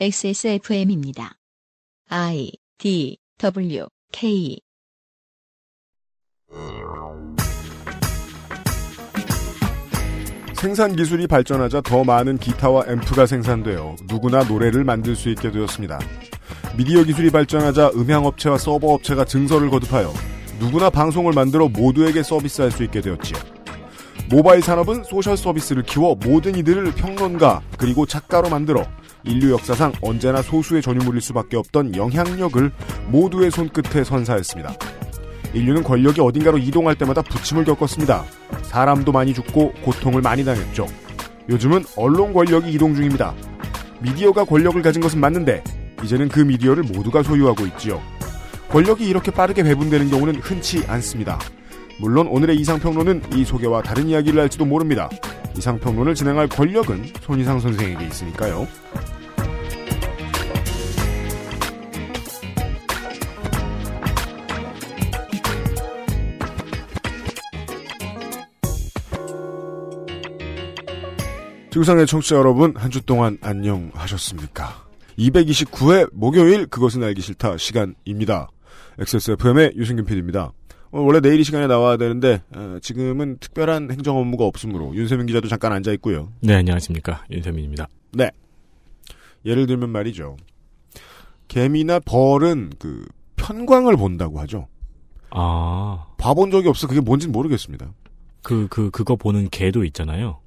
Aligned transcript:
XSFM입니다. 0.00 1.34
I 2.08 2.50
D 2.78 3.18
W 3.38 3.86
K 4.10 4.58
생산 10.54 10.96
기술이 10.96 11.26
발전하자 11.26 11.82
더 11.82 12.04
많은 12.04 12.38
기타와 12.38 12.84
앰프가 12.88 13.26
생산되어 13.26 13.96
누구나 14.08 14.42
노래를 14.44 14.82
만들 14.82 15.14
수 15.14 15.28
있게 15.28 15.52
되었습니다. 15.52 15.98
미디어 16.76 17.04
기술이 17.04 17.30
발전하자 17.30 17.90
음향업체와 17.94 18.58
서버업체가 18.58 19.26
증서를 19.26 19.70
거듭하여 19.70 20.12
누구나 20.58 20.88
방송을 20.88 21.32
만들어 21.34 21.68
모두에게 21.68 22.22
서비스할 22.22 22.70
수 22.70 22.82
있게 22.82 23.02
되었지요. 23.02 23.38
모바일 24.30 24.62
산업은 24.62 25.04
소셜 25.04 25.36
서비스를 25.36 25.82
키워 25.82 26.14
모든 26.14 26.56
이들을 26.56 26.94
평론가 26.94 27.60
그리고 27.76 28.06
작가로 28.06 28.48
만들어 28.48 28.86
인류 29.24 29.52
역사상 29.52 29.92
언제나 30.00 30.42
소수의 30.42 30.82
전유물일 30.82 31.20
수밖에 31.20 31.56
없던 31.56 31.94
영향력을 31.96 32.72
모두의 33.08 33.50
손끝에 33.50 34.04
선사했습니다. 34.04 34.74
인류는 35.54 35.82
권력이 35.82 36.20
어딘가로 36.20 36.58
이동할 36.58 36.96
때마다 36.96 37.22
부침을 37.22 37.64
겪었습니다. 37.64 38.24
사람도 38.62 39.12
많이 39.12 39.34
죽고 39.34 39.72
고통을 39.82 40.22
많이 40.22 40.44
당했죠. 40.44 40.86
요즘은 41.48 41.84
언론 41.96 42.32
권력이 42.32 42.72
이동 42.72 42.94
중입니다. 42.94 43.34
미디어가 44.00 44.44
권력을 44.44 44.80
가진 44.82 45.02
것은 45.02 45.20
맞는데 45.20 45.62
이제는 46.02 46.28
그 46.28 46.40
미디어를 46.40 46.82
모두가 46.82 47.22
소유하고 47.22 47.66
있지요. 47.66 48.00
권력이 48.70 49.06
이렇게 49.06 49.30
빠르게 49.30 49.62
배분되는 49.62 50.10
경우는 50.10 50.36
흔치 50.36 50.84
않습니다. 50.86 51.38
물론 51.98 52.26
오늘의 52.26 52.56
이상평론은 52.56 53.22
이 53.34 53.44
소개와 53.44 53.82
다른 53.82 54.08
이야기를 54.08 54.40
할지도 54.40 54.64
모릅니다. 54.64 55.08
이상평론을 55.56 56.14
진행할 56.14 56.48
권력은 56.48 57.04
손희상 57.20 57.60
선생에게 57.60 58.06
있으니까요. 58.06 58.66
지구상의 71.70 72.06
청취자 72.06 72.36
여러분, 72.36 72.74
한 72.76 72.90
주 72.90 73.00
동안 73.00 73.38
안녕하셨습니까? 73.40 74.84
229회 75.18 76.10
목요일 76.12 76.66
그것은 76.66 77.02
알기 77.02 77.22
싫다 77.22 77.56
시간입니다. 77.56 78.48
XSFM의 78.98 79.72
유승균 79.76 80.04
PD입니다. 80.04 80.52
원래 80.92 81.20
내일 81.20 81.40
이 81.40 81.44
시간에 81.44 81.66
나와야 81.66 81.96
되는데 81.96 82.42
어, 82.54 82.78
지금은 82.82 83.38
특별한 83.38 83.90
행정 83.90 84.18
업무가 84.18 84.44
없으므로 84.44 84.94
윤세민 84.94 85.26
기자도 85.26 85.48
잠깐 85.48 85.72
앉아 85.72 85.90
있고요. 85.92 86.30
네, 86.40 86.54
안녕하십니까. 86.54 87.24
윤세민입니다. 87.30 87.88
네. 88.12 88.30
예를 89.44 89.66
들면 89.66 89.88
말이죠. 89.88 90.36
개미나 91.48 91.98
벌은 91.98 92.72
그 92.78 93.06
편광을 93.36 93.96
본다고 93.96 94.38
하죠. 94.40 94.68
아, 95.30 96.06
봐본 96.18 96.50
적이 96.50 96.68
없어 96.68 96.86
그게 96.86 97.00
뭔지는 97.00 97.32
모르겠습니다. 97.32 97.92
그, 98.42 98.68
그, 98.68 98.90
그거 98.90 99.16
보는 99.16 99.48
개도 99.50 99.84
있잖아요. 99.84 100.40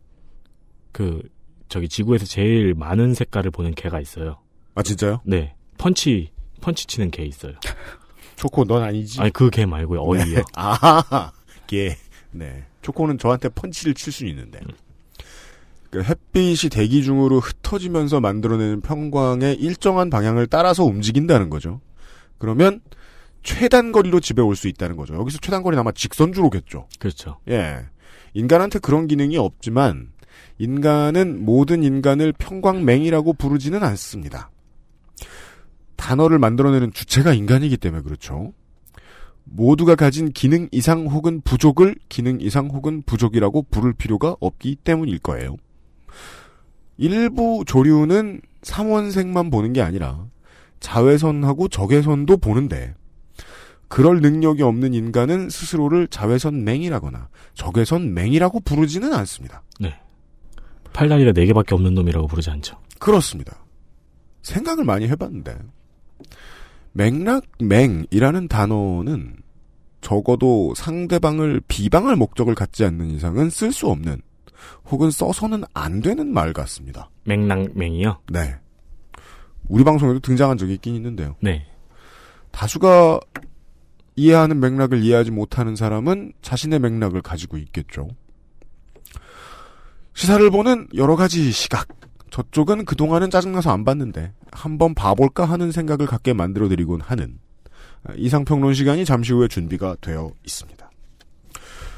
그, 0.91 1.21
저기 1.69 1.89
지구에서 1.89 2.25
제일 2.25 2.75
많은 2.75 3.15
색깔을 3.15 3.49
보는 3.49 3.73
개가 3.73 3.99
있어요. 3.99 4.37
아 4.75 4.83
진짜요? 4.83 5.21
네. 5.25 5.55
펀치, 5.79 6.31
펀치 6.61 6.85
치는 6.85 7.09
개 7.09 7.23
있어요. 7.23 7.53
초코 8.35 8.65
넌 8.65 8.83
아니지? 8.83 9.21
아니, 9.21 9.31
그 9.31 9.49
개 9.49 9.65
말고요. 9.65 10.01
어이요. 10.03 10.35
네. 10.35 10.43
아, 10.55 11.31
개. 11.67 11.97
네. 12.31 12.63
초코는 12.81 13.17
저한테 13.17 13.49
펀치를 13.49 13.93
칠수 13.93 14.25
있는데. 14.27 14.59
그 15.89 16.03
햇빛이 16.03 16.69
대기 16.71 17.03
중으로 17.03 17.39
흩어지면서 17.39 18.19
만들어내는 18.19 18.81
평광의 18.81 19.55
일정한 19.55 20.09
방향을 20.09 20.47
따라서 20.47 20.83
움직인다는 20.83 21.49
거죠. 21.49 21.79
그러면 22.37 22.81
최단 23.43 23.91
거리로 23.91 24.19
집에 24.19 24.41
올 24.41 24.55
수 24.55 24.67
있다는 24.67 24.97
거죠. 24.97 25.13
여기서 25.15 25.37
최단 25.41 25.63
거리는 25.63 25.79
아마 25.79 25.91
직선주로겠죠. 25.91 26.87
그렇죠. 26.99 27.39
예. 27.49 27.85
인간한테 28.33 28.79
그런 28.79 29.07
기능이 29.07 29.37
없지만 29.37 30.09
인간은 30.57 31.45
모든 31.45 31.83
인간을 31.83 32.33
평광맹이라고 32.33 33.33
부르지는 33.33 33.83
않습니다. 33.83 34.51
단어를 35.95 36.39
만들어내는 36.39 36.93
주체가 36.93 37.33
인간이기 37.33 37.77
때문에 37.77 38.03
그렇죠. 38.03 38.53
모두가 39.43 39.95
가진 39.95 40.31
기능 40.31 40.67
이상 40.71 41.05
혹은 41.05 41.41
부족을 41.41 41.95
기능 42.09 42.41
이상 42.41 42.67
혹은 42.67 43.03
부족이라고 43.05 43.67
부를 43.69 43.93
필요가 43.93 44.35
없기 44.39 44.77
때문일 44.83 45.19
거예요. 45.19 45.57
일부 46.97 47.63
조류는 47.65 48.41
삼원색만 48.63 49.49
보는 49.51 49.73
게 49.73 49.81
아니라 49.81 50.25
자외선하고 50.79 51.67
적외선도 51.67 52.37
보는데 52.37 52.95
그럴 53.87 54.19
능력이 54.19 54.63
없는 54.63 54.93
인간은 54.93 55.49
스스로를 55.49 56.07
자외선맹이라거나 56.07 57.29
적외선맹이라고 57.53 58.61
부르지는 58.61 59.13
않습니다. 59.13 59.61
네. 59.79 59.93
팔다리가 60.93 61.33
네개밖에 61.33 61.75
없는 61.75 61.93
놈이라고 61.93 62.27
부르지 62.27 62.49
않죠. 62.49 62.77
그렇습니다. 62.99 63.63
생각을 64.41 64.85
많이 64.85 65.07
해봤는데 65.07 65.57
맥락맹이라는 66.93 68.47
단어는 68.47 69.37
적어도 70.01 70.73
상대방을 70.75 71.61
비방할 71.67 72.15
목적을 72.15 72.55
갖지 72.55 72.85
않는 72.85 73.09
이상은 73.11 73.49
쓸 73.49 73.71
수 73.71 73.87
없는 73.89 74.21
혹은 74.89 75.11
써서는 75.11 75.63
안 75.73 76.01
되는 76.01 76.31
말 76.31 76.53
같습니다. 76.53 77.09
맹랑맹이요? 77.25 78.21
네. 78.31 78.55
우리 79.67 79.83
방송에도 79.83 80.19
등장한 80.19 80.57
적이 80.57 80.75
있긴 80.75 80.95
있는데요. 80.95 81.35
네. 81.41 81.65
다수가 82.51 83.19
이해하는 84.15 84.59
맥락을 84.59 85.03
이해하지 85.03 85.31
못하는 85.31 85.75
사람은 85.75 86.33
자신의 86.41 86.79
맥락을 86.79 87.21
가지고 87.21 87.57
있겠죠. 87.57 88.07
시사를 90.13 90.49
보는 90.49 90.87
여러 90.95 91.15
가지 91.15 91.51
시각. 91.51 91.87
저쪽은 92.31 92.85
그동안은 92.85 93.29
짜증나서 93.29 93.71
안 93.71 93.85
봤는데 93.85 94.33
한번 94.51 94.93
봐볼까 94.93 95.45
하는 95.45 95.71
생각을 95.71 96.05
갖게 96.05 96.33
만들어드리곤 96.33 97.01
하는 97.01 97.39
이상평론 98.15 98.73
시간이 98.73 99.05
잠시 99.05 99.33
후에 99.33 99.47
준비가 99.47 99.95
되어 100.01 100.31
있습니다. 100.43 100.89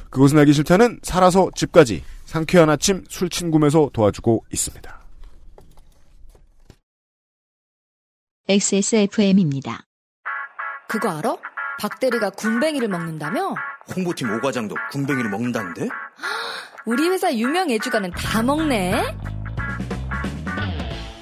그것은 0.09 0.39
알기 0.39 0.53
싫다는 0.53 0.99
살아서 1.03 1.49
집까지 1.55 2.03
상쾌한 2.25 2.69
아침 2.69 3.03
술친구에서 3.09 3.89
도와주고 3.93 4.45
있습니다. 4.51 4.97
XSFM입니다. 8.49 9.81
그거 10.87 11.09
알아? 11.09 11.35
박대리가 11.79 12.29
군뱅이를 12.31 12.87
먹는다며? 12.87 13.53
홍보팀 13.93 14.31
오과장도 14.33 14.75
군뱅이를 14.91 15.29
먹는다는데? 15.29 15.89
우리 16.85 17.09
회사 17.09 17.33
유명 17.33 17.69
애주가는 17.69 18.09
다 18.11 18.41
먹네? 18.41 19.17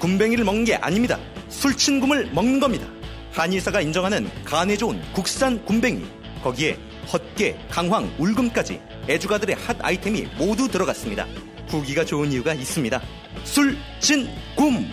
군뱅이를 0.06 0.44
먹는 0.44 0.64
게 0.64 0.76
아닙니다. 0.76 1.18
술친굼을 1.48 2.30
먹는 2.32 2.60
겁니다. 2.60 2.86
한의사가 3.32 3.80
인정하는 3.80 4.30
간에 4.44 4.76
좋은 4.76 5.02
국산 5.12 5.64
군뱅이. 5.64 6.04
거기에 6.44 6.78
헛개, 7.12 7.56
강황, 7.68 8.08
울금까지 8.16 8.80
애주가들의 9.08 9.56
핫 9.56 9.76
아이템이 9.80 10.28
모두 10.38 10.68
들어갔습니다. 10.68 11.26
후기가 11.66 12.04
좋은 12.04 12.30
이유가 12.30 12.54
있습니다. 12.54 13.02
술친굼! 13.42 14.86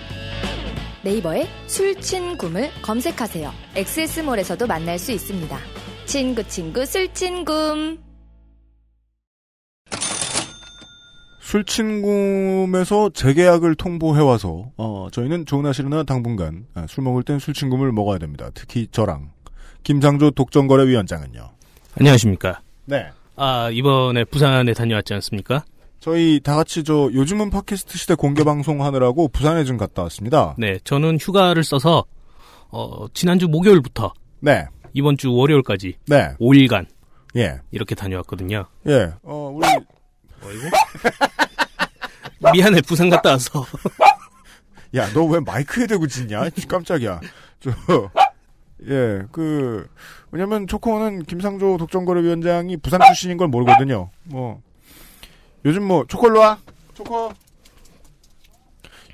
네이버에 1.03 1.47
술친굼을 1.67 2.71
검색하세요. 2.81 3.53
엑세스몰에서도 3.75 4.65
만날 4.65 4.97
수 4.97 5.11
있습니다. 5.11 5.59
친구 6.07 6.43
친구 6.47 6.83
술친굼. 6.87 8.12
술친굼에서 11.53 13.11
재계약을 13.13 13.75
통보해와서 13.75 14.71
어, 14.75 15.07
저희는 15.11 15.45
좋으나 15.45 15.71
싫으나 15.71 16.03
당분간 16.03 16.65
아, 16.73 16.87
술 16.87 17.03
먹을 17.03 17.21
땐 17.21 17.37
술친굼을 17.37 17.91
먹어야 17.91 18.17
됩니다. 18.17 18.49
특히 18.55 18.87
저랑 18.91 19.31
김상조 19.83 20.31
독점거래위원장은요. 20.31 21.51
안녕하십니까. 21.99 22.61
네. 22.85 23.05
아, 23.35 23.69
이번에 23.71 24.23
부산에 24.23 24.73
다녀왔지 24.73 25.13
않습니까? 25.13 25.63
저희 25.99 26.39
다 26.43 26.55
같이 26.55 26.83
저 26.83 27.09
요즘은 27.13 27.51
팟캐스트 27.51 27.97
시대 27.99 28.15
공개 28.15 28.43
방송 28.43 28.83
하느라고 28.83 29.27
부산에 29.27 29.63
좀 29.63 29.77
갔다 29.77 30.01
왔습니다. 30.03 30.55
네, 30.57 30.79
저는 30.83 31.17
휴가를 31.21 31.63
써서, 31.63 32.03
어, 32.69 33.05
지난주 33.13 33.47
목요일부터 33.47 34.11
네. 34.39 34.65
이번 34.93 35.17
주 35.17 35.31
월요일까지 35.31 35.97
네. 36.07 36.29
5일간 36.39 36.87
예. 37.35 37.59
이렇게 37.71 37.95
다녀왔거든요. 37.95 38.65
예. 38.87 39.11
어, 39.23 39.51
우리 39.55 39.67
어이구. 40.45 40.69
미안해, 42.53 42.81
부산 42.81 43.09
갔다 43.09 43.31
와서. 43.31 43.65
야, 44.95 45.11
너 45.13 45.25
왜 45.25 45.39
마이크에 45.39 45.87
대고 45.87 46.07
짖냐? 46.07 46.49
깜짝이야. 46.67 47.19
저, 47.59 47.71
예, 48.87 49.23
그, 49.31 49.87
왜냐면 50.31 50.67
초코는 50.67 51.23
김상조 51.23 51.77
독점거래위원장이 51.77 52.77
부산 52.77 52.99
출신인 53.07 53.37
걸 53.37 53.47
모르거든요. 53.47 54.09
뭐, 54.25 54.61
요즘 55.65 55.83
뭐, 55.83 56.05
초콜로 56.07 56.41
와? 56.41 56.57
초코? 56.93 57.31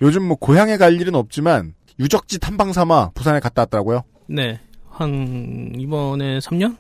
요즘 0.02 0.24
뭐, 0.24 0.36
고향에 0.38 0.78
갈 0.78 1.00
일은 1.00 1.14
없지만, 1.16 1.76
유적지 2.00 2.40
탐방 2.40 2.74
삼아 2.74 3.12
부산에 3.14 3.40
갔다 3.40 3.62
왔더라고요. 3.64 4.04
네. 4.28 4.60
한 4.90 5.74
이번에 5.78 6.40
3년 6.40 6.78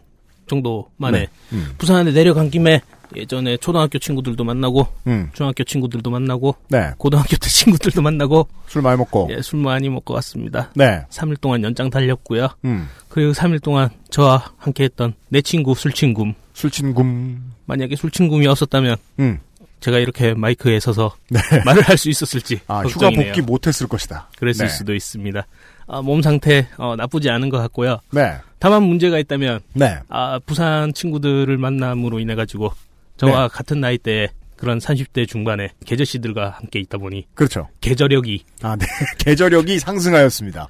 정도 0.49 0.89
만에 0.97 1.19
네. 1.19 1.27
음. 1.53 1.73
부산에 1.77 2.11
내려간 2.11 2.49
김에 2.49 2.81
예전에 3.15 3.57
초등학교 3.57 3.97
친구들도 3.97 4.43
만나고 4.43 4.87
음. 5.07 5.29
중학교 5.33 5.63
친구들도 5.63 6.09
만나고 6.11 6.55
네. 6.69 6.91
고등학교 6.97 7.37
때 7.37 7.47
친구들도 7.49 8.01
만나고 8.01 8.47
술 8.67 8.81
많이 8.81 8.97
먹고. 8.97 9.29
예, 9.31 9.41
술 9.41 9.59
많이 9.61 9.89
먹고 9.89 10.13
왔습니다. 10.15 10.69
네. 10.75 11.05
3일 11.09 11.39
동안 11.39 11.63
연장 11.63 11.89
달렸고요. 11.89 12.49
음. 12.65 12.87
그리고 13.07 13.31
3일 13.31 13.63
동안 13.63 13.89
저와 14.11 14.51
함께 14.57 14.83
했던 14.83 15.13
내 15.29 15.41
친구 15.41 15.73
술친구 15.73 16.33
술친금. 16.53 17.53
만약에 17.65 17.95
술친구이 17.95 18.45
없었다면 18.47 18.97
음. 19.19 19.39
제가 19.79 19.97
이렇게 19.97 20.33
마이크에 20.33 20.79
서서 20.79 21.15
네. 21.29 21.39
말을 21.65 21.81
할 21.83 21.97
수 21.97 22.09
있었을지 22.09 22.59
아, 22.67 22.81
휴가. 22.81 23.09
복귀 23.09 23.41
못했을 23.41 23.87
것이다. 23.87 24.29
그랬을 24.37 24.67
네. 24.67 24.71
수도 24.71 24.93
있습니다. 24.93 25.45
아, 25.91 26.01
몸 26.01 26.21
상태 26.21 26.67
어, 26.77 26.95
나쁘지 26.95 27.29
않은 27.29 27.49
것 27.49 27.57
같고요. 27.57 27.99
네. 28.11 28.35
다만 28.59 28.83
문제가 28.83 29.17
있다면 29.17 29.61
네. 29.73 29.97
아, 30.07 30.39
부산 30.45 30.93
친구들을 30.93 31.57
만남으로 31.57 32.19
인해 32.19 32.35
가지고 32.35 32.71
저와 33.17 33.43
네. 33.43 33.47
같은 33.51 33.81
나이대에 33.81 34.27
그런 34.55 34.77
30대 34.77 35.27
중반의 35.27 35.69
계저씨들과 35.85 36.49
함께 36.59 36.79
있다 36.79 36.97
보니 36.97 37.25
그렇죠. 37.33 37.69
계저력이 37.81 38.43
아, 38.61 38.75
네. 38.75 38.85
계절력이 39.19 39.79
상승하였습니다. 39.79 40.67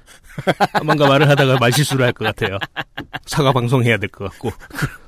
뭔가 0.84 1.08
말을 1.08 1.28
하다가 1.28 1.58
말실수를 1.58 2.04
할 2.06 2.12
것 2.12 2.24
같아요. 2.24 2.58
사과 3.26 3.52
방송해야 3.52 3.98
될 3.98 4.08
것 4.08 4.30
같고. 4.30 4.50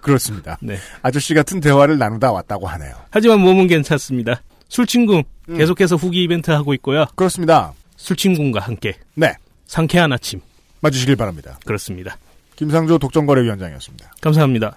그 0.00 0.11
렇습니다. 0.11 0.59
네. 0.61 0.76
아저씨 1.03 1.32
같은 1.32 1.61
대화를 1.61 1.97
나누다 1.97 2.32
왔다고 2.32 2.67
하네요. 2.67 2.93
하지만 3.11 3.38
몸은 3.41 3.69
괜찮습니다. 3.69 4.43
술친구 4.69 5.23
음. 5.50 5.56
계속해서 5.56 5.97
후기 5.97 6.23
이벤트 6.25 6.50
하고 6.50 6.75
있고요. 6.75 7.06
그렇습니다. 7.14 7.73
술친구과 7.97 8.61
함께 8.61 8.94
네. 9.14 9.32
상쾌한 9.67 10.12
아침 10.12 10.41
맞으시길 10.81 11.17
바랍니다. 11.17 11.59
그렇습니다. 11.64 12.19
김상조 12.56 12.99
독점거래위원장이었습니다. 12.99 14.12
감사합니다. 14.20 14.76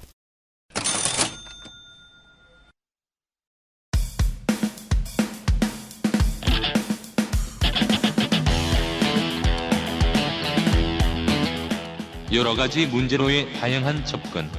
여러 12.34 12.54
가지 12.54 12.86
문제로의 12.86 13.54
다양한 13.54 14.04
접근. 14.04 14.50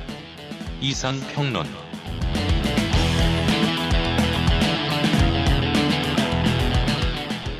이상 0.80 1.14
평론. 1.34 1.66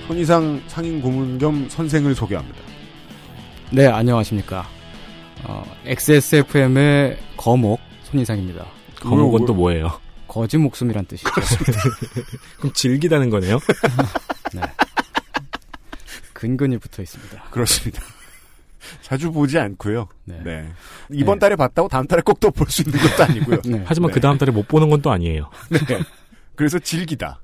손이상 0.07 0.63
상임 0.69 1.01
고문 1.01 1.39
겸 1.39 1.69
선생을 1.69 2.15
소개합니다. 2.15 2.59
네, 3.73 3.87
안녕하십니까. 3.87 4.67
어, 5.45 5.65
XSFM의 5.85 7.19
거목 7.37 7.81
손이상입니다. 8.05 8.65
거목은 9.01 9.47
또 9.47 9.55
뭐예요? 9.55 10.01
거짓 10.29 10.59
목숨이란 10.59 11.07
뜻이죠. 11.07 11.29
그럼 12.59 12.73
즐기다는 12.73 13.31
거네요? 13.31 13.59
네. 14.55 14.61
근근히 16.33 16.79
붙어 16.79 17.03
있습니다. 17.03 17.43
그렇습니다. 17.51 18.03
자주 19.03 19.33
보지 19.33 19.59
않고요. 19.59 20.07
네. 20.25 20.41
네. 20.45 20.69
이번 21.13 21.37
네. 21.37 21.41
달에 21.41 21.57
봤다고 21.57 21.89
다음 21.89 22.07
달에 22.07 22.23
꼭 22.23 22.39
또 22.39 22.51
볼 22.51 22.69
수 22.71 22.83
있는 22.83 22.99
것도 23.01 23.25
아니고요. 23.25 23.61
네. 23.65 23.83
하지만 23.87 24.11
네. 24.11 24.15
그 24.15 24.21
다음 24.21 24.39
달에 24.39 24.53
못 24.53 24.69
보는 24.69 24.89
건 24.91 25.01
또 25.03 25.11
아니에요. 25.11 25.51
네. 25.71 25.79
그래서 26.55 26.79
즐기다. 26.79 27.41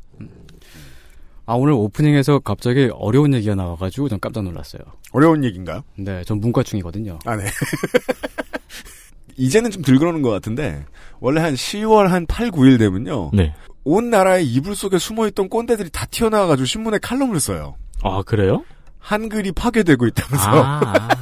아, 1.44 1.54
오늘 1.54 1.72
오프닝에서 1.74 2.38
갑자기 2.38 2.88
어려운 2.94 3.34
얘기가 3.34 3.54
나와가지고 3.54 4.08
전 4.08 4.20
깜짝 4.20 4.44
놀랐어요. 4.44 4.82
어려운 5.12 5.44
얘기인가요? 5.44 5.82
네, 5.96 6.22
전 6.24 6.40
문과충이거든요. 6.40 7.18
아, 7.26 7.36
네. 7.36 7.44
이제는 9.36 9.70
좀 9.70 9.82
덜 9.82 9.98
그러는 9.98 10.22
것 10.22 10.30
같은데, 10.30 10.84
원래 11.20 11.40
한 11.40 11.54
10월 11.54 12.08
한 12.08 12.26
8, 12.26 12.50
9일 12.50 12.78
되면요. 12.78 13.30
네. 13.32 13.54
온 13.84 14.10
나라의 14.10 14.46
이불 14.46 14.76
속에 14.76 14.98
숨어있던 14.98 15.48
꼰대들이 15.48 15.90
다 15.90 16.06
튀어나와가지고 16.06 16.66
신문에 16.66 16.98
칼럼을 16.98 17.40
써요. 17.40 17.76
아, 18.02 18.22
그래요? 18.24 18.64
한글이 18.98 19.52
파괴되고 19.52 20.06
있다면서. 20.06 20.48
아, 20.48 20.80
아, 20.84 21.08
아. 21.10 21.21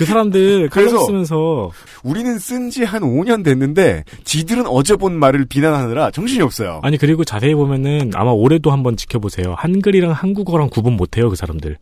그 0.00 0.04
사람들 0.06 0.68
그래서- 0.70 0.96
칼럼 0.96 1.06
쓰면서 1.06 1.70
우리는 2.02 2.38
쓴 2.38 2.70
지 2.70 2.84
한 2.84 3.02
5년 3.02 3.44
됐는데, 3.44 4.04
지들은 4.24 4.66
어제 4.66 4.96
본 4.96 5.18
말을 5.18 5.44
비난하느라 5.46 6.10
정신이 6.10 6.42
없어요. 6.42 6.80
아니 6.82 6.96
그리고 6.96 7.24
자세히 7.24 7.54
보면은 7.54 8.10
아마 8.14 8.30
올해도 8.30 8.70
한번 8.70 8.96
지켜보세요. 8.96 9.54
한글이랑 9.58 10.12
한국어랑 10.12 10.68
구분 10.70 10.94
못해요 10.96 11.28
그 11.30 11.36
사람들. 11.36 11.76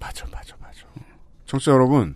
맞아, 0.00 0.24
맞아, 0.32 0.54
맞아. 0.60 0.80
청취자 1.46 1.72
여러분, 1.72 2.14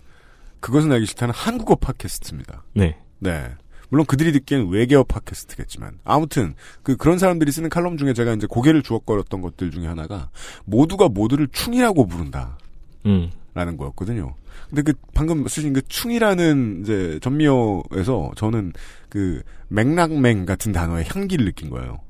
그것은 0.61 0.91
알기 0.93 1.07
싫다는 1.07 1.33
한국어 1.35 1.77
팟캐스트입니다. 1.77 2.63
네. 2.75 2.97
네. 3.21 3.45
물론 3.91 4.05
그들이 4.05 4.33
듣기엔 4.33 4.69
외계어 4.69 5.03
팟캐스트겠지만 5.05 6.01
아무튼 6.05 6.55
그 6.83 6.97
그런 6.99 7.19
사람들이 7.19 7.51
쓰는 7.53 7.71
칼럼 7.71 7.97
중에 7.97 8.13
제가 8.13 8.35
이제 8.35 8.47
고개를 8.47 8.83
주걱거렸던 8.83 9.41
것들 9.41 9.71
중에 9.71 9.87
하나가 9.87 10.29
모두가 10.67 11.09
모두를 11.09 11.49
충이라고 11.51 12.07
부른다라는 12.07 12.59
음. 13.07 13.31
거였거든요. 13.79 14.35
근데 14.69 14.83
그 14.83 14.93
방금 15.15 15.47
쓰신 15.49 15.73
그 15.73 15.83
충이라는 15.89 16.83
이제 16.83 17.19
전미어에서 17.23 18.33
저는 18.37 18.73
그 19.09 19.43
맥락맹 19.69 20.47
같은 20.47 20.73
단어의 20.73 21.07
향기를 21.09 21.45
느낀 21.47 21.71
거예요. 21.71 22.01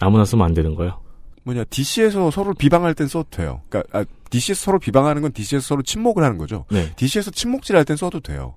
아무나 0.00 0.24
쓰면 0.24 0.44
안 0.46 0.54
되는 0.54 0.74
거요. 0.74 1.00
뭐냐 1.44 1.64
DC에서 1.64 2.30
서로 2.30 2.54
비방할 2.54 2.94
땐 2.94 3.06
써도 3.06 3.28
돼요. 3.30 3.60
그러니까 3.68 3.98
아, 3.98 4.04
DC에서 4.30 4.60
서로 4.64 4.78
비방하는 4.78 5.20
건 5.22 5.32
DC에서 5.32 5.66
서로 5.66 5.82
침묵을 5.82 6.22
하는 6.22 6.38
거죠. 6.38 6.64
네. 6.70 6.92
DC에서 6.96 7.30
침묵질할 7.30 7.84
땐 7.84 7.96
써도 7.96 8.20
돼요. 8.20 8.54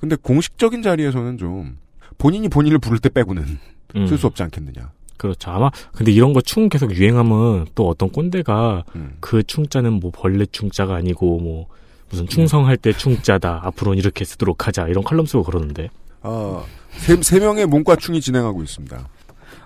근데 0.00 0.16
공식적인 0.16 0.82
자리에서는 0.82 1.38
좀 1.38 1.78
본인이 2.18 2.48
본인을 2.48 2.78
부를 2.78 2.98
때 2.98 3.08
빼고는 3.08 3.58
음. 3.96 4.06
쓸수 4.06 4.26
없지 4.26 4.42
않겠느냐. 4.42 4.90
그렇죠. 5.16 5.50
아마 5.50 5.70
근데 5.92 6.12
이런 6.12 6.32
거 6.32 6.40
충 6.40 6.68
계속 6.70 6.94
유행하면 6.94 7.66
또 7.74 7.88
어떤 7.88 8.08
꼰대가 8.10 8.84
음. 8.96 9.16
그 9.20 9.42
충자는 9.42 9.94
뭐 9.94 10.10
벌레 10.10 10.46
충자가 10.46 10.94
아니고 10.94 11.40
뭐 11.40 11.66
무슨 12.10 12.26
충성할 12.26 12.76
때 12.76 12.92
충자다. 12.92 13.60
앞으로는 13.64 13.98
이렇게 13.98 14.24
쓰도록 14.24 14.66
하자. 14.66 14.88
이런 14.88 15.04
칼럼 15.04 15.26
쓰고 15.26 15.44
그러는데. 15.44 15.90
아, 16.22 16.62
세, 16.98 17.16
세 17.22 17.38
명의 17.38 17.66
문과충이 17.66 18.20
진행하고 18.20 18.62
있습니다. 18.62 19.08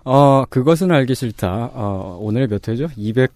어, 0.06 0.44
그것은 0.50 0.92
알기 0.92 1.14
싫다. 1.14 1.70
어, 1.72 2.18
오늘 2.20 2.46
몇 2.46 2.68
회죠? 2.68 2.88
220, 2.94 3.30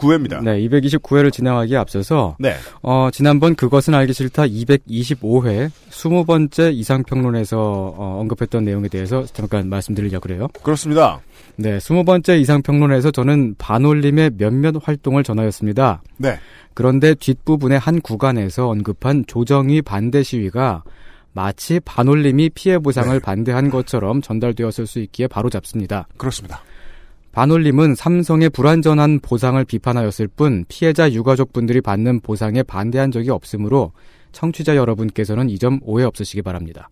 29회입니다. 0.00 0.42
네, 0.42 0.58
229회를 0.68 1.32
진행하기에 1.32 1.76
앞서서 1.76 2.36
네. 2.40 2.56
어, 2.82 3.08
지난번 3.12 3.54
그것은 3.54 3.94
알기 3.94 4.12
싫다 4.12 4.42
225회 4.44 5.70
20번째 5.90 6.74
이상평론에서 6.74 7.58
어, 7.58 8.18
언급했던 8.20 8.64
내용에 8.64 8.88
대해서 8.88 9.24
잠깐 9.32 9.68
말씀드리려고 9.68 10.22
그래요. 10.22 10.48
그렇습니다. 10.62 11.20
네, 11.60 11.78
20번째 11.78 12.40
이상평론에서 12.40 13.10
저는 13.10 13.56
반올림의 13.58 14.30
몇몇 14.38 14.76
활동을 14.80 15.24
전하였습니다. 15.24 16.02
네. 16.18 16.38
그런데 16.72 17.14
뒷부분의 17.14 17.80
한 17.80 18.00
구간에서 18.00 18.68
언급한 18.68 19.24
조정위 19.26 19.82
반대 19.82 20.22
시위가 20.22 20.84
마치 21.32 21.80
반올림이 21.80 22.50
피해 22.50 22.78
보상을 22.78 23.12
네. 23.12 23.18
반대한 23.18 23.70
것처럼 23.70 24.22
전달되었을 24.22 24.86
수 24.86 25.00
있기에 25.00 25.26
바로 25.26 25.50
잡습니다. 25.50 26.06
그렇습니다. 26.16 26.62
반올림은 27.32 27.96
삼성의 27.96 28.50
불완전한 28.50 29.18
보상을 29.18 29.62
비판하였을 29.64 30.28
뿐 30.28 30.64
피해자 30.68 31.10
유가족분들이 31.12 31.80
받는 31.80 32.20
보상에 32.20 32.62
반대한 32.62 33.10
적이 33.10 33.30
없으므로 33.30 33.92
청취자 34.30 34.76
여러분께서는 34.76 35.50
이 35.50 35.58
점 35.58 35.80
오해 35.82 36.04
없으시기 36.04 36.42
바랍니다. 36.42 36.88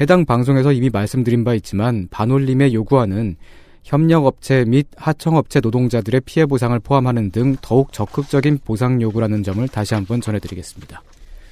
해당 0.00 0.24
방송에서 0.24 0.72
이미 0.72 0.90
말씀드린 0.90 1.44
바 1.44 1.54
있지만 1.54 2.06
반올림의 2.10 2.72
요구안은 2.74 3.36
협력업체 3.82 4.64
및 4.66 4.86
하청업체 4.96 5.60
노동자들의 5.60 6.20
피해 6.24 6.46
보상을 6.46 6.78
포함하는 6.80 7.30
등 7.30 7.56
더욱 7.60 7.92
적극적인 7.92 8.58
보상 8.64 9.00
요구라는 9.00 9.42
점을 9.42 9.66
다시 9.68 9.94
한번 9.94 10.20
전해드리겠습니다. 10.20 11.02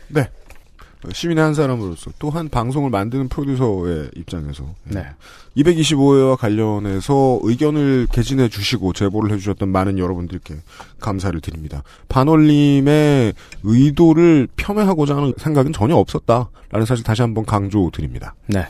네. 0.08 0.28
시민의 1.12 1.42
한 1.42 1.54
사람으로서 1.54 2.10
또한 2.18 2.48
방송을 2.48 2.90
만드는 2.90 3.28
프로듀서의 3.28 4.10
입장에서 4.16 4.74
네. 4.84 5.06
225회와 5.56 6.36
관련해서 6.36 7.40
의견을 7.42 8.08
개진해 8.12 8.48
주시고 8.48 8.92
제보를 8.92 9.32
해주셨던 9.32 9.68
많은 9.68 9.98
여러분들께 9.98 10.56
감사를 11.00 11.40
드립니다. 11.40 11.82
반올림의 12.08 13.34
의도를 13.62 14.48
폄훼하고자 14.56 15.16
하는 15.16 15.32
생각은 15.36 15.72
전혀 15.72 15.94
없었다라는 15.96 16.86
사실 16.86 17.04
다시 17.04 17.22
한번 17.22 17.44
강조드립니다. 17.44 18.34
네. 18.46 18.66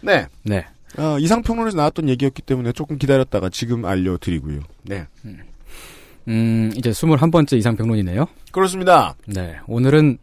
네. 0.00 0.26
네. 0.42 0.66
아, 0.98 1.16
이상평론에서 1.20 1.76
나왔던 1.76 2.08
얘기였기 2.08 2.42
때문에 2.42 2.72
조금 2.72 2.98
기다렸다가 2.98 3.48
지금 3.50 3.84
알려드리고요. 3.84 4.60
네. 4.84 5.06
음, 6.28 6.70
이제 6.76 6.90
21번째 6.90 7.56
이상평론이네요. 7.58 8.26
그렇습니다. 8.50 9.14
네. 9.26 9.56
오늘은 9.66 10.18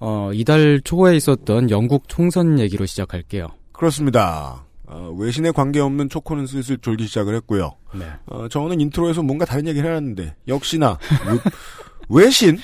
어, 0.00 0.30
이달 0.32 0.80
초에 0.82 1.16
있었던 1.16 1.70
영국 1.70 2.08
총선 2.08 2.58
얘기로 2.58 2.86
시작할게요. 2.86 3.48
그렇습니다. 3.72 4.64
어, 4.86 5.14
외신에 5.18 5.50
관계없는 5.50 6.08
초코는 6.08 6.46
슬슬 6.46 6.78
졸기 6.78 7.06
시작을 7.06 7.34
했고요. 7.36 7.72
네. 7.94 8.06
어, 8.26 8.48
저는 8.48 8.80
intro에서 8.80 9.22
뭔가 9.22 9.44
다른 9.44 9.66
얘기를 9.66 9.88
해놨는데 9.88 10.36
역시나 10.48 10.98
외신 12.08 12.58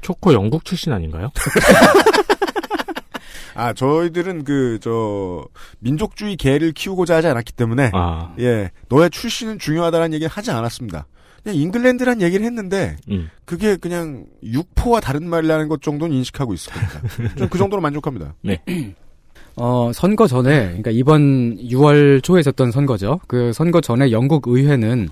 초코 0.00 0.32
영국 0.32 0.64
출신 0.64 0.92
아닌가요? 0.92 1.30
아 3.54 3.72
저희들은 3.72 4.44
그 4.44 4.78
저 4.80 5.44
민족주의 5.80 6.36
개를 6.36 6.70
키우고자 6.72 7.16
하지 7.16 7.26
않았기 7.26 7.52
때문에 7.54 7.90
아, 7.92 8.32
예 8.38 8.70
너의 8.88 9.10
출신은 9.10 9.58
중요하다는 9.58 10.12
얘기는 10.14 10.30
하지 10.30 10.52
않았습니다. 10.52 11.06
그냥 11.42 11.56
잉글랜드란 11.56 12.20
얘기를 12.20 12.44
했는데 12.44 12.96
음. 13.10 13.30
그게 13.44 13.76
그냥 13.76 14.26
육포와 14.42 15.00
다른 15.00 15.28
말이라는 15.28 15.68
것 15.68 15.82
정도는 15.82 16.14
인식하고 16.16 16.54
있을 16.54 16.72
겁니다. 16.72 17.34
좀그 17.38 17.58
정도로 17.58 17.80
만족합니다. 17.80 18.34
어, 19.56 19.90
선거 19.92 20.26
전에, 20.26 20.66
그러니까 20.66 20.90
이번 20.92 21.56
6월 21.56 22.22
초에 22.22 22.40
있었던 22.40 22.70
선거죠. 22.70 23.20
그 23.26 23.52
선거 23.52 23.80
전에 23.80 24.12
영국 24.12 24.46
의회는 24.46 25.08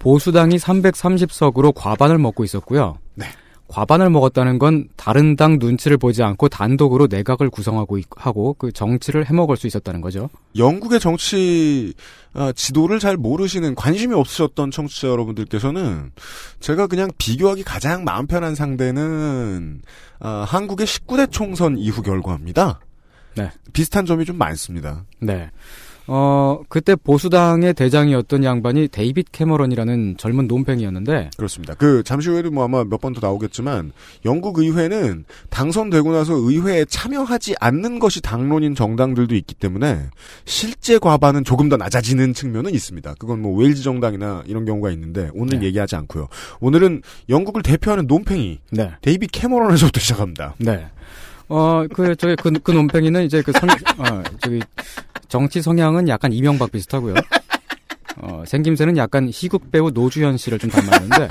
보수당이 0.00 0.56
330석으로 0.56 1.72
과반을 1.74 2.18
먹고 2.18 2.42
있었고요. 2.44 2.98
네. 3.14 3.26
과반을 3.68 4.10
먹었다는 4.10 4.58
건 4.58 4.88
다른 4.96 5.34
당 5.36 5.58
눈치를 5.58 5.96
보지 5.96 6.22
않고 6.22 6.48
단독으로 6.48 7.08
내각을 7.08 7.50
구성하고 7.50 7.98
있- 7.98 8.06
하고 8.16 8.54
그 8.54 8.70
정치를 8.72 9.26
해먹을 9.26 9.56
수 9.56 9.66
있었다는 9.66 10.00
거죠. 10.00 10.30
영국의 10.56 11.00
정치 11.00 11.92
아, 12.32 12.52
지도를 12.54 12.98
잘 12.98 13.16
모르시는 13.16 13.74
관심이 13.74 14.14
없으셨던 14.14 14.70
청취자 14.70 15.08
여러분들께서는 15.08 16.12
제가 16.60 16.86
그냥 16.86 17.10
비교하기 17.18 17.64
가장 17.64 18.04
마음 18.04 18.26
편한 18.26 18.54
상대는 18.54 19.80
아, 20.20 20.44
한국의 20.48 20.86
19대 20.86 21.30
총선 21.32 21.76
이후 21.78 22.02
결과입니다. 22.02 22.80
네. 23.36 23.50
비슷한 23.72 24.06
점이 24.06 24.24
좀 24.24 24.38
많습니다. 24.38 25.04
네. 25.20 25.50
어, 26.08 26.60
그때 26.68 26.94
보수당의 26.94 27.74
대장이었던 27.74 28.44
양반이 28.44 28.88
데이빗 28.88 29.32
캐머런이라는 29.32 30.16
젊은 30.18 30.46
논팽이였는데, 30.46 31.30
그렇습니다. 31.36 31.74
그 31.74 32.02
잠시 32.04 32.28
후에도 32.28 32.50
뭐 32.50 32.64
아마 32.64 32.84
몇 32.84 33.00
번 33.00 33.12
더 33.12 33.20
나오겠지만 33.26 33.92
영국 34.24 34.58
의회는 34.58 35.24
당선되고 35.50 36.12
나서 36.12 36.34
의회에 36.34 36.84
참여하지 36.86 37.54
않는 37.60 37.98
것이 37.98 38.20
당론인 38.20 38.74
정당들도 38.74 39.34
있기 39.34 39.54
때문에 39.54 40.06
실제 40.44 40.98
과반은 40.98 41.44
조금 41.44 41.68
더 41.68 41.76
낮아지는 41.76 42.34
측면은 42.34 42.74
있습니다. 42.74 43.14
그건 43.18 43.40
뭐 43.42 43.56
웨일즈 43.56 43.82
정당이나 43.82 44.42
이런 44.46 44.64
경우가 44.64 44.90
있는데 44.90 45.30
오늘 45.34 45.60
네. 45.60 45.66
얘기하지 45.66 45.96
않고요. 45.96 46.28
오늘은 46.60 47.02
영국을 47.28 47.62
대표하는 47.62 48.06
논팽이 48.06 48.58
네. 48.70 48.90
데이빗 49.02 49.30
캐머런에서부터 49.32 50.00
시작합니다. 50.00 50.54
네. 50.58 50.86
어, 51.48 51.84
그, 51.92 52.16
저기, 52.16 52.34
그, 52.36 52.50
그 52.62 52.70
논팽이는 52.72 53.24
이제 53.24 53.42
그 53.42 53.52
성, 53.52 53.68
어, 53.98 54.22
저기, 54.40 54.60
정치 55.28 55.62
성향은 55.62 56.08
약간 56.08 56.32
이명박 56.32 56.72
비슷하고요. 56.72 57.14
어, 58.18 58.42
생김새는 58.46 58.96
약간 58.96 59.28
희극 59.28 59.70
배우 59.70 59.90
노주현 59.90 60.38
씨를 60.38 60.58
좀 60.58 60.70
닮았는데, 60.70 61.28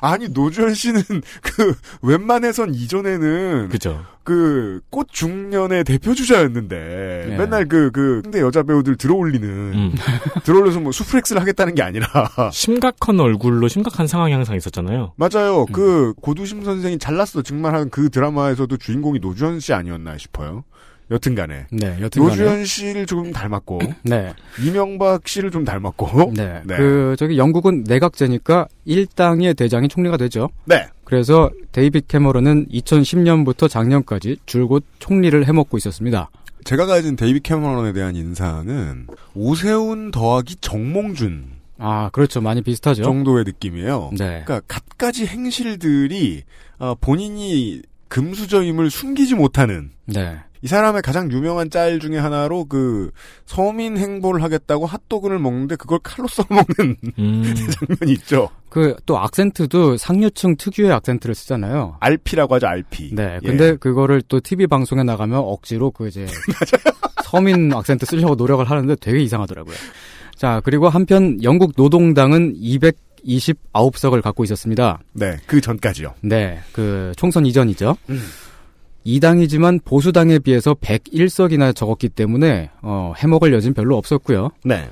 아니 0.00 0.28
노주현 0.28 0.74
씨는 0.74 1.02
그 1.42 1.74
웬만해선 2.02 2.74
이전에는 2.74 3.68
그죠. 3.70 4.04
그꽃 4.24 5.08
중년의 5.10 5.82
대표 5.84 6.14
주자였는데 6.14 7.26
네. 7.28 7.36
맨날 7.36 7.66
그그 7.66 8.20
상대 8.24 8.40
여자 8.40 8.62
배우들 8.62 8.96
들어올리는 8.96 9.48
음. 9.48 9.92
들어올려서 10.44 10.80
뭐 10.80 10.92
수프렉스를 10.92 11.40
하겠다는 11.42 11.74
게 11.74 11.82
아니라 11.82 12.06
심각한 12.52 13.18
얼굴로 13.18 13.66
심각한 13.68 14.06
상황이 14.06 14.32
항상 14.32 14.56
있었잖아요. 14.56 15.12
맞아요. 15.16 15.62
음. 15.68 15.72
그 15.72 16.14
고두심 16.20 16.62
선생이 16.64 16.98
잘났어 16.98 17.42
정말 17.42 17.74
한 17.74 17.92
그 17.92 18.08
드라마에서도 18.08 18.74
주인공이 18.78 19.18
노주현 19.18 19.60
씨 19.60 19.72
아니었나 19.74 20.16
싶어요. 20.16 20.64
여튼간에 21.12 21.66
네, 21.70 21.98
여튼. 22.00 22.22
노주현 22.22 22.64
씨를 22.64 23.06
조금 23.06 23.32
닮았고 23.32 23.80
네. 24.02 24.32
이명박 24.64 25.28
씨를 25.28 25.50
좀 25.50 25.64
닮았고 25.64 26.32
네. 26.36 26.62
네. 26.64 26.76
그, 26.76 27.14
저기 27.18 27.38
영국은 27.38 27.84
내각제니까 27.86 28.66
1당의 28.86 29.56
대장이 29.56 29.88
총리가 29.88 30.16
되죠. 30.16 30.48
네. 30.64 30.88
그래서 31.04 31.50
데이빗 31.72 32.08
캐머런은 32.08 32.68
2010년부터 32.68 33.68
작년까지 33.68 34.38
줄곧 34.46 34.84
총리를 34.98 35.46
해먹고 35.46 35.76
있었습니다. 35.76 36.30
제가 36.64 36.86
가진 36.86 37.16
데이비 37.16 37.40
캐머런에 37.40 37.92
대한 37.92 38.16
인상은 38.16 39.08
오세훈 39.34 40.10
더하기 40.10 40.56
정몽준 40.60 41.62
아, 41.78 42.10
그렇죠. 42.10 42.40
많이 42.40 42.62
비슷하죠. 42.62 43.02
정도의 43.02 43.44
느낌이에요. 43.44 44.10
네. 44.12 44.42
그러니까 44.44 44.60
갖가지 44.68 45.26
행실들이 45.26 46.44
어, 46.78 46.94
본인이 47.00 47.82
금수저임을 48.08 48.90
숨기지 48.90 49.34
못하는 49.34 49.90
네. 50.04 50.38
이 50.62 50.68
사람의 50.68 51.02
가장 51.02 51.30
유명한 51.32 51.70
짤 51.70 51.98
중에 51.98 52.18
하나로 52.18 52.66
그 52.66 53.10
서민 53.46 53.98
행보를 53.98 54.42
하겠다고 54.44 54.86
핫도그를 54.86 55.40
먹는데 55.40 55.74
그걸 55.74 55.98
칼로 56.02 56.28
써먹는 56.28 56.96
음. 57.18 57.42
장면이 57.98 58.12
있죠. 58.12 58.48
그, 58.68 58.94
또 59.04 59.18
악센트도 59.18 59.96
상류층 59.96 60.56
특유의 60.56 60.92
악센트를 60.92 61.34
쓰잖아요. 61.34 61.96
RP라고 62.00 62.54
하죠, 62.54 62.68
RP. 62.68 63.10
네. 63.12 63.40
예. 63.42 63.46
근데 63.46 63.76
그거를 63.76 64.22
또 64.28 64.40
TV 64.40 64.68
방송에 64.68 65.02
나가면 65.02 65.38
억지로 65.38 65.90
그 65.90 66.06
이제 66.06 66.26
서민 67.24 67.72
악센트 67.72 68.06
쓰려고 68.06 68.36
노력을 68.36 68.64
하는데 68.64 68.94
되게 69.00 69.20
이상하더라고요. 69.20 69.74
자, 70.36 70.60
그리고 70.64 70.88
한편 70.88 71.42
영국 71.42 71.72
노동당은 71.76 72.54
229석을 72.54 74.22
갖고 74.22 74.44
있었습니다. 74.44 75.00
네, 75.12 75.36
그 75.46 75.60
전까지요. 75.60 76.14
네. 76.22 76.60
그 76.72 77.12
총선 77.16 77.46
이전이죠. 77.46 77.96
음. 78.10 78.22
이 79.04 79.20
당이지만 79.20 79.80
보수당에 79.84 80.38
비해서 80.38 80.74
101석이나 80.74 81.74
적었기 81.74 82.08
때문에 82.10 82.70
어, 82.82 83.12
해먹을 83.16 83.52
여진 83.52 83.74
별로 83.74 83.96
없었고요. 83.96 84.50
네. 84.64 84.88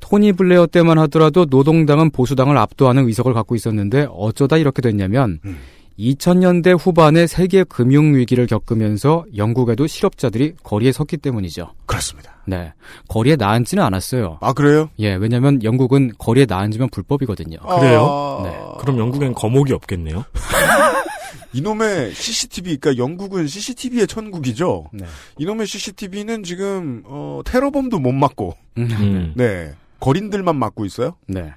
토니 0.00 0.32
블레어 0.32 0.66
때만 0.66 0.98
하더라도 0.98 1.46
노동당은 1.48 2.10
보수당을 2.10 2.56
압도하는 2.58 3.06
의석을 3.08 3.32
갖고 3.32 3.54
있었는데 3.54 4.08
어쩌다 4.10 4.56
이렇게 4.56 4.82
됐냐면 4.82 5.40
음. 5.44 5.58
2000년대 5.98 6.78
후반에 6.78 7.26
세계 7.26 7.64
금융 7.64 8.14
위기를 8.14 8.46
겪으면서 8.46 9.24
영국에도 9.36 9.86
실업자들이 9.86 10.54
거리에 10.62 10.92
섰기 10.92 11.16
때문이죠. 11.16 11.72
그렇습니다. 11.86 12.36
네. 12.46 12.72
거리에 13.08 13.36
나앉지는 13.36 13.82
않았어요. 13.82 14.38
아, 14.40 14.52
그래요? 14.52 14.90
예, 14.98 15.14
왜냐면 15.14 15.62
영국은 15.62 16.12
거리에 16.18 16.46
나앉으면 16.46 16.90
불법이거든요. 16.90 17.58
그래요? 17.58 18.06
아, 18.06 18.42
네. 18.44 18.58
그럼 18.80 18.98
영국엔 18.98 19.32
거목이 19.32 19.72
없겠네요. 19.72 20.24
이놈의 21.52 22.12
CCTV, 22.12 22.76
그러니까 22.76 23.02
영국은 23.02 23.46
CCTV의 23.46 24.06
천국이죠. 24.06 24.90
네. 24.92 25.04
이놈의 25.38 25.66
CCTV는 25.66 26.42
지금 26.42 27.02
어, 27.06 27.40
테러범도 27.44 27.98
못 27.98 28.12
막고, 28.12 28.54
음. 28.78 29.32
네, 29.36 29.72
거린들만 30.00 30.56
막고 30.56 30.84
있어요. 30.84 31.16
네. 31.26 31.52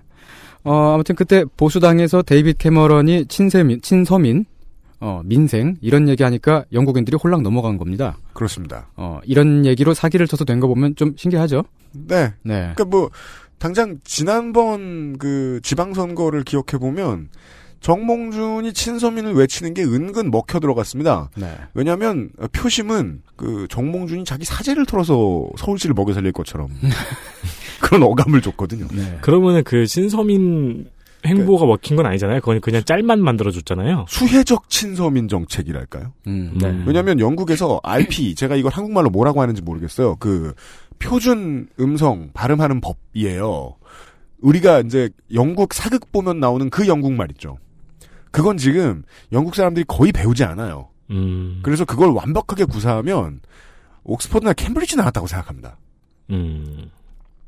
어, 0.63 0.93
아무튼 0.93 1.15
그때 1.15 1.43
보수당에서 1.57 2.21
데이빗 2.21 2.57
캐머런이 2.57 3.25
친세민, 3.27 3.81
친서민, 3.81 4.45
어, 4.99 5.21
민생, 5.23 5.77
이런 5.81 6.09
얘기 6.09 6.23
하니까 6.23 6.65
영국인들이 6.73 7.17
홀랑 7.21 7.43
넘어간 7.43 7.77
겁니다. 7.77 8.17
그렇습니다. 8.33 8.87
어, 8.95 9.19
이런 9.25 9.65
얘기로 9.65 9.93
사기를 9.93 10.27
쳐서 10.27 10.43
된 10.45 10.59
거 10.59 10.67
보면 10.67 10.95
좀 10.95 11.13
신기하죠? 11.17 11.63
네, 11.93 12.33
네. 12.43 12.73
그러니까 12.75 12.85
뭐 12.85 13.09
당장 13.57 13.99
지난번 14.03 15.17
그 15.17 15.59
지방선거를 15.63 16.43
기억해 16.43 16.77
보면 16.79 17.29
정몽준이 17.81 18.73
친서민을 18.73 19.33
외치는 19.33 19.73
게 19.73 19.83
은근 19.83 20.31
먹혀 20.31 20.59
들어갔습니다. 20.59 21.29
네. 21.35 21.55
왜냐하면 21.73 22.29
표심은 22.51 23.21
그 23.35 23.67
정몽준이 23.69 24.25
자기 24.25 24.45
사제를 24.45 24.85
털어서 24.85 25.47
서울시를 25.57 25.93
먹여 25.93 26.13
살릴 26.13 26.31
것처럼 26.31 26.69
그런 27.81 28.03
어감을 28.03 28.41
줬거든요. 28.41 28.87
네. 28.93 29.17
그러면은 29.21 29.63
그 29.63 29.85
신서민 29.85 30.87
행보가 31.25 31.65
먹힌 31.65 31.97
건 31.97 32.05
아니잖아요. 32.05 32.39
그건 32.39 32.61
그냥 32.61 32.83
짤만 32.83 33.21
만들어줬잖아요. 33.21 34.05
수혜적 34.07 34.69
친서민 34.69 35.27
정책이랄까요? 35.27 36.13
음, 36.27 36.51
음. 36.53 36.57
네. 36.57 36.83
왜냐하면 36.85 37.19
영국에서 37.19 37.79
RP 37.83 38.35
제가 38.35 38.55
이걸 38.55 38.71
한국말로 38.71 39.09
뭐라고 39.09 39.41
하는지 39.41 39.61
모르겠어요. 39.61 40.15
그 40.17 40.53
표준 40.97 41.67
음성 41.79 42.29
발음하는 42.33 42.81
법이에요. 42.81 43.75
우리가 44.41 44.79
이제 44.81 45.09
영국 45.33 45.73
사극 45.73 46.11
보면 46.11 46.39
나오는 46.39 46.69
그 46.69 46.87
영국 46.87 47.11
말 47.13 47.29
있죠. 47.31 47.57
그건 48.31 48.57
지금 48.57 49.03
영국 49.31 49.55
사람들이 49.55 49.85
거의 49.87 50.11
배우지 50.11 50.43
않아요. 50.43 50.89
음. 51.11 51.59
그래서 51.63 51.85
그걸 51.85 52.09
완벽하게 52.11 52.65
구사하면 52.65 53.39
옥스퍼드나 54.03 54.53
캠브리지 54.53 54.95
나왔다고 54.97 55.27
생각합니다. 55.27 55.77
음. 56.31 56.89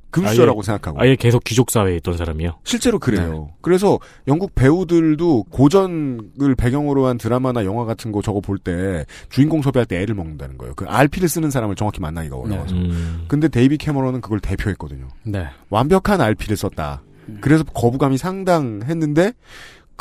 금수저라고 0.10 0.62
생각하고. 0.62 1.00
아예 1.00 1.16
계속 1.16 1.42
귀족 1.46 1.72
사회에 1.72 1.96
있던 1.98 2.18
사람이요. 2.18 2.60
실제로 2.66 3.00
그래요. 3.00 3.52
그래서 3.62 3.98
영국 4.28 4.54
배우들도 4.56 5.44
고전을 5.44 6.56
배경으로 6.58 7.06
한 7.06 7.18
드라마나 7.18 7.64
영화 7.64 7.86
같은 7.86 8.12
거 8.12 8.22
저거 8.22 8.42
볼 8.42 8.58
때 8.58 9.06
주인공 9.30 9.62
섭외할 9.62 9.86
때 9.86 10.02
애를 10.02 10.14
먹는다는 10.14 10.58
거예요. 10.58 10.74
그 10.76 10.86
RP를 10.86 11.30
쓰는 11.30 11.50
사람을 11.50 11.76
정확히 11.78 12.02
만나기가 12.02 12.36
어려워서. 12.36 12.76
음. 12.76 13.24
근데 13.30 13.48
데이비 13.48 13.78
캐머런은 13.78 14.20
그걸 14.20 14.42
대표했거든요. 14.42 15.08
네. 15.24 15.48
완벽한 15.70 16.20
RP를 16.20 16.58
썼다. 16.58 17.04
그래서 17.40 17.64
거부감이 17.64 18.18
상당했는데 18.18 19.32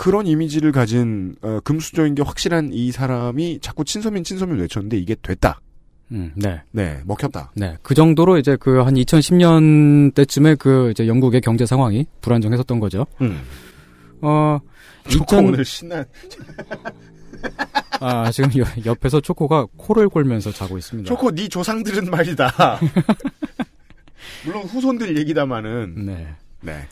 그런 0.02 0.26
이미지를 0.26 0.73
가진 0.73 1.37
어, 1.42 1.61
금수저인 1.62 2.14
게 2.14 2.23
확실한 2.23 2.71
이 2.73 2.90
사람이 2.90 3.59
자꾸 3.61 3.85
친서민 3.85 4.25
친서민 4.25 4.57
외쳤는데 4.59 4.97
이게 4.97 5.14
됐다. 5.21 5.61
음, 6.12 6.33
네. 6.35 6.62
네, 6.71 7.00
먹혔다. 7.04 7.52
네. 7.54 7.76
그 7.83 7.95
정도로 7.95 8.38
이제 8.38 8.57
그 8.57 8.83
한 8.83 8.95
2010년 8.95 10.14
때쯤에 10.14 10.54
그 10.54 10.90
이제 10.90 11.07
영국의 11.07 11.42
경제 11.42 11.66
상황이 11.66 12.07
불안정했었던 12.23 12.80
거죠. 12.80 13.07
음. 13.21 13.42
어, 14.23 14.59
초코 15.07 15.37
2000 15.37 15.45
오늘 15.47 15.64
신나. 15.66 16.04
아, 18.00 18.30
지금 18.30 18.50
여- 18.59 18.64
옆에서 18.87 19.21
초코가 19.21 19.66
코를 19.76 20.09
골면서 20.09 20.50
자고 20.50 20.78
있습니다. 20.78 21.09
초코 21.09 21.30
네 21.30 21.47
조상들은 21.47 22.11
말이다. 22.11 22.80
물론 24.47 24.62
후손들 24.64 25.16
얘기다마는. 25.19 26.07
네. 26.07 26.26
네. 26.62 26.87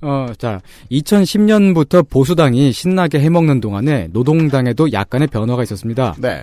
어, 0.00 0.26
자, 0.38 0.60
2010년부터 0.90 2.08
보수당이 2.08 2.72
신나게 2.72 3.20
해먹는 3.20 3.60
동안에 3.60 4.08
노동당에도 4.12 4.92
약간의 4.92 5.28
변화가 5.28 5.62
있었습니다. 5.64 6.14
네. 6.18 6.42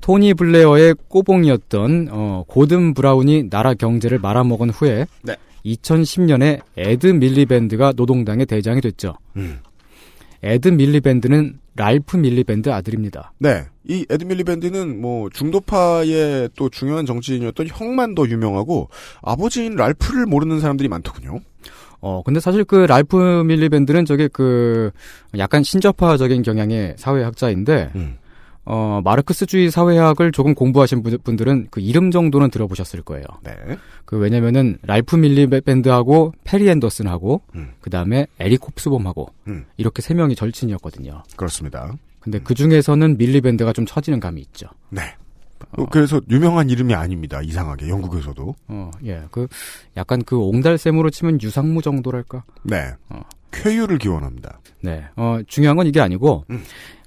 토니 0.00 0.34
블레어의 0.34 0.94
꼬봉이었던 1.08 2.08
어, 2.10 2.44
고든 2.46 2.94
브라운이 2.94 3.50
나라 3.50 3.74
경제를 3.74 4.18
말아먹은 4.18 4.70
후에 4.70 5.06
네. 5.22 5.36
2010년에 5.64 6.60
에드 6.76 7.06
밀리밴드가 7.08 7.92
노동당의 7.96 8.46
대장이 8.46 8.80
됐죠. 8.80 9.14
음. 9.36 9.58
에드 10.42 10.68
밀리밴드는 10.68 11.58
랄프 11.74 12.16
밀리밴드 12.16 12.70
아들입니다. 12.70 13.32
네. 13.38 13.64
이 13.88 14.06
에드 14.08 14.24
밀리밴드는 14.24 15.00
뭐 15.00 15.28
중도파의 15.30 16.50
또 16.56 16.68
중요한 16.68 17.04
정치인이었던 17.04 17.66
형만 17.68 18.14
더 18.14 18.26
유명하고 18.26 18.88
아버지인 19.22 19.76
랄프를 19.76 20.26
모르는 20.26 20.60
사람들이 20.60 20.88
많더군요. 20.88 21.40
어, 22.08 22.22
근데 22.24 22.38
사실 22.38 22.62
그 22.62 22.76
랄프 22.86 23.42
밀리밴드는 23.46 24.04
저게 24.04 24.28
그 24.28 24.92
약간 25.38 25.64
신접화적인 25.64 26.42
경향의 26.42 26.94
사회학자인데 26.98 27.90
음. 27.96 28.16
어, 28.64 29.00
마르크스주의 29.04 29.72
사회학을 29.72 30.30
조금 30.30 30.54
공부하신 30.54 31.02
분- 31.02 31.18
분들은 31.24 31.66
그 31.72 31.80
이름 31.80 32.12
정도는 32.12 32.50
들어보셨을 32.50 33.02
거예요. 33.02 33.24
네. 33.42 33.52
그 34.04 34.16
왜냐면은 34.18 34.78
랄프 34.82 35.16
밀리밴드하고 35.16 36.32
페리 36.44 36.68
앤더슨하고 36.68 37.42
음. 37.56 37.70
그 37.80 37.90
다음에 37.90 38.26
에릭 38.38 38.62
홉스봄하고 38.64 39.28
음. 39.48 39.64
이렇게 39.76 40.00
세 40.00 40.14
명이 40.14 40.36
절친이었거든요. 40.36 41.24
그렇습니다. 41.34 41.92
근데 42.20 42.38
그 42.38 42.54
중에서는 42.54 43.18
밀리밴드가 43.18 43.72
좀 43.72 43.84
처지는 43.84 44.20
감이 44.20 44.40
있죠. 44.42 44.68
네. 44.90 45.02
어, 45.72 45.86
그래서 45.86 46.20
유명한 46.30 46.70
이름이 46.70 46.94
아닙니다. 46.94 47.40
이상하게 47.42 47.88
영국에서도. 47.88 48.54
어, 48.68 48.90
예. 49.04 49.22
그 49.30 49.46
약간 49.96 50.22
그 50.24 50.38
옹달샘으로 50.38 51.10
치면 51.10 51.40
유상무 51.42 51.82
정도랄까? 51.82 52.44
네. 52.62 52.92
어. 53.08 53.22
쾌유를 53.52 53.98
기원합니다. 53.98 54.60
네. 54.82 55.04
어, 55.16 55.38
중요한 55.46 55.76
건 55.76 55.86
이게 55.86 56.00
아니고 56.00 56.44
음. 56.50 56.62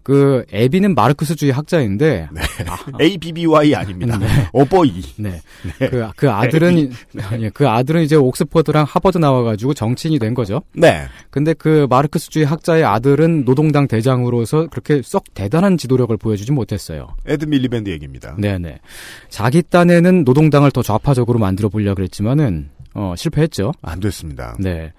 그 0.09 0.43
에비는 0.51 0.95
마르크스주의 0.95 1.51
학자인데 1.51 2.29
네. 2.31 2.41
ABBY 2.99 3.75
아닙니다. 3.75 4.17
네. 4.17 4.25
어버이. 4.53 5.03
네. 5.17 5.39
그, 5.77 6.09
그 6.15 6.31
아들은, 6.31 6.91
예, 7.41 7.49
그 7.51 7.69
아들은 7.69 8.01
이제 8.01 8.15
옥스퍼드랑 8.15 8.85
하버드 8.89 9.19
나와가지고 9.19 9.75
정치인이 9.75 10.17
된 10.17 10.33
거죠. 10.33 10.63
네. 10.73 11.05
근데 11.29 11.53
그 11.53 11.85
마르크스주의 11.91 12.43
학자의 12.43 12.85
아들은 12.85 13.45
노동당 13.45 13.87
대장으로서 13.87 14.65
그렇게 14.71 15.03
썩 15.03 15.25
대단한 15.35 15.77
지도력을 15.77 16.17
보여주지 16.17 16.53
못했어요. 16.53 17.09
에드 17.27 17.45
밀리밴드 17.45 17.91
얘기입니다. 17.91 18.35
네네. 18.39 18.79
자기 19.29 19.61
딴에는 19.61 20.23
노동당을 20.23 20.71
더 20.71 20.81
좌파적으로 20.81 21.37
만들어 21.37 21.69
보려고 21.69 21.97
그랬지만은, 21.97 22.71
어, 22.95 23.13
실패했죠. 23.15 23.73
안 23.83 23.99
됐습니다. 23.99 24.55
네. 24.59 24.91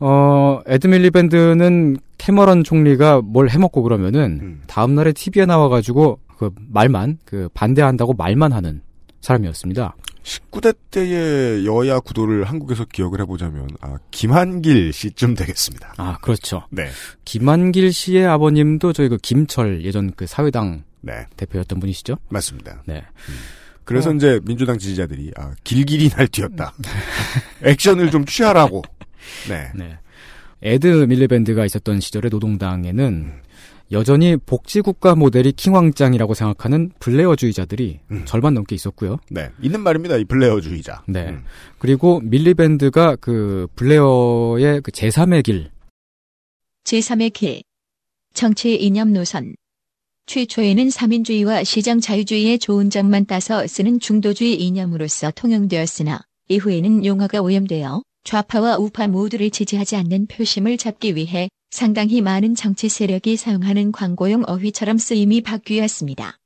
어, 0.00 0.60
에드 0.66 0.86
밀리밴드는 0.86 1.98
캐머런 2.18 2.64
총리가 2.64 3.20
뭘 3.22 3.48
해먹고 3.48 3.82
그러면은, 3.82 4.38
음. 4.42 4.62
다음날에 4.66 5.12
TV에 5.12 5.46
나와가지고, 5.46 6.18
그 6.36 6.50
말만, 6.70 7.18
그 7.24 7.48
반대한다고 7.52 8.14
말만 8.14 8.52
하는 8.52 8.80
사람이었습니다. 9.20 9.94
19대 10.22 10.76
때의 10.90 11.66
여야 11.66 12.00
구도를 12.00 12.44
한국에서 12.44 12.84
기억을 12.84 13.20
해보자면 13.20 13.68
아, 13.80 13.96
김한길 14.10 14.92
씨쯤 14.92 15.34
되겠습니다. 15.34 15.94
아, 15.96 16.18
그렇죠. 16.20 16.66
네. 16.70 16.88
김한길 17.24 17.92
씨의 17.92 18.26
아버님도 18.26 18.92
저희 18.92 19.08
그 19.08 19.16
김철 19.16 19.84
예전 19.84 20.12
그 20.14 20.26
사회당 20.26 20.84
네. 21.00 21.26
대표였던 21.36 21.80
분이시죠? 21.80 22.16
맞습니다. 22.28 22.82
네. 22.86 23.02
그래서 23.84 24.10
어. 24.10 24.12
이제 24.12 24.40
민주당 24.44 24.78
지지자들이 24.78 25.32
아, 25.36 25.52
길길이 25.64 26.10
날뛰었다. 26.14 26.74
액션을 27.64 28.10
좀 28.10 28.24
취하라고. 28.24 28.82
네. 29.48 29.70
네. 29.74 29.98
에드 30.62 30.86
밀리밴드가 30.86 31.64
있었던 31.64 32.00
시절의 32.00 32.30
노동당에는 32.30 33.32
여전히 33.92 34.36
복지국가 34.36 35.16
모델이 35.16 35.52
킹왕짱이라고 35.52 36.34
생각하는 36.34 36.92
블레어주의자들이 37.00 38.00
음. 38.12 38.22
절반 38.24 38.54
넘게 38.54 38.74
있었고요. 38.74 39.18
네. 39.30 39.50
있는 39.60 39.80
말입니다. 39.80 40.16
이 40.16 40.24
블레어주의자. 40.24 41.02
네. 41.08 41.30
음. 41.30 41.44
그리고 41.78 42.20
밀리밴드가 42.20 43.16
그 43.16 43.66
블레어의 43.74 44.82
그 44.82 44.92
제3의 44.92 45.42
길, 45.42 45.70
제3의 46.84 47.32
길. 47.32 47.62
정치 48.32 48.76
이념 48.76 49.12
노선. 49.12 49.54
최초에는 50.26 50.90
사민주의와 50.90 51.64
시장 51.64 52.00
자유주의의 52.00 52.60
좋은 52.60 52.90
점만 52.90 53.26
따서 53.26 53.66
쓰는 53.66 53.98
중도주의 53.98 54.54
이념으로서 54.54 55.32
통용되었으나 55.32 56.20
이후에는 56.48 57.04
용어가 57.04 57.40
오염되어 57.40 58.02
좌파와 58.24 58.76
우파 58.76 59.08
모두를 59.08 59.50
지지하지 59.50 59.96
않는 59.96 60.26
표심을 60.26 60.76
잡기 60.76 61.16
위해 61.16 61.48
상당히 61.70 62.20
많은 62.20 62.54
정치 62.54 62.88
세력이 62.88 63.36
사용하는 63.36 63.92
광고용 63.92 64.44
어휘처럼 64.46 64.98
쓰임이 64.98 65.40
바뀌었습니다. 65.42 66.36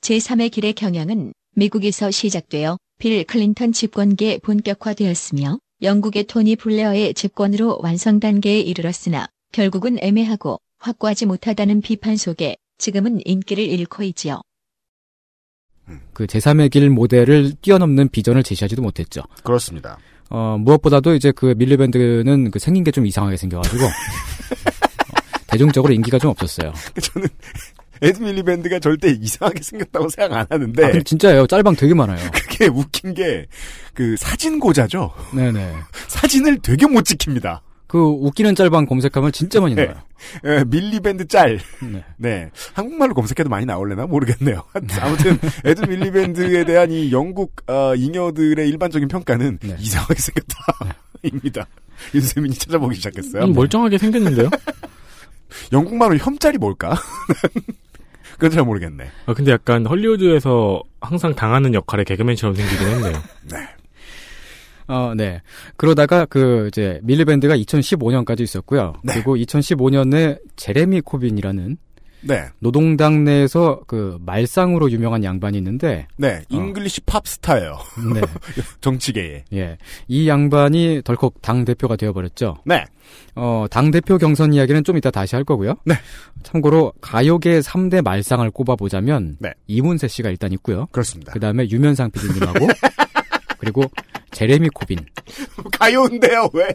제3의 0.00 0.50
길의 0.50 0.72
경향은 0.72 1.32
미국에서 1.54 2.10
시작되어 2.10 2.78
빌 2.98 3.24
클린턴 3.24 3.72
집권기에 3.72 4.38
본격화되었으며 4.38 5.58
영국의 5.82 6.24
토니 6.24 6.56
블레어의 6.56 7.14
집권으로 7.14 7.78
완성 7.82 8.20
단계에 8.20 8.60
이르렀으나 8.60 9.28
결국은 9.52 9.98
애매하고 10.00 10.58
확고하지 10.78 11.26
못하다는 11.26 11.82
비판 11.82 12.16
속에 12.16 12.56
지금은 12.78 13.20
인기를 13.24 13.62
잃고 13.64 14.02
있지요. 14.04 14.40
그 16.12 16.26
제3의 16.26 16.70
길 16.70 16.90
모델을 16.90 17.52
뛰어넘는 17.60 18.08
비전을 18.08 18.42
제시하지도 18.42 18.82
못했죠. 18.82 19.22
그렇습니다. 19.42 19.98
어, 20.34 20.56
무엇보다도 20.58 21.14
이제 21.14 21.30
그 21.32 21.54
밀리밴드는 21.58 22.50
그 22.50 22.58
생긴 22.58 22.84
게 22.84 22.90
좀 22.90 23.06
이상하게 23.06 23.36
생겨가지고 23.36 23.84
어, 23.84 23.90
대중적으로 25.46 25.92
인기가 25.92 26.18
좀 26.18 26.30
없었어요. 26.30 26.72
저는 27.00 27.28
에드 28.02 28.18
밀리밴드가 28.20 28.80
절대 28.80 29.10
이상하게 29.10 29.62
생겼다고 29.62 30.08
생각 30.08 30.36
안 30.38 30.46
하는데 30.50 30.84
아, 30.84 30.92
진짜예요. 31.04 31.46
짤방 31.46 31.76
되게 31.76 31.94
많아요. 31.94 32.18
그게 32.32 32.66
웃긴 32.66 33.14
게 33.14 33.46
그 33.94 34.16
사진 34.18 34.58
고자죠. 34.58 35.12
네네. 35.34 35.74
사진을 36.08 36.60
되게 36.62 36.86
못 36.86 37.04
지킵니다. 37.04 37.60
그 37.92 37.98
웃기는 37.98 38.54
짤방 38.54 38.86
검색하면 38.86 39.32
진짜 39.32 39.60
많이 39.60 39.74
네. 39.74 39.84
나와요. 39.84 40.02
예, 40.46 40.64
밀리밴드 40.64 41.28
짤. 41.28 41.60
네. 41.82 42.02
네. 42.16 42.50
한국말로 42.72 43.12
검색해도 43.12 43.50
많이 43.50 43.66
나올래나 43.66 44.06
모르겠네요. 44.06 44.62
아무튼 45.02 45.38
에드 45.62 45.82
밀리밴드에 45.82 46.64
대한 46.64 46.90
이 46.90 47.12
영국 47.12 47.52
어, 47.68 47.94
잉여들의 47.94 48.66
일반적인 48.66 49.08
평가는 49.08 49.58
네. 49.60 49.76
이상하게 49.78 50.14
생겼다입니다. 50.14 51.66
윤세민이 52.14 52.54
찾아보기 52.54 52.94
시작했어요. 52.94 53.44
음, 53.44 53.52
멀쩡하게 53.52 53.98
생겼는데요? 53.98 54.48
영국말로 55.70 56.16
혐짤이 56.16 56.56
뭘까? 56.56 56.96
그건 58.32 58.52
잘 58.52 58.64
모르겠네. 58.64 59.04
아, 59.26 59.34
근데 59.34 59.50
약간 59.50 59.84
헐리우드에서 59.84 60.82
항상 61.02 61.34
당하는 61.34 61.74
역할의 61.74 62.06
개그맨처럼 62.06 62.56
생기긴 62.56 62.88
했네요. 62.88 63.22
네. 63.50 63.58
어, 64.88 65.14
네. 65.16 65.40
그러다가 65.76 66.24
그 66.26 66.68
이제 66.68 67.00
밀리밴드가 67.02 67.56
2015년까지 67.56 68.40
있었고요. 68.40 68.94
네. 69.02 69.14
그리고 69.14 69.36
2015년에 69.36 70.38
제레미 70.56 71.00
코빈이라는 71.00 71.76
네. 72.22 72.48
노동당 72.60 73.24
내에서 73.24 73.80
그 73.86 74.16
말상으로 74.24 74.90
유명한 74.90 75.24
양반이 75.24 75.58
있는데 75.58 76.06
네. 76.16 76.36
어. 76.36 76.42
English 76.48 77.02
팝스타예요. 77.02 77.78
네. 78.14 78.20
정치계에. 78.80 79.44
예. 79.52 79.76
이 80.08 80.28
양반이 80.28 81.02
덜컥 81.04 81.42
당 81.42 81.64
대표가 81.64 81.96
되어 81.96 82.12
버렸죠. 82.12 82.56
네. 82.64 82.84
어, 83.34 83.66
당 83.70 83.90
대표 83.90 84.18
경선 84.18 84.52
이야기는 84.52 84.84
좀 84.84 84.96
이따 84.96 85.10
다시 85.10 85.34
할 85.34 85.44
거고요. 85.44 85.74
네. 85.84 85.94
참고로 86.42 86.92
가요계 87.00 87.60
3대 87.60 88.02
말상을 88.02 88.48
꼽아 88.50 88.76
보자면 88.76 89.36
네. 89.40 89.52
이문세 89.66 90.08
씨가 90.08 90.30
일단 90.30 90.52
있고요. 90.52 90.86
그렇습니다. 90.92 91.32
그다음에 91.32 91.68
유면상 91.68 92.10
PD님하고 92.12 92.68
그리고 93.58 93.84
제레미 94.32 94.68
코빈. 94.70 94.98
가요인데요, 95.78 96.48
왜? 96.54 96.68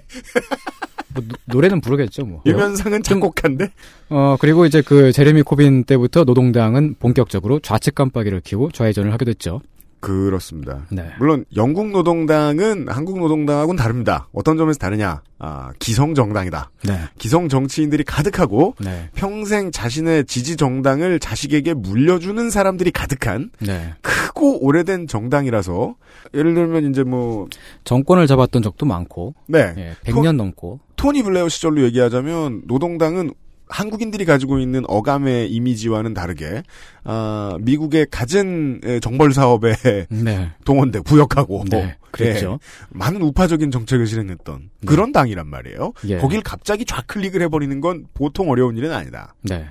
뭐 1.14 1.24
노- 1.28 1.36
노래는 1.46 1.82
부르겠죠, 1.82 2.26
뭐. 2.26 2.42
유면상은 2.46 3.04
작곡한데? 3.04 3.72
어, 4.10 4.38
그리고 4.40 4.66
이제 4.66 4.82
그 4.82 5.12
제레미 5.12 5.42
코빈 5.42 5.84
때부터 5.86 6.24
노동당은 6.24 6.96
본격적으로 7.00 7.60
좌측 7.60 7.96
깜빡이를 7.96 8.42
켜고 8.46 8.72
좌회전을 8.72 9.12
하게 9.14 9.26
됐죠. 9.26 9.62
그렇습니다. 10.00 10.86
네. 10.92 11.10
물론 11.18 11.44
영국 11.56 11.90
노동당은 11.90 12.88
한국 12.88 13.18
노동당하고는 13.20 13.82
다릅니다. 13.82 14.28
어떤 14.32 14.56
점에서 14.56 14.78
다르냐? 14.78 15.24
아, 15.40 15.72
기성 15.80 16.14
정당이다. 16.14 16.70
네. 16.84 17.00
기성 17.18 17.50
정치인들이 17.50 18.04
가득하고 18.04 18.76
네. 18.80 19.10
평생 19.16 19.72
자신의 19.72 20.26
지지 20.26 20.56
정당을 20.56 21.20
자식에게 21.20 21.74
물려주는 21.74 22.48
사람들이 22.52 22.92
가득한 22.92 23.50
네. 23.60 23.96
크고 24.38 24.64
오래된 24.64 25.08
정당이라서 25.08 25.96
예를 26.34 26.54
들면 26.54 26.90
이제 26.90 27.04
뭐 27.04 27.48
정권을 27.84 28.28
잡았던 28.28 28.62
적도 28.62 28.86
많고, 28.86 29.34
네. 29.48 29.74
예, 29.78 29.96
100년 30.04 30.36
넘고, 30.36 30.80
토니 30.96 31.24
블레어 31.24 31.50
시절로 31.50 31.82
얘기하자면 31.84 32.64
노동당은 32.66 33.32
한국인들이 33.70 34.24
가지고 34.24 34.60
있는 34.60 34.84
어감의 34.88 35.52
이미지와는 35.52 36.14
다르게 36.14 36.64
아, 37.04 37.58
미국의 37.60 38.08
에, 38.86 39.00
정벌 39.02 39.34
사업에 39.34 39.74
네. 40.10 40.52
동원돼 40.64 41.02
부역하고 41.02 41.66
네, 41.70 41.98
그랬죠. 42.12 42.60
예, 42.62 42.88
많은 42.90 43.22
우파적인 43.22 43.72
정책을 43.72 44.08
실행했던 44.08 44.70
그런 44.86 45.12
당이란 45.12 45.48
말이에요. 45.48 45.92
예. 46.06 46.18
거길 46.18 46.44
갑자기 46.44 46.86
좌클릭을 46.86 47.42
해버리는 47.42 47.82
건 47.82 48.06
보통 48.14 48.50
어려운 48.50 48.78
일은 48.78 48.94
아니다. 48.94 49.36
네. 49.42 49.68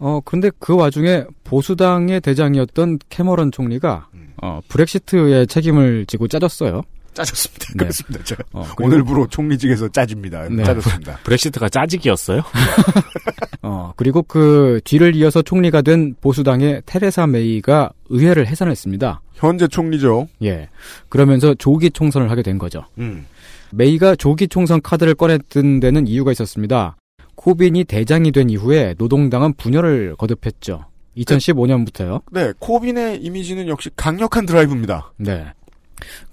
어, 0.00 0.20
근데 0.24 0.50
그 0.58 0.74
와중에 0.74 1.24
보수당의 1.44 2.20
대장이었던 2.22 2.98
캐머런 3.10 3.52
총리가 3.52 4.08
음. 4.14 4.32
어, 4.42 4.60
브렉시트의 4.68 5.46
책임을 5.46 6.06
지고 6.06 6.26
짜졌어요. 6.26 6.82
짜졌습니다. 7.12 7.64
네. 7.70 7.76
그렇습니다. 7.76 8.24
제가 8.24 8.42
어, 8.52 8.62
그리고- 8.76 8.84
오늘부로 8.84 9.26
총리직에서 9.28 9.88
짜집니다. 9.88 10.48
네. 10.48 10.62
짜졌습니다. 10.64 11.18
브렉시트가 11.24 11.68
짜직이었어요? 11.68 12.40
어, 13.62 13.92
그리고 13.96 14.22
그 14.22 14.80
뒤를 14.84 15.14
이어서 15.16 15.42
총리가 15.42 15.82
된 15.82 16.14
보수당의 16.20 16.82
테레사 16.86 17.26
메이가 17.26 17.90
의회를 18.08 18.46
해산했습니다. 18.46 19.20
현재 19.34 19.66
총리죠. 19.68 20.28
예. 20.44 20.68
그러면서 21.08 21.52
조기 21.54 21.90
총선을 21.90 22.30
하게 22.30 22.42
된 22.42 22.58
거죠. 22.58 22.84
음. 22.98 23.26
메이가 23.72 24.16
조기 24.16 24.48
총선 24.48 24.80
카드를 24.80 25.14
꺼냈던 25.14 25.80
데는 25.80 26.06
이유가 26.06 26.32
있었습니다. 26.32 26.96
코빈이 27.40 27.84
대장이 27.84 28.32
된 28.32 28.50
이후에 28.50 28.94
노동당은 28.98 29.54
분열을 29.54 30.14
거듭했죠. 30.16 30.84
2015년부터요. 31.16 32.20
네, 32.32 32.52
코빈의 32.58 33.22
이미지는 33.22 33.66
역시 33.66 33.88
강력한 33.96 34.44
드라이브입니다. 34.44 35.14
네. 35.16 35.46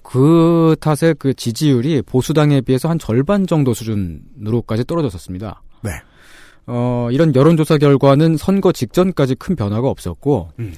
그 0.02 0.76
탓에 0.80 1.14
그 1.18 1.32
지지율이 1.32 2.02
보수당에 2.02 2.60
비해서 2.60 2.90
한 2.90 2.98
절반 2.98 3.46
정도 3.46 3.72
수준으로까지 3.72 4.84
떨어졌었습니다. 4.84 5.62
네. 5.82 5.92
어, 6.66 7.08
이런 7.10 7.34
여론조사 7.34 7.78
결과는 7.78 8.36
선거 8.36 8.70
직전까지 8.70 9.36
큰 9.36 9.56
변화가 9.56 9.88
없었고, 9.88 10.50
음. 10.58 10.74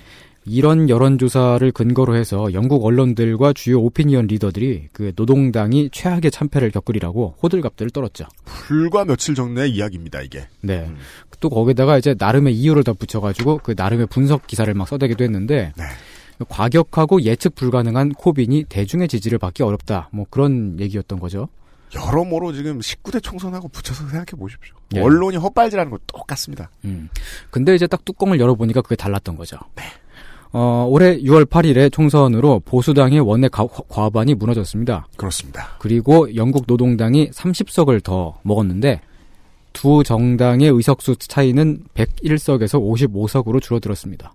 이런 0.51 0.89
여론조사를 0.89 1.71
근거로 1.71 2.17
해서 2.17 2.53
영국 2.53 2.85
언론들과 2.85 3.53
주요 3.53 3.81
오피니언 3.81 4.27
리더들이 4.27 4.89
그 4.93 5.13
노동당이 5.15 5.91
최악의 5.93 6.33
참패를 6.33 6.73
겪으리라고 6.73 7.37
호들갑들을 7.41 7.93
떨었죠. 7.93 8.25
불과 8.45 9.05
며칠 9.05 9.37
전의 9.37 9.71
이야기입니다, 9.71 10.23
이게. 10.23 10.49
네. 10.61 10.87
음. 10.89 10.97
또 11.39 11.51
거기다가 11.51 11.99
이제 11.99 12.17
나름의 12.19 12.53
이유를 12.55 12.83
덧붙여가지고 12.83 13.61
그 13.63 13.75
나름의 13.77 14.09
분석 14.09 14.49
기사를 14.49 14.73
막 14.75 14.89
써대기도 14.89 15.23
했는데, 15.23 15.73
네. 15.77 15.85
과격하고 16.49 17.23
예측 17.23 17.55
불가능한 17.55 18.15
코빈이 18.15 18.65
대중의 18.69 19.07
지지를 19.07 19.39
받기 19.39 19.63
어렵다. 19.63 20.09
뭐 20.11 20.27
그런 20.31 20.81
얘기였던 20.81 21.21
거죠. 21.21 21.49
여러모로 21.95 22.53
지금 22.53 22.81
19대 22.81 23.23
총선하고 23.23 23.69
붙여서 23.69 24.05
생각해 24.05 24.39
보십시오. 24.39 24.75
예. 24.97 25.01
언론이 25.01 25.37
헛발질하는 25.37 25.91
거 25.91 25.99
똑같습니다. 26.07 26.71
음. 26.85 27.09
근데 27.51 27.75
이제 27.75 27.87
딱 27.87 28.05
뚜껑을 28.05 28.41
열어보니까 28.41 28.83
그게 28.83 28.97
달랐던 28.97 29.37
거죠. 29.37 29.59
어, 30.53 30.87
올해 30.91 31.17
6월 31.19 31.45
8일에 31.45 31.93
총선으로 31.93 32.61
보수당의 32.65 33.21
원내 33.21 33.49
가- 33.49 33.67
과반이 33.67 34.35
무너졌습니다. 34.35 35.07
그렇습니다. 35.17 35.69
그리고 35.79 36.35
영국 36.35 36.65
노동당이 36.67 37.31
30석을 37.31 38.03
더 38.03 38.39
먹었는데 38.43 39.01
두 39.73 40.03
정당의 40.03 40.69
의석수 40.71 41.17
차이는 41.17 41.85
101석에서 41.95 42.81
55석으로 42.81 43.63
줄어들었습니다. 43.63 44.33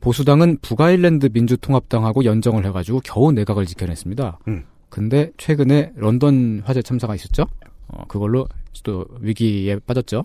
보수당은 0.00 0.58
북아일랜드 0.62 1.28
민주통합당하고 1.32 2.24
연정을 2.24 2.66
해가지고 2.66 3.00
겨우 3.04 3.30
내각을 3.30 3.66
지켜냈습니다. 3.66 4.40
음. 4.48 4.64
근데 4.88 5.30
최근에 5.36 5.92
런던 5.94 6.62
화재 6.64 6.82
참사가 6.82 7.14
있었죠? 7.14 7.44
어, 7.86 8.04
그걸로 8.08 8.48
또 8.82 9.06
위기에 9.20 9.78
빠졌죠? 9.86 10.24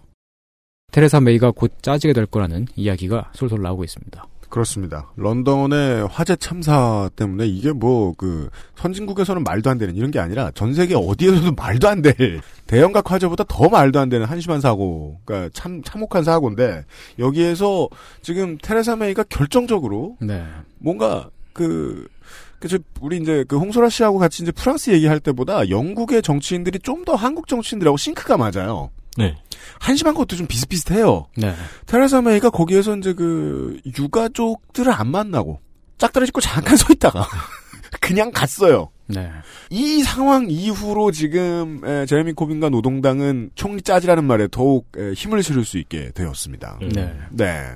테레사 0.91 1.19
메이가 1.21 1.51
곧 1.51 1.71
짜지게 1.83 2.13
될 2.13 2.25
거라는 2.25 2.65
이야기가 2.75 3.31
솔솔 3.35 3.61
나오고 3.61 3.83
있습니다. 3.83 4.25
그렇습니다. 4.49 5.11
런던의 5.17 6.07
화재 6.07 6.35
참사 6.37 7.09
때문에 7.15 7.45
이게 7.47 7.71
뭐 7.73 8.13
그 8.17 8.49
선진국에서는 8.75 9.43
말도 9.43 9.69
안 9.69 9.77
되는 9.77 9.95
이런 9.95 10.11
게 10.11 10.19
아니라 10.19 10.51
전 10.55 10.73
세계 10.73 10.95
어디에서도 10.95 11.51
말도 11.57 11.87
안 11.87 12.01
될 12.01 12.41
대형각 12.65 13.11
화재보다 13.11 13.43
더 13.47 13.69
말도 13.69 13.99
안 13.99 14.09
되는 14.09 14.25
한심한 14.25 14.59
사고, 14.61 15.19
그러니까 15.25 15.49
참 15.53 15.81
참혹한 15.83 16.23
사고인데 16.23 16.85
여기에서 17.19 17.87
지금 18.21 18.57
테레사 18.61 18.95
메이가 18.95 19.23
결정적으로 19.29 20.17
네. 20.21 20.45
뭔가 20.79 21.29
그, 21.53 22.07
그, 22.59 22.67
저, 22.67 22.77
우리 23.01 23.17
이제 23.17 23.43
그 23.47 23.57
홍소라 23.57 23.89
씨하고 23.89 24.17
같이 24.19 24.43
이제 24.43 24.51
프랑스 24.51 24.89
얘기할 24.91 25.19
때보다 25.19 25.69
영국의 25.69 26.21
정치인들이 26.21 26.79
좀 26.79 27.05
더 27.05 27.15
한국 27.15 27.47
정치인들하고 27.47 27.95
싱크가 27.97 28.37
맞아요. 28.37 28.89
네. 29.17 29.35
한심한 29.79 30.13
것도 30.13 30.35
좀 30.35 30.47
비슷비슷해요. 30.47 31.27
네. 31.37 31.53
테레사 31.85 32.21
메이가 32.21 32.49
거기에서 32.49 32.95
이제 32.97 33.13
그 33.13 33.79
유가족들을 33.97 34.91
안 34.91 35.07
만나고 35.07 35.59
짝다리 35.97 36.25
짚고 36.27 36.41
잠깐 36.41 36.75
서 36.77 36.91
있다가 36.91 37.25
그냥 38.01 38.31
갔어요. 38.31 38.89
네. 39.07 39.29
이 39.69 40.03
상황 40.03 40.49
이후로 40.49 41.11
지금 41.11 41.81
에, 41.85 42.05
제레미 42.05 42.33
코빈과 42.33 42.69
노동당은 42.69 43.51
총리 43.55 43.81
짜지라는 43.81 44.25
말에 44.25 44.47
더욱 44.51 44.87
에, 44.97 45.13
힘을 45.13 45.43
실을 45.43 45.63
수 45.63 45.77
있게 45.77 46.11
되었습니다. 46.11 46.79
음. 46.81 46.89
네. 46.89 47.17
네. 47.31 47.71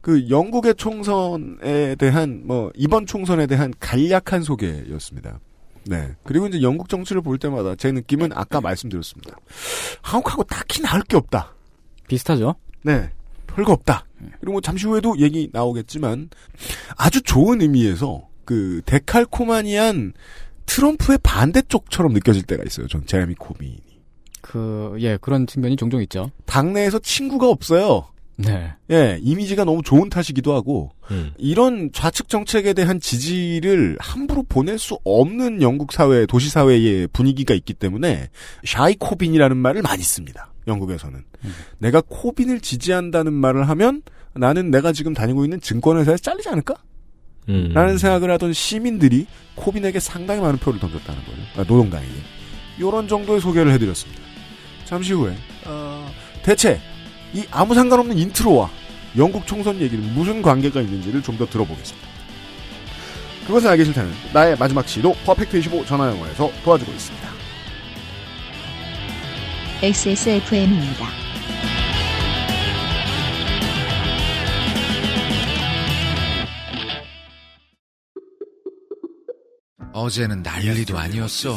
그 0.00 0.28
영국의 0.28 0.74
총선에 0.74 1.94
대한 1.94 2.42
뭐 2.44 2.70
이번 2.74 3.06
총선에 3.06 3.46
대한 3.46 3.72
간략한 3.80 4.42
소개였습니다. 4.42 5.40
네. 5.86 6.14
그리고 6.24 6.46
이제 6.46 6.62
영국 6.62 6.88
정치를 6.88 7.22
볼 7.22 7.38
때마다 7.38 7.74
제 7.76 7.92
느낌은 7.92 8.30
아까 8.34 8.60
말씀드렸습니다. 8.60 9.36
한국하고 10.02 10.44
딱히 10.44 10.82
나을 10.82 11.02
게 11.02 11.16
없다. 11.16 11.54
비슷하죠? 12.08 12.54
네. 12.82 13.10
별거 13.46 13.72
없다. 13.72 14.06
그리고 14.40 14.52
뭐 14.52 14.60
잠시 14.60 14.86
후에도 14.86 15.18
얘기 15.18 15.48
나오겠지만 15.52 16.30
아주 16.96 17.22
좋은 17.22 17.60
의미에서 17.60 18.28
그 18.44 18.80
데칼코마니안 18.86 20.12
트럼프의 20.66 21.18
반대쪽처럼 21.22 22.12
느껴질 22.12 22.42
때가 22.44 22.62
있어요. 22.64 22.86
전 22.88 23.06
제레미 23.06 23.34
코빈이. 23.34 23.78
그, 24.40 24.96
예, 25.00 25.16
그런 25.20 25.46
측면이 25.46 25.76
종종 25.76 26.02
있죠. 26.02 26.30
당내에서 26.46 26.98
친구가 26.98 27.48
없어요. 27.48 28.06
네. 28.36 28.72
예, 28.90 29.18
이미지가 29.22 29.64
너무 29.64 29.82
좋은 29.82 30.10
탓이기도 30.10 30.54
하고 30.54 30.90
음. 31.10 31.32
이런 31.38 31.90
좌측 31.92 32.28
정책에 32.28 32.72
대한 32.72 32.98
지지를 32.98 33.96
함부로 34.00 34.42
보낼 34.42 34.78
수 34.78 34.98
없는 35.04 35.62
영국 35.62 35.92
사회, 35.92 36.26
도시 36.26 36.48
사회의 36.50 37.06
분위기가 37.08 37.54
있기 37.54 37.74
때문에 37.74 38.28
샤이 38.64 38.94
코빈이라는 38.96 39.56
말을 39.56 39.82
많이 39.82 40.02
씁니다. 40.02 40.52
영국에서는 40.66 41.22
내가 41.78 42.00
코빈을 42.00 42.60
지지한다는 42.60 43.32
말을 43.32 43.68
하면 43.68 44.02
나는 44.34 44.70
내가 44.70 44.92
지금 44.92 45.14
다니고 45.14 45.44
있는 45.44 45.60
증권회사에서 45.60 46.22
잘리지 46.22 46.48
않을까? 46.48 46.74
음. 47.48 47.70
라는 47.74 47.98
생각을 47.98 48.30
하던 48.32 48.52
시민들이 48.52 49.26
코빈에게 49.54 50.00
상당히 50.00 50.40
많은 50.40 50.58
표를 50.58 50.80
던졌다는 50.80 51.24
거예요. 51.24 51.40
아, 51.56 51.58
노동당에게. 51.58 52.12
요런 52.80 53.06
정도의 53.06 53.40
소개를 53.40 53.72
해드렸습니다. 53.72 54.22
잠시 54.86 55.12
후에 55.12 55.34
어, 55.66 56.10
대체 56.42 56.80
이 57.34 57.44
아무 57.50 57.74
상관없는 57.74 58.16
인트로와 58.18 58.70
영국 59.16 59.46
총선 59.46 59.80
얘기는 59.80 60.14
무슨 60.14 60.40
관계가 60.42 60.80
있는지를 60.80 61.22
좀 61.22 61.36
더 61.36 61.44
들어보겠습니다. 61.46 62.08
그것은 63.46 63.68
알기 63.70 63.84
싫다는 63.86 64.12
나의 64.32 64.56
마지막 64.56 64.88
시도 64.88 65.12
퍼펙트25 65.26 65.84
전화영어에서 65.86 66.50
도와주고 66.64 66.92
있습니다. 66.92 67.28
XSFM입니다. 69.82 71.06
어제는 79.92 80.42
난리도 80.42 80.98
아니었어. 80.98 81.56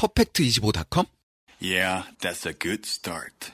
퍼펙트25.com? 0.00 1.06
Yeah, 1.60 2.04
that's 2.22 2.46
a 2.46 2.54
good 2.54 2.86
start. 2.86 3.52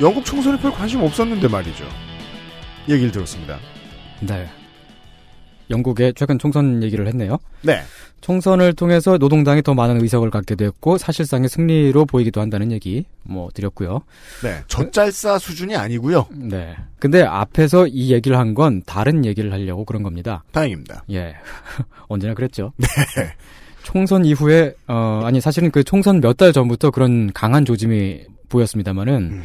영국 0.00 0.24
총선에 0.24 0.58
별 0.58 0.72
관심 0.72 1.02
없었는데 1.02 1.46
말이죠. 1.46 1.84
얘기를 2.88 3.12
들었습니다. 3.12 3.60
네. 4.22 4.48
영국의 5.70 6.14
최근 6.14 6.38
총선 6.38 6.82
얘기를 6.82 7.06
했네요. 7.06 7.38
네. 7.62 7.80
총선을 8.20 8.74
통해서 8.74 9.16
노동당이 9.16 9.62
더 9.62 9.72
많은 9.72 10.00
의석을 10.02 10.30
갖게 10.30 10.54
됐고 10.54 10.98
사실상의 10.98 11.48
승리로 11.48 12.04
보이기도 12.04 12.40
한다는 12.40 12.70
얘기 12.70 13.06
뭐 13.22 13.48
드렸고요. 13.54 14.02
네. 14.42 14.60
젖잘싸 14.68 15.38
수준이 15.38 15.74
아니고요. 15.76 16.26
네. 16.32 16.76
근데 16.98 17.22
앞에서 17.22 17.86
이 17.86 18.12
얘기를 18.12 18.36
한 18.38 18.50
건 18.54 18.82
다른 18.84 19.24
얘기를 19.24 19.52
하려고 19.52 19.84
그런 19.84 20.02
겁니다. 20.02 20.42
다행입니다. 20.52 21.04
예. 21.12 21.34
언제나 22.08 22.34
그랬죠. 22.34 22.72
네. 22.76 22.86
총선 23.84 24.24
이후에 24.26 24.74
어 24.88 25.22
아니 25.24 25.40
사실은 25.40 25.70
그 25.70 25.82
총선 25.84 26.20
몇 26.20 26.36
달 26.36 26.52
전부터 26.52 26.90
그런 26.90 27.32
강한 27.32 27.64
조짐이 27.64 28.24
보였습니다만은 28.50 29.14
음. 29.14 29.42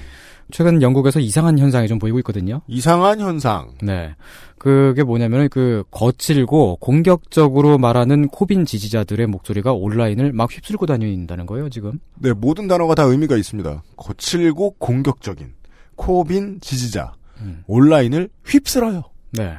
최근 0.51 0.81
영국에서 0.81 1.19
이상한 1.19 1.57
현상이 1.57 1.87
좀 1.87 1.99
보이고 1.99 2.19
있거든요. 2.19 2.61
이상한 2.67 3.19
현상. 3.19 3.71
네. 3.81 4.15
그게 4.57 5.03
뭐냐면은 5.03 5.49
그 5.49 5.83
거칠고 5.91 6.77
공격적으로 6.77 7.77
말하는 7.77 8.27
코빈 8.27 8.65
지지자들의 8.65 9.27
목소리가 9.27 9.73
온라인을 9.73 10.33
막 10.33 10.51
휩쓸고 10.51 10.85
다닌다는 10.85 11.45
거예요, 11.45 11.69
지금. 11.69 11.99
네, 12.19 12.33
모든 12.33 12.67
단어가 12.67 12.95
다 12.95 13.03
의미가 13.03 13.37
있습니다. 13.37 13.83
거칠고 13.97 14.75
공격적인 14.79 15.53
코빈 15.95 16.59
지지자. 16.61 17.13
음. 17.41 17.63
온라인을 17.67 18.29
휩쓸어요. 18.45 19.03
네. 19.31 19.57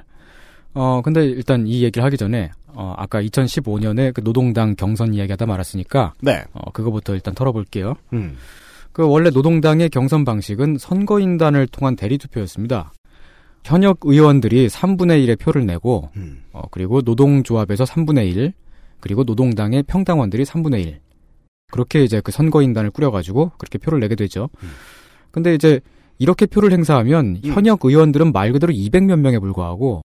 어, 0.74 1.02
근데 1.02 1.24
일단 1.24 1.66
이 1.66 1.82
얘기를 1.82 2.04
하기 2.04 2.16
전에 2.16 2.50
어, 2.68 2.94
아까 2.96 3.22
2015년에 3.22 4.12
그 4.12 4.22
노동당 4.22 4.74
경선 4.76 5.14
이야기하다 5.14 5.46
말았으니까 5.46 6.12
네. 6.20 6.44
어, 6.52 6.70
그거부터 6.72 7.14
일단 7.14 7.34
털어볼게요. 7.34 7.94
음. 8.12 8.36
그 8.96 9.06
원래 9.06 9.28
노동당의 9.28 9.90
경선 9.90 10.24
방식은 10.24 10.78
선거인단을 10.78 11.66
통한 11.66 11.96
대리 11.96 12.16
투표였습니다. 12.16 12.94
현역 13.62 13.98
의원들이 14.04 14.68
3분의 14.68 15.22
1의 15.22 15.38
표를 15.38 15.66
내고 15.66 16.08
음. 16.16 16.42
어, 16.54 16.62
그리고 16.70 17.02
노동조합에서 17.02 17.84
3분의 17.84 18.34
1 18.34 18.54
그리고 19.00 19.22
노동당의 19.24 19.82
평당원들이 19.82 20.44
3분의 20.44 20.86
1 20.86 21.00
그렇게 21.70 22.04
이제 22.04 22.22
그 22.22 22.32
선거인단을 22.32 22.90
꾸려가지고 22.90 23.52
그렇게 23.58 23.76
표를 23.76 24.00
내게 24.00 24.14
되죠. 24.14 24.48
근데 25.30 25.54
이제 25.54 25.80
이렇게 26.18 26.46
표를 26.46 26.72
행사하면 26.72 27.40
현역 27.44 27.80
의원들은 27.84 28.32
말 28.32 28.50
그대로 28.52 28.72
200몇 28.72 29.18
명에 29.18 29.38
불과하고 29.38 30.00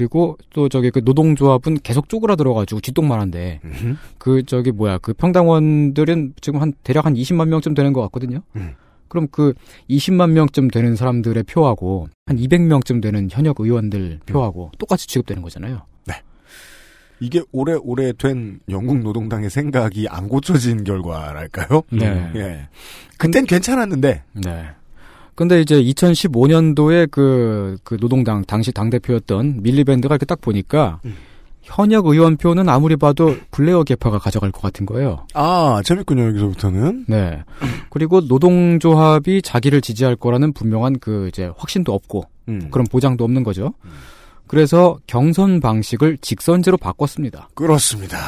그리고 0.00 0.38
또 0.54 0.70
저기 0.70 0.90
그 0.90 1.02
노동조합은 1.04 1.80
계속 1.82 2.08
쪼그라들어가지고 2.08 2.80
쥐똥만한데 2.80 3.60
음. 3.62 3.98
그 4.16 4.42
저기 4.44 4.72
뭐야 4.72 4.96
그 4.96 5.12
평당원들은 5.12 6.36
지금 6.40 6.62
한 6.62 6.72
대략 6.82 7.04
한 7.04 7.12
20만 7.12 7.48
명쯤 7.48 7.74
되는 7.74 7.92
것 7.92 8.00
같거든요. 8.02 8.40
음. 8.56 8.72
그럼 9.08 9.28
그 9.30 9.52
20만 9.90 10.30
명쯤 10.30 10.68
되는 10.68 10.96
사람들의 10.96 11.42
표하고 11.42 12.08
한 12.24 12.38
200명쯤 12.38 13.02
되는 13.02 13.28
현역 13.30 13.60
의원들 13.60 14.20
표하고 14.24 14.70
똑같이 14.78 15.06
취급되는 15.06 15.42
거잖아요. 15.42 15.82
이게 17.22 17.42
오래오래 17.52 18.14
된 18.14 18.60
영국 18.70 19.00
노동당의 19.00 19.50
생각이 19.50 20.08
안 20.08 20.26
고쳐진 20.26 20.84
결과랄까요? 20.84 21.82
네. 21.92 22.32
예. 22.36 22.68
그땐 23.18 23.44
괜찮았는데. 23.44 24.22
네. 24.46 24.70
근데 25.40 25.62
이제 25.62 25.82
2015년도에 25.82 27.10
그, 27.10 27.78
그 27.82 27.96
노동당, 27.96 28.44
당시 28.44 28.72
당대표였던 28.72 29.62
밀리밴드가 29.62 30.12
이렇게 30.12 30.26
딱 30.26 30.42
보니까, 30.42 31.00
현역 31.62 32.08
의원표는 32.08 32.68
아무리 32.68 32.96
봐도 32.96 33.34
블레어 33.50 33.84
계파가 33.84 34.18
가져갈 34.18 34.52
것 34.52 34.60
같은 34.60 34.84
거예요. 34.84 35.26
아, 35.32 35.80
재밌군요, 35.82 36.26
여기서부터는. 36.26 37.06
네. 37.08 37.42
그리고 37.88 38.20
노동조합이 38.20 39.40
자기를 39.40 39.80
지지할 39.80 40.14
거라는 40.16 40.52
분명한 40.52 40.98
그 40.98 41.28
이제 41.28 41.50
확신도 41.56 41.94
없고, 41.94 42.24
음. 42.50 42.68
그런 42.70 42.86
보장도 42.86 43.24
없는 43.24 43.42
거죠. 43.42 43.72
그래서 44.46 44.98
경선 45.06 45.60
방식을 45.60 46.18
직선제로 46.20 46.76
바꿨습니다. 46.76 47.48
그렇습니다. 47.54 48.18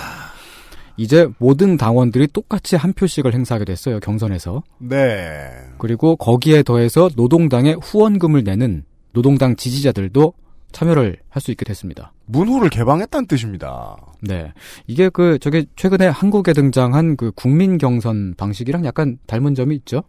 이제 0.96 1.28
모든 1.38 1.76
당원들이 1.76 2.28
똑같이 2.28 2.76
한 2.76 2.92
표씩을 2.92 3.34
행사하게 3.34 3.64
됐어요, 3.64 4.00
경선에서. 4.00 4.62
네. 4.78 5.48
그리고 5.78 6.16
거기에 6.16 6.62
더해서 6.62 7.08
노동당에 7.16 7.74
후원금을 7.80 8.44
내는 8.44 8.84
노동당 9.12 9.56
지지자들도 9.56 10.34
참여를 10.72 11.18
할 11.28 11.42
수 11.42 11.50
있게 11.50 11.64
됐습니다. 11.64 12.12
문호를 12.26 12.70
개방했다는 12.70 13.26
뜻입니다. 13.26 13.96
네. 14.20 14.52
이게 14.86 15.08
그, 15.10 15.38
저게 15.38 15.66
최근에 15.76 16.06
한국에 16.08 16.52
등장한 16.54 17.16
그 17.16 17.32
국민 17.34 17.78
경선 17.78 18.34
방식이랑 18.36 18.84
약간 18.86 19.18
닮은 19.26 19.54
점이 19.54 19.74
있죠? 19.76 20.02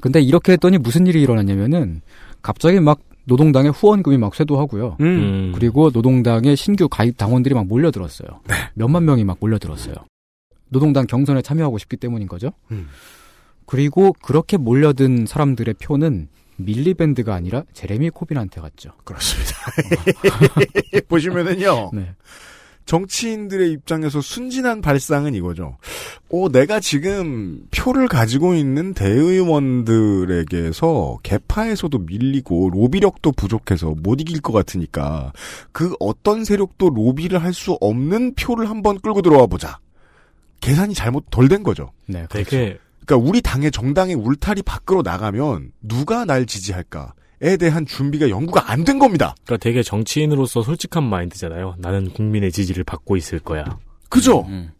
근데 0.00 0.20
이렇게 0.20 0.52
했더니 0.52 0.76
무슨 0.78 1.06
일이 1.06 1.22
일어났냐면은 1.22 2.02
갑자기 2.42 2.80
막 2.80 3.00
노동당의 3.24 3.72
후원금이 3.72 4.18
막 4.18 4.34
쇄도하고요. 4.34 4.96
음. 5.00 5.52
그리고 5.54 5.90
노동당의 5.90 6.56
신규 6.56 6.88
가입 6.88 7.16
당원들이 7.16 7.54
막 7.54 7.66
몰려들었어요. 7.66 8.40
몇만 8.74 9.04
명이 9.04 9.24
막 9.24 9.38
몰려들었어요. 9.40 9.94
노동당 10.68 11.06
경선에 11.06 11.42
참여하고 11.42 11.78
싶기 11.78 11.96
때문인 11.96 12.28
거죠. 12.28 12.52
음. 12.70 12.88
그리고 13.66 14.12
그렇게 14.22 14.56
몰려든 14.56 15.26
사람들의 15.26 15.74
표는 15.74 16.28
밀리밴드가 16.56 17.34
아니라 17.34 17.64
제레미 17.72 18.10
코빈한테 18.10 18.60
갔죠. 18.60 18.90
그렇습니다. 19.04 19.52
보시면은요. 21.08 21.90
네. 21.92 22.14
정치인들의 22.86 23.70
입장에서 23.72 24.20
순진한 24.20 24.80
발상은 24.82 25.34
이거죠. 25.34 25.78
어, 26.30 26.48
내가 26.50 26.80
지금 26.80 27.66
표를 27.70 28.08
가지고 28.08 28.54
있는 28.54 28.92
대의원들에게서 30.04 31.18
개파에서도 31.22 31.98
밀리고 31.98 32.70
로비력도 32.70 33.32
부족해서 33.32 33.94
못 34.02 34.20
이길 34.20 34.40
것 34.40 34.52
같으니까 34.52 35.32
그 35.72 35.94
어떤 35.98 36.44
세력도 36.44 36.90
로비를 36.90 37.42
할 37.42 37.54
수 37.54 37.78
없는 37.80 38.34
표를 38.34 38.68
한번 38.68 38.98
끌고 38.98 39.22
들어와 39.22 39.46
보자. 39.46 39.78
계산이 40.60 40.92
잘못 40.94 41.30
덜 41.30 41.48
된 41.48 41.62
거죠. 41.62 41.92
네, 42.06 42.26
되게 42.28 42.78
그러니까 43.06 43.28
우리 43.28 43.40
당의 43.40 43.70
정당의 43.70 44.16
울타리 44.16 44.62
밖으로 44.62 45.02
나가면 45.02 45.70
누가 45.82 46.24
날 46.24 46.46
지지할까 46.46 47.14
에 47.42 47.56
대한 47.56 47.84
준비가 47.86 48.28
연구가 48.30 48.70
안 48.70 48.84
된 48.84 48.98
겁니다. 48.98 49.34
그러니까 49.44 49.62
되게 49.62 49.82
정치인으로서 49.82 50.62
솔직한 50.62 51.02
마인드잖아요. 51.04 51.74
나는 51.78 52.10
국민의 52.12 52.52
지지를 52.52 52.84
받고 52.84 53.16
있을 53.16 53.38
거야. 53.38 53.64
그죠? 54.08 54.42
음. 54.48 54.70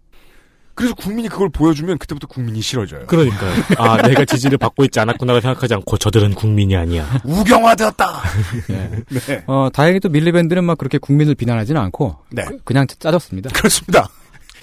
그래서 0.77 0.93
국민이 0.95 1.29
그걸 1.29 1.49
보여주면 1.51 1.99
그때부터 1.99 2.27
국민이 2.27 2.61
싫어져요. 2.61 3.07
그러니까요. 3.07 3.53
아, 3.79 3.97
내가 4.09 4.25
지지를 4.25 4.59
받고 4.59 4.85
있지 4.85 4.99
않았구나가 4.99 5.40
생각하지 5.40 5.73
않고 5.75 5.97
저들은 5.99 6.35
국민이 6.35 6.77
아니야. 6.77 7.09
우경화되었다. 7.25 8.23
네. 8.69 8.90
네. 9.09 9.45
어, 9.47 9.69
다행히 9.73 10.01
또 10.01 10.09
밀리밴드는 10.09 10.64
막 10.64 10.77
그렇게 10.77 10.99
국민을 10.99 11.37
비난하지는 11.37 11.81
않고 11.81 12.17
네. 12.31 12.45
그- 12.45 12.59
그냥 12.64 12.87
짜졌습니다. 12.88 13.51
그렇습니다. 13.51 14.09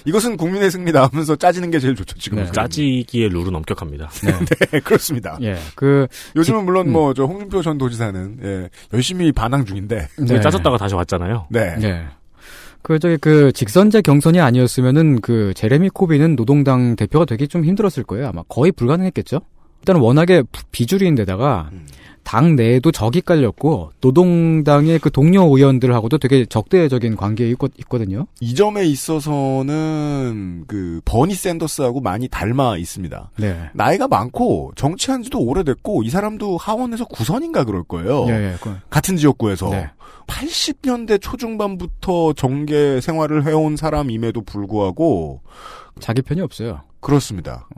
이것은 0.04 0.36
국민의 0.36 0.70
승리다 0.70 1.08
하면서 1.12 1.36
짜지는 1.36 1.70
게 1.70 1.78
제일 1.78 1.94
좋죠, 1.94 2.18
지금. 2.18 2.38
네. 2.38 2.44
은 2.44 2.52
짜지기의 2.52 3.28
룰은 3.28 3.54
엄격합니다. 3.54 4.10
네. 4.24 4.32
네, 4.70 4.80
그렇습니다. 4.80 5.38
예. 5.42 5.56
그 5.74 6.06
요즘은 6.36 6.64
물론 6.64 6.88
음. 6.88 6.92
뭐, 6.92 7.14
저, 7.14 7.24
홍준표 7.24 7.62
전 7.62 7.78
도지사는, 7.78 8.38
예, 8.42 8.68
열심히 8.92 9.32
반항 9.32 9.64
중인데, 9.64 10.08
네. 10.18 10.40
짜졌다가 10.40 10.76
다시 10.78 10.94
왔잖아요. 10.94 11.46
네. 11.50 11.76
네. 11.76 12.04
그 12.82 12.98
저기 12.98 13.16
그 13.18 13.52
직선제 13.52 14.02
경선이 14.02 14.40
아니었으면은 14.40 15.20
그 15.20 15.52
제레미 15.54 15.88
코비는 15.88 16.34
노동당 16.34 16.96
대표가 16.96 17.24
되기 17.24 17.46
좀 17.46 17.64
힘들었을 17.64 18.02
거예요. 18.04 18.28
아마 18.28 18.42
거의 18.48 18.72
불가능했겠죠. 18.72 19.40
일단 19.82 19.96
워낙에 19.96 20.42
부- 20.50 20.62
비주류인데다가 20.72 21.68
음. 21.72 21.86
당 22.24 22.56
내에도 22.56 22.92
적이 22.92 23.20
깔렸고 23.20 23.92
노동당의 24.00 24.98
그 24.98 25.10
동료 25.10 25.44
의원들하고도 25.44 26.18
되게 26.18 26.44
적대적인 26.46 27.16
관계에 27.16 27.48
있거, 27.50 27.68
있거든요. 27.80 28.26
이 28.40 28.54
점에 28.54 28.84
있어서는, 28.84 30.64
그, 30.66 31.00
버니 31.04 31.34
샌더스하고 31.34 32.00
많이 32.00 32.28
닮아 32.28 32.76
있습니다. 32.76 33.30
네. 33.36 33.70
나이가 33.74 34.08
많고, 34.08 34.72
정치한 34.76 35.22
지도 35.22 35.40
오래됐고, 35.40 36.02
이 36.02 36.10
사람도 36.10 36.56
하원에서 36.56 37.04
구선인가 37.06 37.64
그럴 37.64 37.82
거예요. 37.82 38.26
예, 38.28 38.52
예. 38.52 38.56
그, 38.60 38.76
같은 38.90 39.16
지역구에서. 39.16 39.70
네. 39.70 39.90
80년대 40.26 41.20
초중반부터 41.20 42.34
정계 42.34 43.00
생활을 43.00 43.46
해온 43.46 43.76
사람임에도 43.76 44.42
불구하고, 44.42 45.42
자기 46.00 46.22
편이 46.22 46.40
없어요. 46.40 46.80
그렇습니다. 47.00 47.68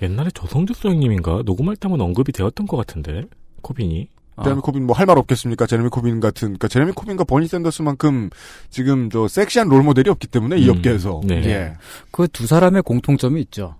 옛날에 0.00 0.30
조성주 0.30 0.72
소장님인가 0.72 1.42
녹음할 1.44 1.76
때 1.76 1.86
한번 1.86 2.00
언급이 2.00 2.32
되었던 2.32 2.66
것 2.66 2.78
같은데 2.78 3.24
코빈이. 3.62 4.08
아, 4.36 4.42
제레미 4.44 4.60
코빈 4.62 4.86
뭐 4.86 4.96
할 4.96 5.06
말 5.06 5.18
없겠습니까? 5.18 5.66
제레미 5.66 5.88
코빈 5.90 6.18
같은, 6.20 6.48
그러니까 6.48 6.68
제레미 6.68 6.92
코빈과 6.92 7.24
버니 7.24 7.46
샌더스만큼 7.48 8.30
지금 8.70 9.10
저 9.10 9.28
섹시한 9.28 9.68
롤 9.68 9.82
모델이 9.82 10.08
없기 10.10 10.28
때문에 10.28 10.56
이 10.58 10.68
음, 10.68 10.76
업계에서. 10.76 11.20
네. 11.24 11.44
예. 11.44 11.72
그 12.10 12.26
두 12.28 12.46
사람의 12.46 12.82
공통점이 12.82 13.40
있죠. 13.42 13.74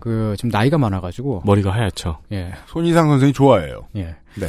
그 0.00 0.34
지금 0.36 0.50
나이가 0.50 0.78
많아가지고 0.78 1.42
머리가 1.44 1.72
하얗죠. 1.72 2.18
예, 2.32 2.52
손희상 2.66 3.08
선생이 3.08 3.32
좋아해요. 3.32 3.86
예. 3.96 4.16
네. 4.34 4.48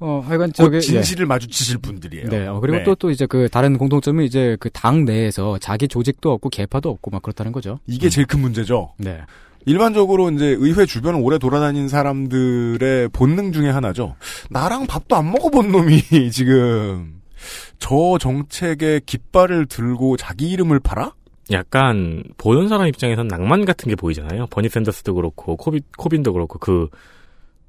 어 0.00 0.22
하여간 0.26 0.48
곧 0.50 0.54
저기 0.54 0.76
예. 0.76 0.80
진실을 0.80 1.26
마주치실 1.26 1.78
분들이에요. 1.78 2.28
네, 2.28 2.46
어, 2.46 2.58
그리고 2.58 2.78
네. 2.78 2.84
또, 2.84 2.94
또 2.96 3.10
이제 3.10 3.26
그 3.26 3.48
다른 3.50 3.78
공통점이 3.78 4.24
이제 4.26 4.56
그 4.58 4.68
당 4.70 5.04
내에서 5.04 5.58
자기 5.58 5.86
조직도 5.88 6.32
없고 6.32 6.48
개파도 6.48 6.90
없고 6.90 7.10
막 7.10 7.22
그렇다는 7.22 7.52
거죠. 7.52 7.78
이게 7.86 8.08
제일 8.08 8.26
큰 8.26 8.40
문제죠. 8.40 8.92
네. 8.96 9.20
일반적으로 9.66 10.30
이제 10.30 10.56
의회 10.58 10.86
주변을 10.86 11.20
오래 11.22 11.38
돌아다닌 11.38 11.88
사람들의 11.88 13.08
본능 13.10 13.52
중에 13.52 13.68
하나죠. 13.70 14.16
나랑 14.50 14.86
밥도 14.86 15.16
안 15.16 15.30
먹어본 15.30 15.70
놈이 15.70 16.00
지금 16.32 17.20
저 17.78 18.18
정책의 18.18 19.02
깃발을 19.06 19.66
들고 19.66 20.16
자기 20.16 20.50
이름을 20.50 20.80
팔아? 20.80 21.12
약간 21.52 22.22
보는 22.36 22.68
사람 22.68 22.86
입장에선 22.86 23.26
낭만 23.26 23.64
같은 23.64 23.88
게 23.88 23.96
보이잖아요. 23.96 24.46
버니 24.46 24.68
샌더스도 24.68 25.14
그렇고 25.14 25.56
코비, 25.56 25.80
코빈도 25.96 26.32
그렇고 26.32 26.58
그 26.58 26.88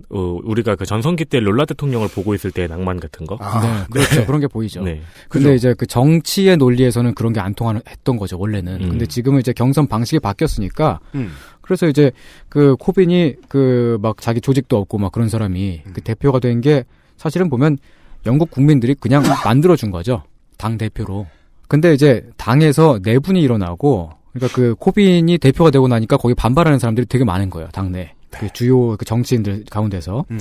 어, 0.10 0.40
우리가 0.44 0.76
그 0.76 0.86
전성기 0.86 1.26
때 1.26 1.40
롤라 1.40 1.66
대통령을 1.66 2.08
보고 2.10 2.34
있을 2.34 2.52
때의 2.52 2.68
낭만 2.68 3.00
같은 3.00 3.26
거. 3.26 3.38
네, 3.62 3.86
그렇죠. 3.92 4.26
그런 4.26 4.42
게 4.42 4.48
보이죠. 4.48 4.82
네. 4.84 5.02
근데 5.30 5.50
그죠. 5.50 5.54
이제 5.54 5.74
그 5.78 5.86
정치의 5.86 6.58
논리에서는 6.58 7.14
그런 7.16 7.34
게 7.34 7.40
안 7.40 7.54
통했던 7.54 8.18
거죠, 8.18 8.38
원래는. 8.40 8.82
음. 8.84 8.90
근데 8.90 9.06
지금은 9.06 9.40
이제 9.40 9.54
경선 9.54 9.88
방식이 9.88 10.20
바뀌었으니까 10.20 11.00
음. 11.16 11.32
그래서 11.62 11.88
이제 11.88 12.12
그 12.50 12.76
코빈이 12.78 13.36
그 13.48 13.98
막 14.02 14.22
자기 14.22 14.42
조직도 14.42 14.78
없고 14.78 14.98
막 14.98 15.12
그런 15.12 15.28
사람이 15.30 15.82
음. 15.86 15.94
그 15.94 16.02
대표가 16.02 16.40
된 16.40 16.62
게 16.62 16.84
사실은 17.18 17.50
보면 17.50 17.78
영국 18.26 18.52
국민들이 18.52 18.94
그냥 18.96 19.22
만들어 19.46 19.76
준 19.76 19.92
거죠. 19.92 20.24
당 20.58 20.78
대표로. 20.78 21.28
근데 21.68 21.94
이제 21.94 22.28
당에서 22.38 23.00
내분이 23.02 23.42
일어나고 23.42 24.12
그러니까 24.34 24.56
그 24.56 24.76
코빈이 24.76 25.38
대표가 25.38 25.72
되고 25.72 25.88
나니까 25.88 26.18
거기 26.18 26.34
반발하는 26.36 26.80
사람들이 26.80 27.06
되게 27.08 27.24
많은 27.24 27.50
거예요, 27.50 27.70
당내. 27.72 28.14
그 28.32 28.50
주요 28.54 28.98
그 28.98 29.06
정치인들 29.06 29.66
가운데서. 29.70 30.26
음. 30.32 30.40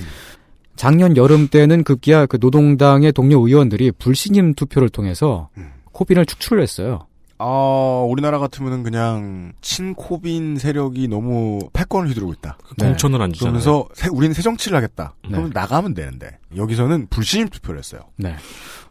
작년 0.76 1.16
여름 1.16 1.48
때는 1.48 1.85
급기야 1.85 2.24
그 2.26 2.38
노동당의 2.40 3.12
동료 3.12 3.46
의원들이 3.46 3.92
불신임 3.92 4.55
투표를 4.55 4.88
통해서 4.88 5.50
음. 5.59 5.72
코빈을 5.92 6.24
축출을 6.24 6.62
했어요. 6.62 7.07
아, 7.42 8.05
우리나라 8.07 8.38
같으면은 8.38 8.83
그냥 8.83 9.53
친코빈 9.62 10.57
세력이 10.59 11.09
너무 11.09 11.59
패권을 11.72 12.11
휘두르고 12.11 12.35
있다. 12.35 12.59
공천을 12.79 13.22
안 13.22 13.33
주잖아요. 13.33 13.61
그러면서 13.61 13.88
새, 13.94 14.09
우리는 14.12 14.35
새 14.35 14.42
정치를 14.42 14.76
하겠다. 14.76 15.14
네. 15.22 15.31
그러면 15.31 15.50
나가면 15.55 15.94
되는데 15.94 16.38
여기서는 16.55 17.07
불신임 17.09 17.48
투표를 17.48 17.79
했어요. 17.79 18.03
네. 18.16 18.37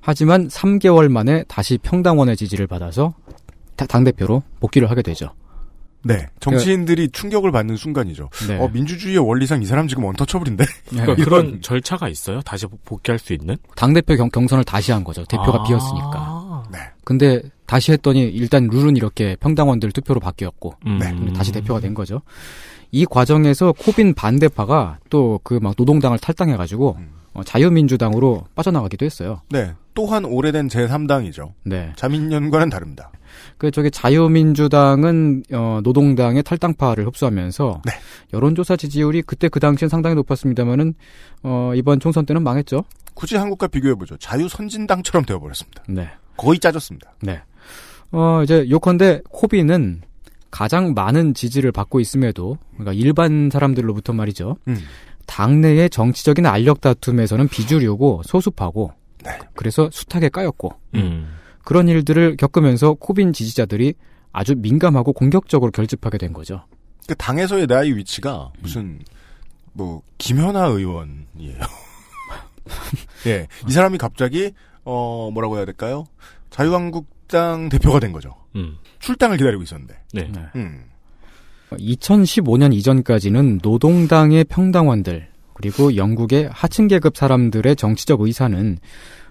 하지만 0.01 0.47
3개월 0.47 1.09
만에 1.09 1.43
다시 1.47 1.77
평당원의 1.77 2.37
지지를 2.37 2.65
받아서 2.65 3.13
당 3.75 4.03
대표로 4.03 4.41
복귀를 4.59 4.89
하게 4.89 5.03
되죠. 5.03 5.31
네, 6.03 6.27
정치인들이 6.39 7.09
충격을 7.09 7.51
받는 7.51 7.75
순간이죠. 7.75 8.29
네. 8.47 8.57
어, 8.57 8.69
민주주의의 8.71 9.19
원리상 9.19 9.61
이 9.61 9.65
사람 9.65 9.87
지금 9.87 10.05
원터처블인데. 10.05 10.63
네. 10.65 11.01
그러니까 11.01 11.13
이런- 11.21 11.25
그런 11.25 11.61
절차가 11.61 12.07
있어요? 12.07 12.41
다시 12.41 12.65
복귀할 12.85 13.19
수 13.19 13.33
있는? 13.33 13.57
당 13.75 13.93
대표 13.93 14.15
경 14.29 14.47
선을 14.47 14.63
다시 14.63 14.91
한 14.91 15.03
거죠. 15.03 15.25
대표가 15.25 15.59
아. 15.59 15.63
비었으니까. 15.63 16.63
네. 16.71 16.77
근데 17.03 17.41
다시 17.65 17.91
했더니 17.91 18.21
일단 18.21 18.67
룰은 18.71 18.95
이렇게 18.95 19.35
평당원들 19.39 19.91
투표로 19.91 20.19
바뀌었고 20.19 20.73
음. 20.87 20.99
네. 20.99 21.33
다시 21.33 21.51
대표가 21.51 21.79
된 21.79 21.93
거죠. 21.93 22.21
이 22.91 23.05
과정에서 23.05 23.73
코빈 23.73 24.13
반대파가 24.15 24.99
또 25.09 25.39
그 25.43 25.59
막 25.59 25.75
노동당을 25.77 26.17
탈당해가지고 26.19 26.95
음. 26.97 27.09
어, 27.33 27.43
자유민주당으로 27.43 28.45
빠져나가기도 28.55 29.05
했어요. 29.05 29.41
네, 29.49 29.73
또한 29.93 30.25
오래된 30.25 30.67
제3당이죠. 30.67 31.53
네. 31.63 31.91
자민련과는 31.95 32.69
다릅니다. 32.69 33.11
그 33.57 33.71
저기 33.71 33.91
자유민주당은 33.91 35.43
어, 35.53 35.79
노동당의 35.83 36.43
탈당파를 36.43 37.05
흡수하면서 37.07 37.81
네. 37.85 37.91
여론조사 38.33 38.75
지지율이 38.75 39.21
그때 39.23 39.49
그 39.49 39.59
당시엔 39.59 39.89
상당히 39.89 40.15
높았습니다만은 40.15 40.93
어, 41.43 41.71
이번 41.75 41.99
총선 41.99 42.25
때는 42.25 42.43
망했죠. 42.43 42.83
굳이 43.13 43.35
한국과 43.35 43.67
비교해 43.67 43.95
보죠. 43.95 44.17
자유 44.17 44.47
선진당처럼 44.47 45.25
되어버렸습니다. 45.25 45.83
네. 45.89 46.09
거의 46.37 46.59
짜졌습니다. 46.59 47.13
네. 47.21 47.41
어, 48.11 48.41
이제 48.43 48.67
요컨대 48.69 49.21
코비는 49.29 50.01
가장 50.51 50.93
많은 50.93 51.33
지지를 51.33 51.71
받고 51.71 51.99
있음에도 51.99 52.57
그러니까 52.73 52.93
일반 52.93 53.49
사람들로부터 53.51 54.13
말이죠. 54.13 54.57
음. 54.67 54.77
당내의 55.29 55.91
정치적인 55.91 56.47
알력 56.47 56.81
다툼에서는 56.81 57.47
비주류고 57.47 58.23
소수파고 58.25 58.93
네. 59.23 59.37
그래서 59.53 59.89
숱하게 59.91 60.29
까였고 60.29 60.73
음. 60.95 61.35
그런 61.63 61.87
일들을 61.87 62.35
겪으면서 62.35 62.95
코빈 62.95 63.31
지지자들이 63.31 63.93
아주 64.31 64.55
민감하고 64.57 65.13
공격적으로 65.13 65.71
결집하게 65.71 66.17
된 66.17 66.33
거죠. 66.33 66.65
그 67.07 67.15
당에서의 67.15 67.67
나의 67.67 67.95
위치가 67.95 68.51
무슨 68.59 68.99
뭐 69.73 70.01
김현아 70.17 70.65
의원이에요. 70.65 71.59
예, 73.27 73.47
이 73.67 73.71
사람이 73.71 73.99
갑자기 73.99 74.51
어 74.83 75.29
뭐라고 75.31 75.57
해야 75.57 75.65
될까요? 75.65 76.05
자유한국당 76.49 77.69
대표가 77.69 77.99
된 77.99 78.11
거죠. 78.11 78.35
음. 78.55 78.77
출당을 78.97 79.37
기다리고 79.37 79.61
있었는데. 79.61 79.95
네. 80.13 80.31
네. 80.31 80.41
음. 80.55 80.88
2015년 81.71 82.73
이전까지는 82.73 83.59
노동당의 83.61 84.45
평당원들 84.45 85.27
그리고 85.53 85.95
영국의 85.95 86.49
하층 86.51 86.87
계급 86.87 87.17
사람들의 87.17 87.75
정치적 87.75 88.21
의사는 88.21 88.77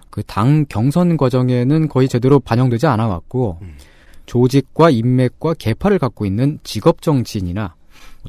그 0.09 0.23
당 0.23 0.65
경선 0.67 1.17
과정에는 1.17 1.87
거의 1.87 2.07
제대로 2.07 2.39
반영되지 2.39 2.87
않아 2.87 3.07
왔고 3.07 3.59
음. 3.61 3.75
조직과 4.25 4.89
인맥과 4.89 5.55
계파를 5.55 5.99
갖고 5.99 6.25
있는 6.25 6.59
직업 6.63 7.01
정치인이나 7.01 7.75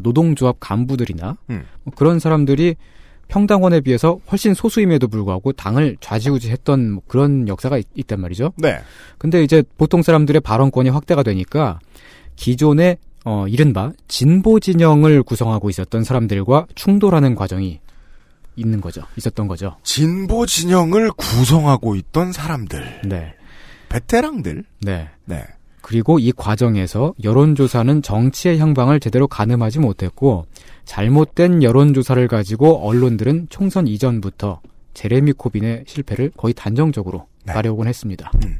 노동조합 0.03 0.57
간부들이나 0.61 1.37
음. 1.51 1.65
뭐 1.83 1.95
그런 1.95 2.19
사람들이 2.19 2.77
평당원에 3.29 3.81
비해서 3.81 4.19
훨씬 4.31 4.55
소수임에도 4.55 5.09
불구하고 5.09 5.53
당을 5.53 5.97
좌지우지했던 6.01 6.91
뭐 6.91 7.03
그런 7.07 7.47
역사가 7.47 7.79
있, 7.79 7.87
있단 7.95 8.21
말이죠. 8.21 8.53
네. 8.57 8.81
근데 9.19 9.45
이제 9.45 9.63
보통 9.79 10.03
사람들의 10.03 10.41
발언권이 10.41 10.89
확대가 10.89 11.23
되니까 11.23 11.79
기존의 12.35 12.99
어 13.25 13.47
이른바 13.49 13.93
진보 14.09 14.61
진영을 14.61 15.23
구성하고 15.23 15.71
있었던 15.71 16.05
사람들과 16.05 16.67
충돌하는 16.75 17.35
과정이 17.35 17.81
있는 18.57 18.81
거죠. 18.81 19.03
있었던 19.17 19.49
거죠. 19.49 19.77
진보 19.83 20.47
진영을 20.47 21.11
구성하고 21.13 21.97
있던 21.97 22.33
사람들, 22.33 23.03
네. 23.05 23.35
베테랑들. 23.89 24.65
네. 24.83 25.09
네. 25.25 25.45
그리고 25.83 26.19
이 26.19 26.31
과정에서 26.33 27.15
여론조사는 27.23 28.03
정치의 28.03 28.59
향방을 28.59 29.01
제대로 29.01 29.27
가늠하지 29.27 29.81
못했고 29.81 30.47
잘못된 30.85 31.63
여론조사를 31.63 32.29
가지고 32.29 32.87
언론들은 32.87 33.47
총선 33.49 33.87
이전부터 33.87 34.61
제레미 34.95 35.33
코빈의 35.33 35.85
실패를 35.87 36.33
거의 36.37 36.55
단정적으로 36.55 37.27
네. 37.45 37.53
가려곤 37.53 37.89
했습니다. 37.89 38.31
음. 38.45 38.59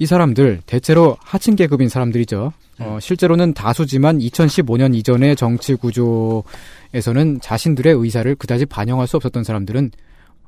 이 0.00 0.06
사람들 0.06 0.62
대체로 0.64 1.18
하층 1.20 1.54
계급인 1.56 1.90
사람들이죠. 1.90 2.54
어, 2.78 2.98
실제로는 3.00 3.52
다수지만 3.52 4.18
2015년 4.18 4.94
이전의 4.94 5.36
정치 5.36 5.74
구조에서는 5.74 7.40
자신들의 7.42 7.94
의사를 7.94 8.34
그다지 8.34 8.64
반영할 8.64 9.06
수 9.06 9.18
없었던 9.18 9.44
사람들은 9.44 9.90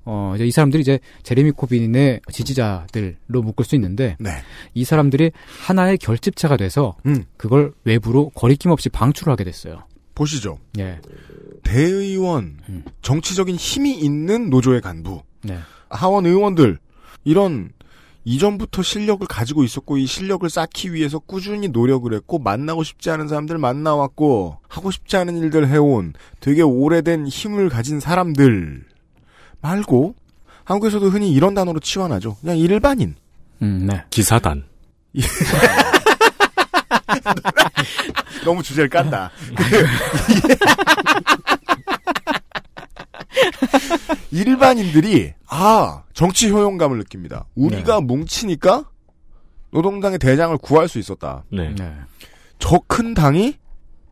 어, 0.06 0.32
이제 0.34 0.46
이 0.46 0.50
사람들이 0.50 0.80
이제 0.80 0.98
제레미 1.22 1.50
코빈의 1.50 2.22
지지자들로 2.32 3.42
묶을 3.42 3.66
수 3.66 3.74
있는데 3.74 4.16
네. 4.18 4.30
이 4.72 4.84
사람들이 4.84 5.32
하나의 5.66 5.98
결집체가 5.98 6.56
돼서 6.56 6.96
음. 7.04 7.24
그걸 7.36 7.74
외부로 7.84 8.30
거리낌 8.30 8.70
없이 8.70 8.88
방출을 8.88 9.30
하게 9.30 9.44
됐어요. 9.44 9.82
보시죠. 10.14 10.58
예. 10.78 10.98
대의원, 11.62 12.56
음. 12.70 12.84
정치적인 13.02 13.56
힘이 13.56 13.98
있는 13.98 14.48
노조의 14.48 14.80
간부, 14.80 15.22
네. 15.42 15.58
하원 15.90 16.24
의원들 16.24 16.78
이런 17.24 17.70
이전부터 18.24 18.82
실력을 18.82 19.26
가지고 19.26 19.64
있었고 19.64 19.98
이 19.98 20.06
실력을 20.06 20.48
쌓기 20.48 20.94
위해서 20.94 21.18
꾸준히 21.18 21.68
노력을 21.68 22.12
했고 22.12 22.38
만나고 22.38 22.84
싶지 22.84 23.10
않은 23.10 23.28
사람들 23.28 23.58
만나왔고 23.58 24.58
하고 24.68 24.90
싶지 24.90 25.16
않은 25.16 25.36
일들 25.38 25.68
해온 25.68 26.14
되게 26.40 26.62
오래된 26.62 27.26
힘을 27.26 27.68
가진 27.68 28.00
사람들 28.00 28.84
말고 29.60 30.14
한국에서도 30.64 31.08
흔히 31.08 31.32
이런 31.32 31.54
단어로 31.54 31.80
치환하죠. 31.80 32.36
그냥 32.40 32.56
일반인. 32.58 33.16
음, 33.62 33.86
네. 33.88 34.04
기사단. 34.10 34.64
너무 38.44 38.62
주제를 38.62 38.88
깐다. 38.88 39.30
일반인들이 44.30 45.34
아 45.48 46.02
정치 46.14 46.50
효용감을 46.50 46.98
느낍니다. 46.98 47.46
우리가 47.54 48.00
뭉치니까 48.00 48.84
노동당의 49.70 50.18
대장을 50.18 50.56
구할 50.58 50.88
수 50.88 50.98
있었다. 50.98 51.44
네. 51.50 51.74
네. 51.74 51.92
저 52.58 52.78
큰 52.86 53.14
당이 53.14 53.54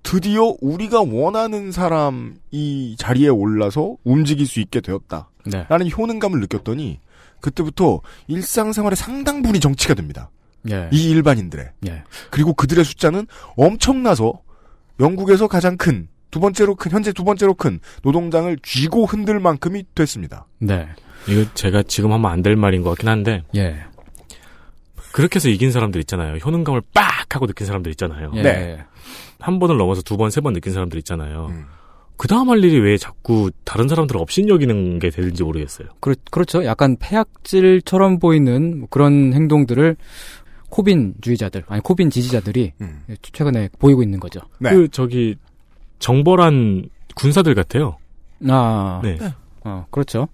드디어 0.03 0.55
우리가 0.61 1.03
원하는 1.03 1.71
사람이 1.73 2.97
자리에 2.99 3.29
올라서 3.29 3.97
움직일 4.05 4.47
수 4.47 4.61
있게 4.61 4.81
되었다. 4.81 5.29
네. 5.45 5.67
라는 5.69 5.91
효능감을 5.91 6.41
느꼈더니 6.41 7.01
그때부터 7.41 8.01
일상생활의 8.27 8.97
상당 8.97 9.43
부분이 9.43 9.61
정치가 9.61 9.95
됩니다. 9.95 10.31
예. 10.71 10.89
이 10.93 11.11
일반인들의. 11.11 11.71
예. 11.89 12.03
그리고 12.31 12.53
그들의 12.55 12.85
숫자는 12.85 13.27
엄청나서 13.57 14.41
영국에서 15.01 15.49
가장 15.49 15.77
큰, 15.79 16.09
두 16.31 16.41
번째로 16.41 16.75
큰, 16.75 16.91
현재 16.91 17.13
두 17.13 17.25
번째로 17.25 17.55
큰 17.55 17.81
노동당을 18.03 18.59
쥐고 18.63 19.07
흔들 19.07 19.41
만큼이 19.41 19.85
됐습니다. 19.95 20.47
네. 20.59 20.89
이거 21.29 21.45
제가 21.55 21.83
지금 21.83 22.13
하면 22.13 22.31
안 22.31 22.43
될 22.43 22.57
말인 22.57 22.83
것 22.83 22.91
같긴 22.91 23.09
한데 23.09 23.43
예. 23.55 23.77
그렇게 25.13 25.37
해서 25.37 25.49
이긴 25.49 25.73
사람들 25.73 26.01
있잖아요. 26.03 26.37
효능감을 26.37 26.83
빡 26.95 27.35
하고 27.35 27.47
느낀 27.47 27.67
사람들 27.67 27.91
있잖아요. 27.93 28.33
예. 28.37 28.43
네. 28.43 28.79
한 29.39 29.59
번을 29.59 29.77
넘어서 29.77 30.03
두 30.03 30.17
번, 30.17 30.31
세 30.31 30.41
번 30.41 30.53
느낀 30.53 30.73
사람들 30.73 30.99
있잖아요. 31.01 31.49
음. 31.51 31.65
그 32.17 32.29
다음 32.29 32.51
할 32.51 32.63
일이 32.63 32.79
왜 32.79 32.97
자꾸 32.99 33.51
다른 33.65 33.89
사람들을 33.89 34.21
업신여기는 34.21 34.99
게 34.99 35.09
되는지 35.11 35.43
모르겠어요. 35.43 35.89
그렇, 36.01 36.15
그렇죠. 36.31 36.65
약간 36.67 36.97
폐악질처럼 37.01 38.19
보이는 38.19 38.81
뭐 38.81 38.89
그런 38.91 39.33
행동들을 39.33 39.97
코빈 40.69 41.15
주의자들, 41.23 41.65
아니 41.67 41.83
코빈 41.83 42.11
지지자들이 42.11 42.73
음. 42.83 43.01
최근에 43.23 43.71
보이고 43.79 44.03
있는 44.03 44.21
거죠. 44.21 44.41
네. 44.59 44.71
그 44.71 44.89
저기 44.89 45.35
정벌한 46.01 46.89
군사들 47.15 47.55
같아요. 47.55 47.97
아, 48.49 49.01
네. 49.05 49.19
어, 49.65 49.87
그렇죠. 49.91 50.29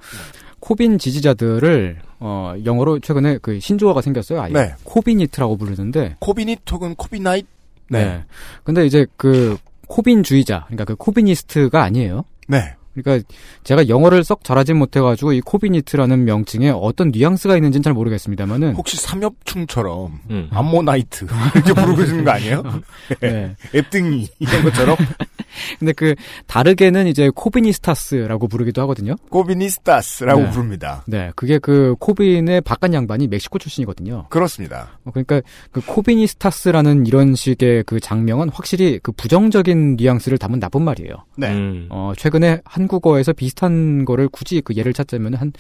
코빈 0.60 0.98
지지자들을 0.98 1.98
어, 2.20 2.54
영어로 2.64 3.00
최근에 3.00 3.38
그 3.42 3.60
신조어가 3.60 4.00
생겼어요. 4.00 4.40
아예. 4.40 4.52
네. 4.52 4.74
Corbynite라고 4.84 5.57
부르는데. 5.56 6.16
Corbynite 6.18 6.61
혹은 6.72 6.94
Corbynite. 6.94 7.47
네. 7.90 8.24
근데 8.64 8.86
이제 8.86 9.06
그 9.16 9.58
코빈주의자, 9.86 10.64
그러니까 10.66 10.84
그 10.84 10.96
Corbynist가 10.97 11.82
아니에요. 11.82 12.24
네. 12.48 12.74
그러니까 12.97 13.28
제가 13.64 13.88
영어를 13.88 14.24
썩 14.24 14.42
잘하진 14.44 14.76
못해가지고 14.76 15.32
이 15.32 15.40
Corbynite라는 15.40 16.24
명칭에 16.24 16.70
어떤 16.70 17.11
뉘앙스가 17.11 17.57
있는지는 17.57 17.82
잘 17.82 17.92
모르겠습니다만은 17.92 18.74
혹시 18.74 18.97
삼엽충처럼 18.97 20.20
음. 20.30 20.49
암모나이트 20.51 21.26
이렇게 21.55 21.72
부르고 21.74 22.03
있는 22.03 22.24
거 22.24 22.30
아니에요? 22.32 22.62
네. 23.20 23.55
앱등이 23.74 24.28
이런 24.38 24.62
것처럼 24.64 24.97
근데 25.78 25.92
그 25.92 26.14
다르게는 26.47 27.07
이제 27.07 27.30
Corbynistas라고 27.34 28.49
부르기도 28.49 28.82
하거든요. 28.82 29.16
Corbynistas라고 29.30 30.42
네. 30.42 30.51
부릅니다. 30.51 31.05
네, 31.07 31.32
그게 31.36 31.59
그 31.59 31.94
코빈의 31.99 32.62
바깥 32.62 32.92
양반이 32.92 33.28
멕시코 33.28 33.59
출신이거든요. 33.59 34.26
그렇습니다. 34.28 34.99
어, 35.05 35.11
그러니까 35.11 35.40
그 35.70 35.80
Corbynistas라는 35.84 37.07
이런 37.07 37.34
식의 37.34 37.84
그 37.84 38.01
작명은 38.01 38.51
확실히 38.51 38.99
그 39.03 39.12
부정적인 39.12 39.97
뉘앙스를 39.97 40.38
담은 40.38 40.61
나쁜 40.61 40.82
말이에요. 40.82 41.14
네. 41.36 41.53
음. 41.53 41.86
어, 41.90 42.12
최근에 42.16 42.61
한국어에서 42.64 43.32
비슷한 43.32 44.05
거를 44.05 44.28
굳이 44.28 44.61
그 44.61 44.74
예를 44.74 44.93
찾자면 44.93 45.34
한 45.34 45.53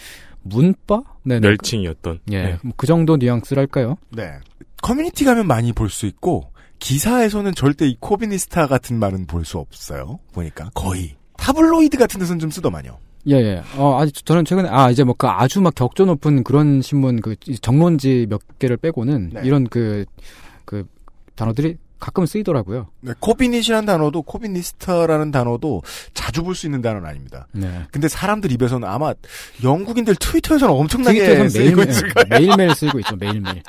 문바? 0.42 1.02
네, 1.24 1.40
네. 1.40 1.48
멸칭이었던. 1.48 2.20
예, 2.32 2.42
네. 2.42 2.58
뭐그 2.62 2.86
정도 2.86 3.16
뉘앙스랄까요? 3.16 3.96
네. 4.10 4.32
커뮤니티 4.82 5.24
가면 5.24 5.46
많이 5.46 5.72
볼 5.72 5.88
수 5.90 6.06
있고 6.06 6.50
기사에서는 6.78 7.54
절대 7.54 7.86
이 7.86 7.96
Corbynista 7.98 8.66
같은 8.66 8.98
말은 8.98 9.26
볼 9.26 9.44
수 9.44 9.58
없어요. 9.58 10.18
보니까 10.32 10.70
거의 10.74 11.14
타블로이드 11.38 11.96
같은 11.98 12.20
데서는 12.20 12.38
좀 12.38 12.50
쓰더만요. 12.50 12.98
예, 13.28 13.34
예. 13.34 13.62
어, 13.76 13.98
아직 14.00 14.24
저는 14.24 14.44
최근에, 14.44 14.68
아, 14.68 14.88
이제 14.88 15.02
뭐, 15.02 15.12
그 15.18 15.26
아주 15.26 15.60
막 15.60 15.74
격조 15.74 16.04
높은 16.04 16.44
그런 16.44 16.80
신문, 16.80 17.20
그, 17.20 17.34
정론지 17.60 18.26
몇 18.28 18.40
개를 18.60 18.76
빼고는, 18.76 19.30
네. 19.34 19.40
이런 19.42 19.66
그, 19.66 20.04
그, 20.64 20.86
단어들이 21.34 21.76
가끔 21.98 22.26
쓰이더라고요. 22.26 22.88
네, 23.00 23.12
Corbynite이라는 23.20 23.86
단어도 23.86 24.22
Corbynista라는 24.22 25.30
단어도 25.30 25.82
자주 26.14 26.42
볼 26.42 26.54
수 26.54 26.66
있는 26.66 26.82
단어는 26.82 27.08
아닙니다. 27.08 27.46
네. 27.52 27.82
근데 27.90 28.08
사람들 28.08 28.52
입에서는 28.52 28.86
아마 28.88 29.12
영국인들 29.62 30.14
트위터에서는 30.16 30.72
엄청나게 30.74 31.18
트위터에서 31.18 31.58
쓰이고 31.58 31.76
매일, 31.76 31.90
있을 31.90 32.08
거예요. 32.14 32.26
매일매일 32.30 32.74
쓰이고 32.74 32.98
있죠, 33.00 33.16
매일매일. 33.16 33.62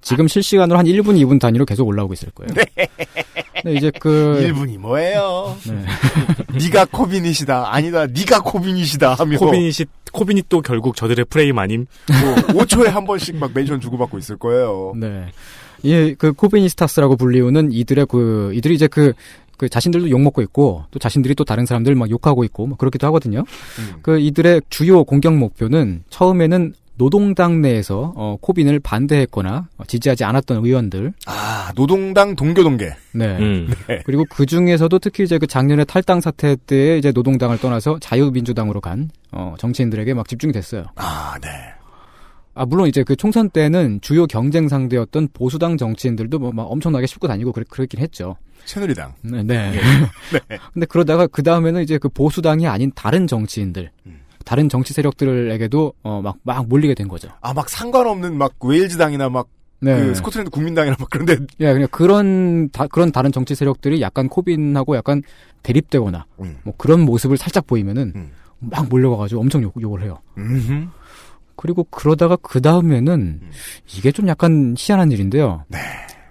지금 0.00 0.28
실시간으로 0.28 0.78
한 0.78 0.86
1분, 0.86 1.16
2분 1.20 1.40
단위로 1.40 1.64
계속 1.64 1.86
올라오고 1.88 2.12
있을 2.14 2.30
거예요. 2.30 2.52
네. 2.54 2.64
근데 3.62 3.74
이제 3.76 3.90
그, 4.00 4.52
1분이 4.52 4.78
뭐예요? 4.78 5.56
네. 5.66 5.84
네가 6.58 6.86
Corbynite이다. 6.86 7.72
아니다. 7.72 8.06
네가 8.06 8.40
Corbynite이다 8.40 9.14
하며 9.14 9.38
Corbynite이 9.38 9.86
Corbynite 10.12 10.48
또 10.48 10.60
결국 10.60 10.94
저들의 10.96 11.24
프레임 11.26 11.58
아님? 11.58 11.86
뭐 12.22 12.34
5초에 12.64 12.84
한 12.86 13.04
번씩 13.04 13.36
막 13.36 13.50
mention 13.54 13.80
주고받고 13.80 14.18
있을 14.18 14.36
거예요. 14.36 14.92
네. 14.96 15.26
예, 15.84 16.14
그 16.14 16.32
Corbynistas라고 16.32 17.16
불리우는 17.16 17.72
이들의 17.72 18.06
그 18.06 18.52
이들이 18.54 18.74
이제 18.74 18.86
그, 18.86 19.12
그 19.56 19.68
자신들도 19.68 20.10
욕 20.10 20.20
먹고 20.20 20.42
있고 20.42 20.84
또 20.90 20.98
자신들이 20.98 21.34
또 21.34 21.44
다른 21.44 21.66
사람들 21.66 21.94
막 21.94 22.10
욕하고 22.10 22.44
있고 22.44 22.66
뭐 22.66 22.76
그렇기도 22.76 23.06
하거든요. 23.08 23.40
음. 23.40 23.94
그 24.02 24.18
이들의 24.18 24.62
주요 24.70 25.04
공격 25.04 25.34
목표는 25.34 26.04
처음에는 26.10 26.74
노동당 26.96 27.60
내에서 27.60 28.12
어, 28.16 28.36
코빈을 28.40 28.80
반대했거나 28.80 29.68
어, 29.78 29.84
지지하지 29.86 30.24
않았던 30.24 30.64
의원들. 30.64 31.12
아, 31.26 31.72
노동당 31.74 32.36
동교동계. 32.36 32.94
네. 33.12 33.38
음. 33.38 33.68
그리고 34.04 34.24
그 34.30 34.46
중에서도 34.46 34.96
특히 35.00 35.24
이제 35.24 35.38
그 35.38 35.46
작년에 35.46 35.84
탈당 35.84 36.20
사태 36.20 36.56
때 36.66 36.96
이제 36.98 37.10
노동당을 37.12 37.58
떠나서 37.58 37.98
자유민주당으로 38.00 38.80
간 38.80 39.10
어, 39.32 39.54
정치인들에게 39.58 40.14
막 40.14 40.28
집중이 40.28 40.52
됐어요. 40.52 40.84
아, 40.94 41.36
네. 41.42 41.48
아, 42.54 42.64
물론 42.64 42.86
이제 42.88 43.02
그 43.02 43.16
총선 43.16 43.50
때는 43.50 44.00
주요 44.00 44.26
경쟁 44.26 44.68
상대였던 44.68 45.28
보수당 45.32 45.76
정치인들도 45.76 46.38
뭐 46.38 46.52
막 46.52 46.70
엄청나게 46.70 47.06
씹고 47.06 47.26
다니고 47.26 47.52
그랬, 47.52 47.68
그랬긴 47.68 48.00
했죠. 48.00 48.36
새누리당. 48.64 49.12
네. 49.22 49.42
네. 49.44 50.58
근데 50.72 50.86
그러다가 50.86 51.26
그 51.26 51.42
다음에는 51.42 51.82
이제 51.82 51.98
그 51.98 52.08
보수당이 52.08 52.66
아닌 52.66 52.92
다른 52.94 53.26
정치인들, 53.26 53.90
음. 54.06 54.20
다른 54.44 54.68
정치 54.68 54.92
세력들에게도 54.94 55.92
어, 56.02 56.20
막, 56.22 56.36
막 56.44 56.66
몰리게 56.68 56.94
된 56.94 57.08
거죠. 57.08 57.28
아, 57.40 57.52
막 57.52 57.68
상관없는 57.68 58.36
막 58.38 58.54
웨일즈당이나 58.64 59.28
막 59.28 59.48
네. 59.80 59.98
그 59.98 60.14
스코틀랜드 60.14 60.50
국민당이나 60.50 60.96
막 60.98 61.08
그런데 61.10 61.36
예, 61.60 61.72
그냥 61.72 61.88
그런, 61.90 62.70
다, 62.70 62.86
그런 62.86 63.10
다른 63.12 63.32
정치 63.32 63.54
세력들이 63.54 64.00
약간 64.00 64.28
코빈하고 64.28 64.96
약간 64.96 65.22
대립되거나, 65.62 66.24
음. 66.40 66.56
뭐 66.62 66.72
그런 66.78 67.00
모습을 67.00 67.36
살짝 67.36 67.66
보이면은 67.66 68.12
음. 68.14 68.30
막 68.60 68.88
몰려가 68.88 69.16
가지고 69.16 69.40
엄청 69.42 69.62
욕, 69.62 69.74
욕을 69.82 70.02
해요. 70.02 70.18
음흠. 70.38 70.86
그리고 71.56 71.84
그러다가 71.84 72.36
그 72.36 72.60
다음에는 72.60 73.40
이게 73.96 74.12
좀 74.12 74.28
약간 74.28 74.74
희한한 74.76 75.12
일인데요. 75.12 75.64
네. 75.68 75.78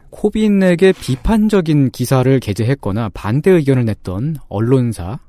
코빈에게 0.10 0.94
비판적인 0.94 1.90
기사를 1.90 2.40
게재했거나 2.40 3.10
반대 3.14 3.52
의견을 3.52 3.86
냈던 3.86 4.38
언론사 4.48 5.20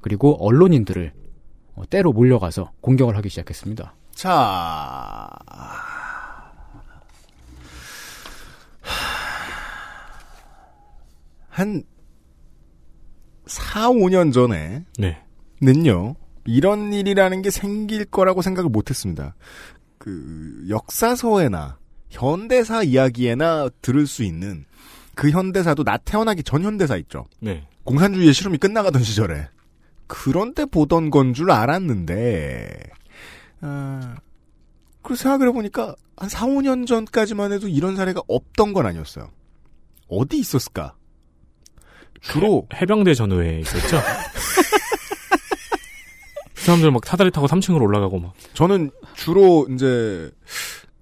그리고 0.00 0.36
언론인들을 0.46 1.12
어, 1.76 1.82
때로 1.88 2.12
몰려가서 2.12 2.70
공격을 2.80 3.16
하기 3.16 3.28
시작했습니다. 3.30 3.94
자. 4.14 5.30
한 11.48 11.82
4, 13.46 13.90
5년 13.90 14.32
전에 14.32 14.84
네. 14.98 15.22
는요. 15.60 16.16
이런 16.46 16.92
일이라는 16.92 17.42
게 17.42 17.50
생길 17.50 18.04
거라고 18.04 18.42
생각을 18.42 18.68
못 18.70 18.90
했습니다. 18.90 19.34
그 19.98 20.66
역사서에나 20.68 21.78
현대사 22.10 22.82
이야기에나 22.82 23.68
들을 23.82 24.06
수 24.06 24.22
있는 24.22 24.64
그 25.14 25.30
현대사도 25.30 25.84
나 25.84 25.96
태어나기 25.96 26.42
전 26.42 26.62
현대사 26.62 26.96
있죠. 26.96 27.26
네. 27.40 27.66
공산주의의 27.84 28.32
실험이 28.34 28.58
끝나가던 28.58 29.02
시절에 29.02 29.48
그런데 30.06 30.64
보던 30.66 31.10
건 31.10 31.32
줄 31.34 31.50
알았는데 31.50 32.78
아, 33.62 34.16
그 35.02 35.16
생각을 35.16 35.48
해보니까 35.48 35.94
한 36.16 36.28
4, 36.28 36.46
5년 36.46 36.86
전까지만 36.86 37.52
해도 37.52 37.68
이런 37.68 37.96
사례가 37.96 38.22
없던 38.28 38.72
건 38.72 38.86
아니었어요. 38.86 39.30
어디 40.08 40.38
있었을까? 40.38 40.94
주로 42.20 42.66
해 42.74 42.86
병대 42.86 43.14
전후에 43.14 43.60
있었죠. 43.60 43.98
사람들 46.64 46.90
막 46.90 47.04
사다리 47.06 47.30
타고 47.30 47.46
3층으로 47.46 47.82
올라가고 47.82 48.18
막. 48.18 48.32
저는 48.54 48.90
주로 49.14 49.66
이제 49.70 50.30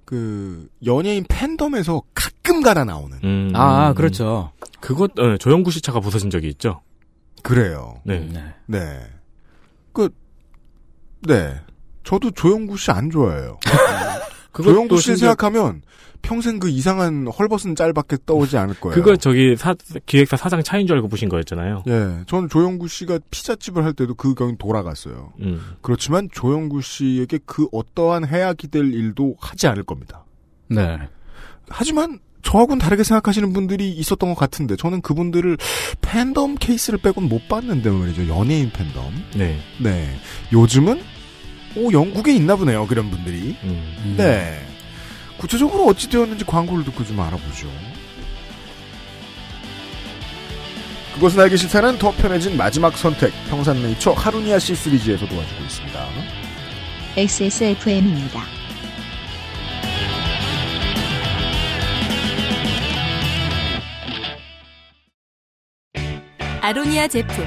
그 0.05 0.69
연예인 0.85 1.25
팬덤에서 1.29 2.03
가끔 2.15 2.63
가다 2.63 2.85
나오는 2.85 3.19
음. 3.25 3.53
아, 3.55 3.93
그렇죠. 3.95 4.53
그것 4.81 5.19
어, 5.19 5.37
조영구 5.39 5.71
씨 5.71 5.81
차가 5.81 6.01
부서진 6.01 6.29
적이 6.31 6.49
있죠. 6.49 6.81
그래요. 7.43 8.01
네. 8.05 8.29
네. 8.67 9.01
그, 9.93 10.11
네. 11.27 11.61
저도 12.05 12.31
조영구 12.33 12.77
씨 12.77 12.91
안 12.91 13.11
좋아해요. 13.11 13.59
그것도 14.53 14.73
조영구 14.75 14.97
씨 14.99 15.03
심지어- 15.07 15.29
생각하면 15.29 15.83
평생 16.23 16.61
그 16.61 16.69
이상한 16.69 17.27
헐벗은 17.27 17.75
짤밖에 17.75 18.17
떠오르지 18.25 18.57
않을 18.57 18.79
거예요. 18.79 18.95
그거 18.95 19.17
저기 19.17 19.57
사, 19.57 19.75
기획사 20.07 20.37
사장 20.37 20.63
차인 20.63 20.87
줄 20.87 20.95
알고 20.97 21.09
보신 21.09 21.29
거였잖아요. 21.29 21.83
예. 21.89 22.19
전 22.29 22.49
조영구 22.49 22.87
씨가 22.87 23.19
피자집을 23.31 23.85
할 23.85 23.93
때도 23.93 24.15
그 24.15 24.35
경이 24.35 24.57
돌아갔어요. 24.59 25.33
음. 25.41 25.61
그렇지만 25.81 26.29
조영구 26.33 26.81
씨에게 26.81 27.41
그 27.45 27.67
어떠한 27.73 28.29
해악이 28.29 28.69
될 28.69 28.93
일도 28.95 29.35
하지 29.41 29.67
않을 29.67 29.83
겁니다. 29.83 30.25
네. 30.69 30.97
하지만 31.69 32.21
저하고는 32.43 32.79
다르게 32.79 33.03
생각하시는 33.05 33.53
분들이 33.53 33.91
있었던 33.93 34.29
것 34.29 34.37
같은데 34.39 34.77
저는 34.77 35.01
그분들을 35.01 35.57
팬덤 36.03 36.55
케이스를 36.57 36.99
빼고는 37.01 37.29
못 37.29 37.49
봤는데 37.49 37.91
말이죠. 37.91 38.29
연예인 38.29 38.71
팬덤. 38.73 39.05
네. 39.37 39.59
네. 39.81 40.09
요즘은 40.53 41.01
오 41.77 41.93
영국에 41.93 42.35
있나 42.35 42.57
보네요 42.57 42.87
그런 42.87 43.11
분들이. 43.11 43.57
음. 43.65 44.15
네. 44.17 44.61
구체적으로 45.39 45.87
어찌 45.87 46.09
되었는지 46.09 46.45
광고를 46.45 46.85
듣고 46.85 47.05
좀 47.05 47.19
알아보죠. 47.21 47.69
그것은 51.15 51.41
알기 51.41 51.57
싫다는 51.57 51.99
더 51.99 52.11
편해진 52.11 52.57
마지막 52.57 52.97
선택 52.97 53.33
평산네이처 53.51 54.13
하루니아 54.13 54.59
씨 54.59 54.75
시리즈에서 54.75 55.27
도와주고 55.27 55.63
있습니다. 55.65 56.09
XSFM입니다. 57.17 58.43
아로니아 66.63 67.09
제품 67.09 67.45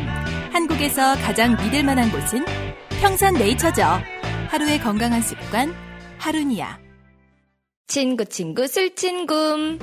한국에서 0.51 1.15
가장 1.15 1.55
믿을 1.57 1.83
만한 1.83 2.11
곳은 2.11 2.45
평산네이처죠. 3.01 4.14
하루의 4.47 4.79
건강한 4.79 5.21
습관, 5.21 5.73
하루니아. 6.17 6.79
친구 7.87 8.25
친구 8.25 8.67
술친굼. 8.67 9.79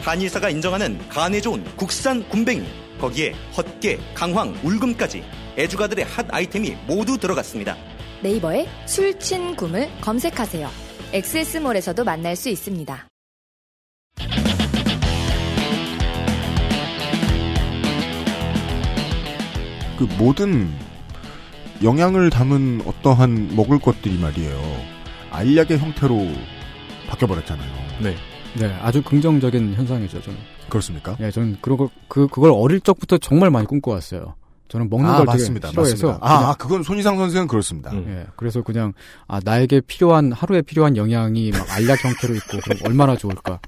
한의사가 0.00 0.50
인정하는 0.50 0.98
간에 1.08 1.40
좋은 1.40 1.64
국산 1.76 2.28
굼벵이 2.28 2.62
거기에 3.00 3.32
헛개, 3.56 3.98
강황, 4.14 4.54
울금까지 4.62 5.24
애주가들의 5.58 6.04
핫 6.04 6.26
아이템이 6.30 6.76
모두 6.86 7.18
들어갔습니다. 7.18 7.76
네이버에 8.22 8.66
술친굼을 8.86 10.00
검색하세요. 10.00 10.70
엑세스몰에서도 11.12 12.04
만날 12.04 12.36
수 12.36 12.48
있습니다. 12.48 13.08
그 19.98 20.04
모든 20.18 20.68
영양을 21.84 22.30
담은 22.30 22.82
어떠한 22.86 23.54
먹을 23.54 23.78
것들이 23.78 24.18
말이에요. 24.18 24.58
알약의 25.30 25.78
형태로 25.78 26.26
바뀌어버렸잖아요. 27.08 27.70
네. 28.02 28.16
네, 28.54 28.72
아주 28.80 29.02
긍정적인 29.02 29.74
현상이죠, 29.74 30.22
저는. 30.22 30.38
그렇습니까? 30.68 31.16
예, 31.20 31.30
저는 31.30 31.58
그러고 31.60 31.90
그 32.08 32.26
그걸 32.28 32.52
어릴 32.52 32.80
적부터 32.80 33.18
정말 33.18 33.50
많이 33.50 33.66
꿈꿔왔어요. 33.66 34.34
저는 34.68 34.88
먹는 34.88 35.10
아, 35.10 35.16
걸 35.18 35.26
맞습니다. 35.26 35.68
되게 35.68 35.72
싫어해서 35.72 36.06
맞습니다. 36.06 36.26
아, 36.26 36.50
아, 36.50 36.54
그건 36.54 36.82
손희상 36.82 37.18
선생은 37.18 37.48
그렇습니다. 37.48 37.90
음. 37.92 38.06
예, 38.08 38.26
그래서 38.36 38.62
그냥 38.62 38.92
아 39.26 39.40
나에게 39.44 39.82
필요한 39.82 40.32
하루에 40.32 40.62
필요한 40.62 40.96
영양이 40.96 41.50
막 41.50 41.66
알약 41.70 42.02
형태로 42.04 42.34
있고 42.36 42.58
그럼 42.62 42.78
얼마나 42.84 43.16
좋을까. 43.16 43.60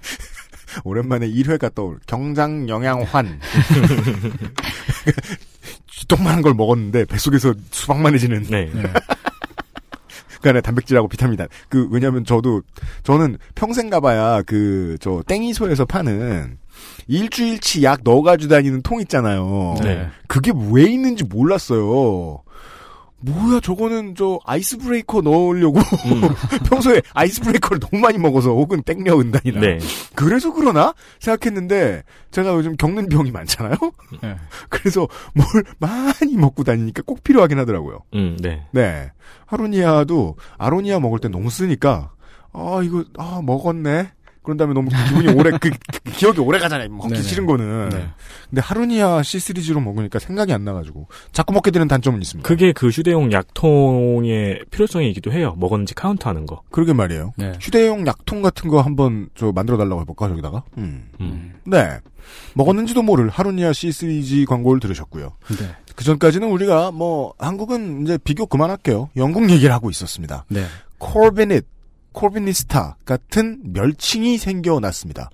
오랜만에 0.84 1.28
1회가 1.28 1.74
떠올 1.74 1.98
경장 2.06 2.68
영양환. 2.68 3.40
똥만한 6.08 6.42
걸 6.42 6.54
먹었는데 6.54 7.04
뱃속에서 7.06 7.54
수박만해지는. 7.70 8.44
네. 8.44 8.70
그 10.42 10.50
안에 10.50 10.60
단백질하고 10.60 11.08
비타민. 11.08 11.38
그 11.70 11.88
왜냐면 11.90 12.24
저도 12.24 12.60
저는 13.02 13.38
평생 13.54 13.88
가봐야 13.88 14.42
그 14.42 14.96
저 15.00 15.22
땡이소에서 15.26 15.86
파는 15.86 16.58
일주일치 17.06 17.82
약 17.84 18.00
넣어가지고 18.04 18.52
다니는 18.54 18.82
통 18.82 19.00
있잖아요. 19.00 19.76
네. 19.82 20.08
그게 20.26 20.52
왜 20.70 20.82
있는지 20.84 21.24
몰랐어요. 21.24 22.42
뭐야 23.20 23.60
저거는 23.60 24.14
저 24.16 24.38
Ice 24.44 24.76
Breaker 24.78 25.22
넣으려고 25.22 25.80
평소에 26.68 27.00
Ice 27.14 27.40
Breaker를 27.40 27.80
너무 27.80 28.02
많이 28.02 28.18
먹어서 28.18 28.50
혹은 28.50 28.82
땡려 28.82 29.18
은단이나 29.18 29.60
네. 29.60 29.78
그래서 30.14 30.52
그러나 30.52 30.94
생각했는데 31.20 32.02
제가 32.30 32.52
요즘 32.54 32.76
겪는 32.76 33.08
병이 33.08 33.30
많잖아요. 33.30 33.76
네. 34.22 34.36
그래서 34.68 35.08
뭘 35.32 35.46
많이 35.78 36.36
먹고 36.36 36.64
다니니까 36.64 37.02
꼭 37.06 37.24
필요하긴 37.24 37.58
하더라고요. 37.58 38.00
음, 38.14 38.36
네. 38.40 38.66
네. 38.72 39.10
하루니아도 39.46 40.36
아로니아 40.58 41.00
먹을 41.00 41.18
때 41.18 41.28
너무 41.28 41.48
쓰니까 41.48 42.12
아 42.52 42.80
이거 42.84 43.04
아 43.16 43.40
먹었네. 43.42 44.10
그런 44.44 44.58
다음에 44.58 44.74
너무 44.74 44.90
기분이 44.90 45.32
오래 45.32 45.50
그, 45.58 45.70
그 45.70 46.12
기억이 46.12 46.38
오래 46.40 46.58
가잖아요. 46.58 46.90
먹기 46.90 47.08
네네. 47.08 47.22
싫은 47.22 47.46
거는. 47.46 47.88
네. 47.88 48.08
근데 48.50 48.60
하루니아 48.60 49.22
C 49.22 49.38
시리즈로 49.38 49.80
먹으니까 49.80 50.18
생각이 50.18 50.52
안 50.52 50.64
나가지고 50.64 51.08
자꾸 51.32 51.54
먹게 51.54 51.70
되는 51.70 51.88
단점은 51.88 52.20
있습니다. 52.20 52.46
그게 52.46 52.72
그 52.72 52.88
휴대용 52.88 53.32
약통의 53.32 54.64
필요성이기도 54.70 55.32
해요. 55.32 55.56
먹었는지 55.58 55.94
카운트하는 55.94 56.44
거. 56.44 56.62
그러게 56.70 56.92
말이에요. 56.92 57.32
네. 57.36 57.52
휴대용 57.60 58.06
약통 58.06 58.42
같은 58.42 58.68
거 58.68 58.82
한번 58.82 59.30
저 59.34 59.50
만들어 59.50 59.78
달라고 59.78 60.02
해볼까 60.02 60.28
저기다가. 60.28 60.62
음. 60.76 61.08
음. 61.20 61.54
네. 61.64 61.98
먹었는지도 62.54 63.02
모를 63.02 63.30
하루니아 63.30 63.72
C 63.72 63.92
시리즈 63.92 64.44
광고를 64.44 64.78
들으셨고요. 64.80 65.32
네. 65.58 65.68
그 65.96 66.04
전까지는 66.04 66.48
우리가 66.50 66.90
뭐 66.90 67.32
한국은 67.38 68.02
이제 68.02 68.18
비교 68.18 68.46
그만할게요. 68.46 69.08
영국 69.16 69.48
얘기를 69.50 69.72
하고 69.72 69.88
있었습니다. 69.90 70.44
네. 70.48 70.64
Corbynite, 70.98 71.66
Corbynista 72.14 72.96
같은 73.04 73.60
멸칭이 73.64 74.38
생겨났습니다. 74.38 75.28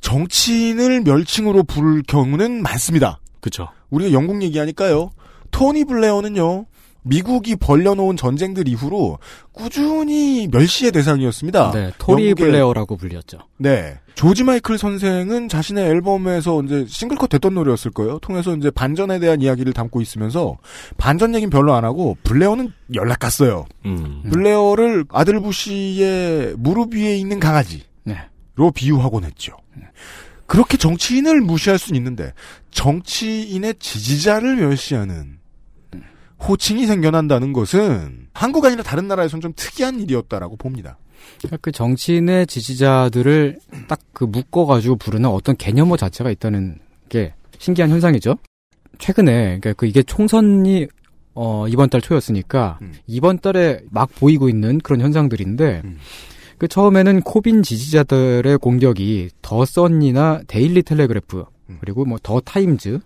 정치인을 0.00 1.00
멸칭으로 1.00 1.62
부를 1.64 2.02
경우는 2.02 2.62
많습니다. 2.62 3.18
그쵸. 3.40 3.68
우리가 3.88 4.12
영국 4.12 4.42
얘기하니까요. 4.42 5.10
토니 5.50 5.84
블레어는요. 5.86 6.66
미국이 7.04 7.54
벌려놓은 7.54 8.16
전쟁들 8.16 8.66
이후로 8.66 9.18
꾸준히 9.52 10.48
멸시의 10.50 10.90
대상이었습니다. 10.92 11.70
네, 11.72 11.92
Tory 11.98 12.32
영국의- 12.32 12.36
블레어라고 12.38 12.96
불렸죠. 12.96 13.38
네. 13.58 13.98
조지 14.14 14.42
마이클 14.44 14.78
선생은 14.78 15.48
자신의 15.48 15.84
앨범에서 15.86 16.62
이제 16.62 16.86
single 16.88 17.15
cut 17.15 17.28
됐던 17.30 17.52
노래였을 17.54 17.90
거예요. 17.90 18.18
통해서 18.20 18.56
이제 18.56 18.70
반전에 18.70 19.18
대한 19.18 19.42
이야기를 19.42 19.72
담고 19.72 20.00
있으면서 20.00 20.56
반전 20.96 21.34
얘기는 21.34 21.50
별로 21.50 21.74
안 21.74 21.84
하고 21.84 22.16
블레어는 22.22 22.72
연락 22.94 23.18
갔어요. 23.18 23.66
음. 23.84 24.22
블레어를 24.30 25.04
아들 25.10 25.40
부시의 25.40 26.54
무릎 26.56 26.94
위에 26.94 27.16
있는 27.16 27.38
강아지로 27.40 27.82
네. 28.04 28.16
비유하곤 28.74 29.24
했죠. 29.24 29.52
그렇게 30.46 30.76
정치인을 30.76 31.40
무시할 31.40 31.78
수는 31.78 31.96
있는데 31.98 32.32
정치인의 32.70 33.74
지지자를 33.80 34.56
멸시하는 34.56 35.38
호칭이 36.48 36.86
생겨난다는 36.86 37.52
것은 37.52 38.28
한국 38.34 38.64
아니라 38.64 38.82
다른 38.82 39.08
나라에서는 39.08 39.40
좀 39.40 39.52
특이한 39.56 40.00
일이었다라고 40.00 40.56
봅니다. 40.56 40.98
그러니까 41.38 41.56
그 41.62 41.72
정치인의 41.72 42.46
지지자들을 42.46 43.58
딱 43.88 44.00
그 44.14 44.24
묶어가지고 44.24 44.96
부르는 44.96 45.28
어떤 45.28 45.56
개념어 45.56 45.96
자체가 45.98 46.30
있다는 46.30 46.78
게 47.10 47.34
신기한 47.58 47.90
현상이죠. 47.90 48.36
최근에 48.98 49.58
그러니까 49.58 49.72
그 49.74 49.86
이게 49.86 50.02
총선이 50.02 50.86
어 51.34 51.66
이번 51.68 51.90
달 51.90 52.00
초였으니까 52.00 52.78
음. 52.80 52.92
이번 53.08 53.40
달에 53.40 53.80
막 53.90 54.08
보이고 54.14 54.48
있는 54.48 54.78
그런 54.78 55.00
현상들인데 55.00 55.82
음. 55.84 55.98
그 56.58 56.68
처음에는 56.68 57.22
코빈 57.22 57.64
지지자들의 57.64 58.56
공격이 58.58 59.30
The 59.42 59.64
Sun이나 59.64 60.42
Daily 60.46 60.84
Telegraph 60.84 61.44
음. 61.70 61.78
그리고 61.80 62.04
뭐 62.04 62.18
The 62.22 62.38
Times 62.40 63.00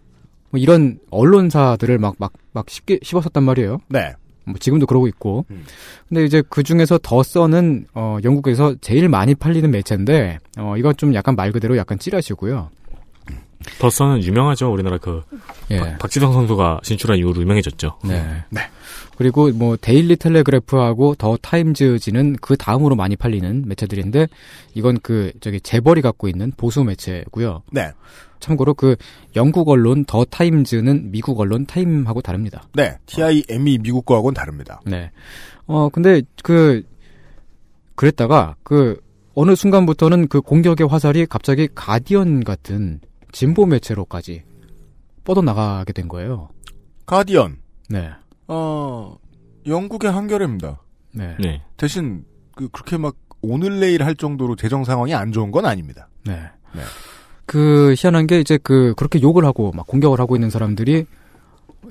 뭐 0.51 0.59
이런 0.61 0.99
언론사들을 1.11 1.99
막 1.99 2.15
막 2.19 2.33
막 2.53 2.69
쉽게 2.71 2.99
씹었었단 3.03 3.43
말이에요. 3.43 3.79
네. 3.89 4.13
뭐 4.45 4.55
지금도 4.59 4.87
그러고 4.87 5.07
있고. 5.09 5.45
음. 5.51 5.65
근데 6.09 6.25
이제 6.25 6.43
그 6.49 6.63
중에서 6.63 6.99
The 7.03 7.23
Sun은 7.23 7.87
어 7.95 8.19
영국에서 8.25 8.75
제일 8.81 9.09
많이 9.09 9.35
팔리는 9.35 9.71
매체인데 9.71 10.39
어 10.59 10.75
이건 10.79 10.97
좀 10.97 11.15
약간 11.15 11.37
말 11.37 11.53
그대로 11.53 11.77
약간 11.77 11.99
찌라시고요. 11.99 12.71
The 13.81 13.95
Sun은 13.95 14.23
유명하죠. 14.23 14.73
우리나라 14.73 14.99
그 14.99 15.23
예. 15.71 15.79
박- 15.81 15.99
박지성 15.99 16.33
선수가 16.33 16.81
진출한 16.85 17.19
이후로 17.19 17.41
유명해졌죠. 17.43 17.99
네. 18.05 18.45
네. 18.51 18.61
그리고 19.17 19.51
뭐 19.51 19.77
Daily 19.77 20.17
Telegraph하고 20.17 21.17
The 21.17 21.37
Times지는 21.43 22.37
그 22.41 22.57
다음으로 22.57 22.95
많이 22.95 23.17
팔리는 23.17 23.65
매체들인데 23.67 24.29
이건 24.75 24.99
그 25.03 25.33
저기 25.41 25.61
재벌이 25.61 26.03
갖고 26.03 26.29
있는 26.29 26.53
보수 26.57 26.85
매체고요. 26.85 27.63
네. 27.73 27.91
참고로 28.41 28.75
그 28.75 28.97
영국 29.37 29.69
언론 29.69 30.05
The 30.05 30.25
Times는 30.25 31.11
미국 31.11 31.39
언론 31.41 31.67
TIME하고 31.67 32.21
다릅니다. 32.21 32.63
네. 32.75 32.97
TIME이 33.07 33.79
미국 33.79 34.05
거하고는 34.07 34.35
다릅니다. 34.35 34.81
네. 34.85 35.11
어, 35.67 35.89
근데 35.89 36.23
그, 36.43 36.83
그랬다가 37.95 38.57
그 38.63 39.01
어느 39.35 39.55
순간부터는 39.55 40.29
그 40.29 40.41
공격의 40.41 40.89
화살이 40.89 41.27
갑자기 41.27 41.69
가디언 41.75 42.45
같은 42.45 43.01
진보 43.31 43.67
매체로까지 43.67 44.43
뻗어나가게 45.25 45.93
된 45.93 46.09
거예요. 46.09 46.49
가디언. 47.07 47.59
네. 47.89 48.11
어, 48.49 49.17
영국의 49.67 50.11
한겨레입니다. 50.11 50.83
네. 51.13 51.37
네. 51.39 51.63
대신 51.77 52.25
그 52.55 52.69
그렇게 52.69 52.97
막 52.97 53.15
오늘 53.41 53.81
내일 53.81 54.05
할 54.05 54.15
정도로 54.17 54.57
재정 54.57 54.85
상황이 54.85 55.15
안 55.15 55.33
좋은 55.33 55.51
건 55.51 55.67
아닙니다. 55.67 56.09
네. 56.25 56.35
네. 56.75 56.83
그 57.49 57.95
희한한 57.97 58.27
게 58.27 58.41
이제 58.41 58.59
그 58.63 58.95
그렇게 58.97 59.21
욕을 59.21 59.45
하고 59.45 59.73
막 59.75 59.87
공격을 59.87 60.21
하고 60.21 60.37
있는 60.37 60.51
사람들이 60.51 61.07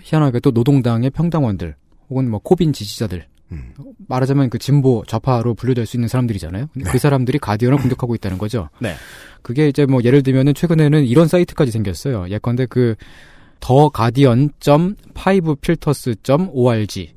희한하게 0.01 0.39
또 0.39 0.51
노동당의 0.51 1.09
평당원들 1.09 1.75
혹은 2.09 2.29
뭐 2.29 2.39
코빈 2.39 2.71
지지자들 2.71 3.25
음. 3.51 3.73
말하자면 4.07 4.49
그 4.49 4.57
진보 4.57 5.03
좌파로 5.07 5.53
분류될 5.55 5.85
수 5.85 5.97
있는 5.97 6.07
사람들이잖아요. 6.07 6.67
근데 6.73 6.85
네. 6.85 6.91
그 6.91 6.97
사람들이 6.97 7.39
Guardian을 7.39 7.77
공격하고 7.79 8.15
있다는 8.15 8.37
거죠. 8.37 8.69
네. 8.79 8.93
그게 9.41 9.67
이제 9.67 9.85
뭐 9.85 10.01
예를 10.03 10.23
들면은 10.23 10.53
최근에는 10.53 11.05
이런 11.05 11.27
사이트까지 11.27 11.71
생겼어요. 11.71 12.29
예컨대 12.29 12.65
그 12.67 12.95
the 13.59 13.89
guardian 13.89 14.51
점 14.59 14.95
five 15.13 15.55
filters 15.55 16.15
점 16.23 16.49
org 16.51 17.13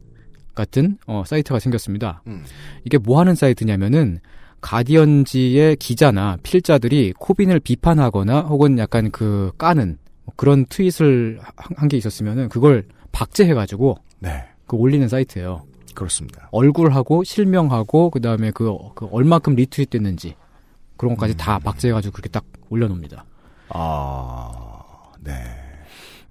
같은 0.55 0.99
어 1.07 1.23
사이트가 1.27 1.59
생겼습니다. 1.59 2.23
음. 2.27 2.45
이게 2.85 2.99
뭐 2.99 3.21
하는 3.21 3.35
사이트냐면은 3.35 4.21
Guardian지의 4.61 5.77
기자나 5.77 6.39
필자들이 6.43 7.15
코빈을 7.19 7.61
비판하거나 7.61 8.43
혹은 8.43 8.79
약간 8.79 9.11
그 9.11 9.53
까는 9.59 9.99
뭐 10.25 10.35
그런 10.37 10.65
tweet을 10.67 11.41
한 11.77 11.89
게 11.89 11.97
있었으면은 11.97 12.49
그걸 12.49 12.85
박제해가지고 13.13 13.97
네. 14.21 14.45
그 14.67 14.77
올리는 14.77 15.07
사이트예요. 15.09 15.63
그렇습니다. 15.95 16.49
얼굴하고 16.53 17.25
실명하고 17.25 18.11
그 18.11 18.21
다음에 18.21 18.51
그, 18.53 18.73
그 18.95 19.07
얼마큼 19.11 19.55
리트윗 19.57 19.91
됐는지 19.91 20.35
그런 20.97 21.15
것까지 21.17 21.37
다 21.37 21.59
박제해가지고 21.59 22.13
그렇게 22.13 22.29
딱 22.29 22.45
올려놓습니다. 22.69 23.25
아, 23.71 24.73
네. 25.21 25.33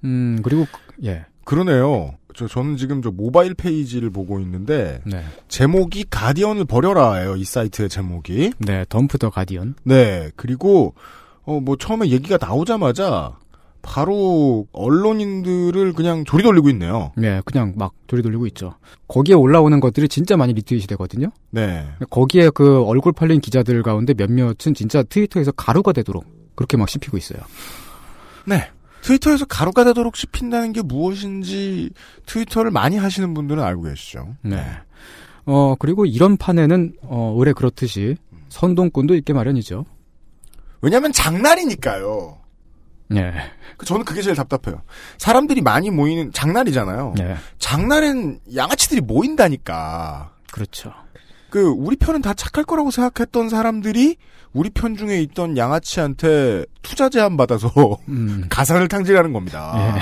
음, 0.03 0.39
그리고, 0.43 0.65
그- 0.71 1.05
예. 1.07 1.25
그러네요. 1.43 2.13
저, 2.39 2.47
저는 2.47 2.77
지금 2.77 3.01
저 3.01 3.11
모바일 3.11 3.53
페이지를 3.53 4.09
보고 4.09 4.39
있는데, 4.39 5.01
네. 5.05 5.23
제목이 5.49 6.05
가디언을 6.09 6.63
버려라예요. 6.65 7.35
이 7.35 7.43
사이트의 7.43 7.89
제목이. 7.89 8.51
네, 8.59 8.85
덤프 8.87 9.17
더 9.17 9.29
가디언. 9.29 9.75
네. 9.83 10.31
그리고 10.37 10.93
어 11.45 11.59
뭐 11.59 11.75
처음에 11.75 12.07
얘기가 12.09 12.37
나오자마자 12.39 13.37
바로 13.81 14.67
언론인들을 14.71 15.93
그냥 15.93 16.23
조리 16.23 16.43
돌리고 16.43 16.69
있네요. 16.69 17.11
네, 17.17 17.41
그냥 17.43 17.73
막 17.75 17.93
돌이돌리고 18.07 18.45
있죠. 18.47 18.75
거기에 19.07 19.35
올라오는 19.35 19.77
것들이 19.79 20.07
진짜 20.07 20.37
많이 20.37 20.53
리트윗이 20.53 20.85
되거든요. 20.87 21.31
네. 21.49 21.85
거기에 22.09 22.51
그 22.51 22.83
얼굴 22.83 23.13
팔린 23.13 23.41
기자들 23.41 23.81
가운데 23.83 24.13
몇몇은 24.13 24.73
진짜 24.75 25.01
트위터에서 25.03 25.51
가루가 25.53 25.91
되도록 25.91 26.25
그렇게 26.55 26.77
막 26.77 26.87
씹히고 26.87 27.17
있어요. 27.17 27.39
네. 28.45 28.69
트위터에서 29.01 29.45
가루가 29.45 29.83
되도록 29.83 30.15
씹힌다는 30.15 30.73
게 30.73 30.81
무엇인지 30.81 31.91
트위터를 32.25 32.71
많이 32.71 32.97
하시는 32.97 33.33
분들은 33.33 33.63
알고 33.63 33.83
계시죠. 33.83 34.35
네. 34.41 34.63
어, 35.45 35.75
그리고 35.79 36.05
이런 36.05 36.37
판에는, 36.37 36.93
어, 37.03 37.33
올해 37.35 37.53
그렇듯이 37.53 38.17
선동꾼도 38.49 39.15
있게 39.15 39.33
마련이죠. 39.33 39.85
왜냐면 40.81 41.11
장날이니까요. 41.11 42.37
네. 43.09 43.33
그 43.77 43.85
저는 43.85 44.05
그게 44.05 44.21
제일 44.21 44.35
답답해요. 44.35 44.81
사람들이 45.17 45.61
많이 45.61 45.89
모이는 45.89 46.31
장날이잖아요. 46.31 47.15
네. 47.17 47.35
장날엔 47.57 48.39
양아치들이 48.55 49.01
모인다니까. 49.01 50.33
그렇죠. 50.51 50.93
그 51.49 51.67
우리 51.67 51.95
편은 51.95 52.21
다 52.21 52.33
착할 52.33 52.63
거라고 52.63 52.91
생각했던 52.91 53.49
사람들이 53.49 54.17
우리 54.53 54.69
편 54.69 54.95
중에 54.95 55.21
있던 55.21 55.57
양아치한테 55.57 56.65
투자 56.81 57.09
제안 57.09 57.38
받아서 57.37 57.71
음. 58.07 58.45
가산을 58.49 58.87
탕진하는 58.87 59.33
겁니다. 59.33 59.95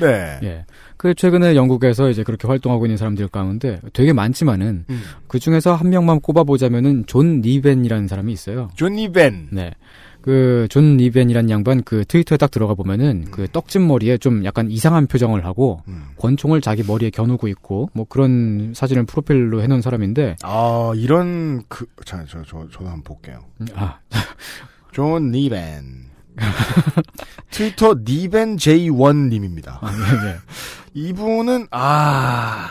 네. 0.00 0.38
예. 0.42 0.64
그 0.96 1.14
최근에 1.14 1.56
영국에서 1.56 2.10
이제 2.10 2.22
그렇게 2.22 2.46
활동하고 2.46 2.86
있는 2.86 2.96
사람들 2.96 3.26
가운데 3.28 3.80
되게 3.92 4.12
많지만은 4.12 4.84
음. 4.88 5.02
그 5.26 5.40
중에서 5.40 5.74
한 5.74 5.90
명만 5.90 6.20
꼽아보자면은 6.20 7.04
존 7.06 7.40
니벤이라는 7.40 8.06
사람이 8.06 8.32
있어요. 8.32 8.70
존 8.76 8.94
니벤. 8.94 9.48
네. 9.50 9.72
그존 10.22 10.96
니벤이란 10.96 11.50
양반 11.50 11.82
그 11.82 12.04
트위터에 12.04 12.38
딱 12.38 12.50
들어가 12.50 12.74
보면은 12.74 13.26
그 13.30 13.48
떡진 13.48 13.86
머리에 13.86 14.18
좀 14.18 14.44
약간 14.44 14.70
이상한 14.70 15.06
표정을 15.06 15.44
하고 15.44 15.82
음. 15.88 16.06
권총을 16.18 16.60
자기 16.60 16.82
머리에 16.82 17.10
겨누고 17.10 17.48
있고 17.48 17.90
뭐 17.92 18.06
그런 18.08 18.72
사진을 18.74 19.04
프로필로 19.04 19.62
해놓은 19.62 19.82
사람인데 19.82 20.36
아 20.42 20.92
이런 20.94 21.62
그자저저 21.68 22.68
저도 22.70 22.86
한번 22.86 23.02
볼게요. 23.02 23.44
아 23.74 23.98
존 24.92 25.32
니벤. 25.32 26.12
트위터 27.50 27.94
니벤 28.06 28.56
J1 28.56 29.28
님입니다. 29.28 29.78
아, 29.82 29.90
예, 29.92 30.28
예. 30.30 30.36
이분은 30.94 31.66
아, 31.70 32.68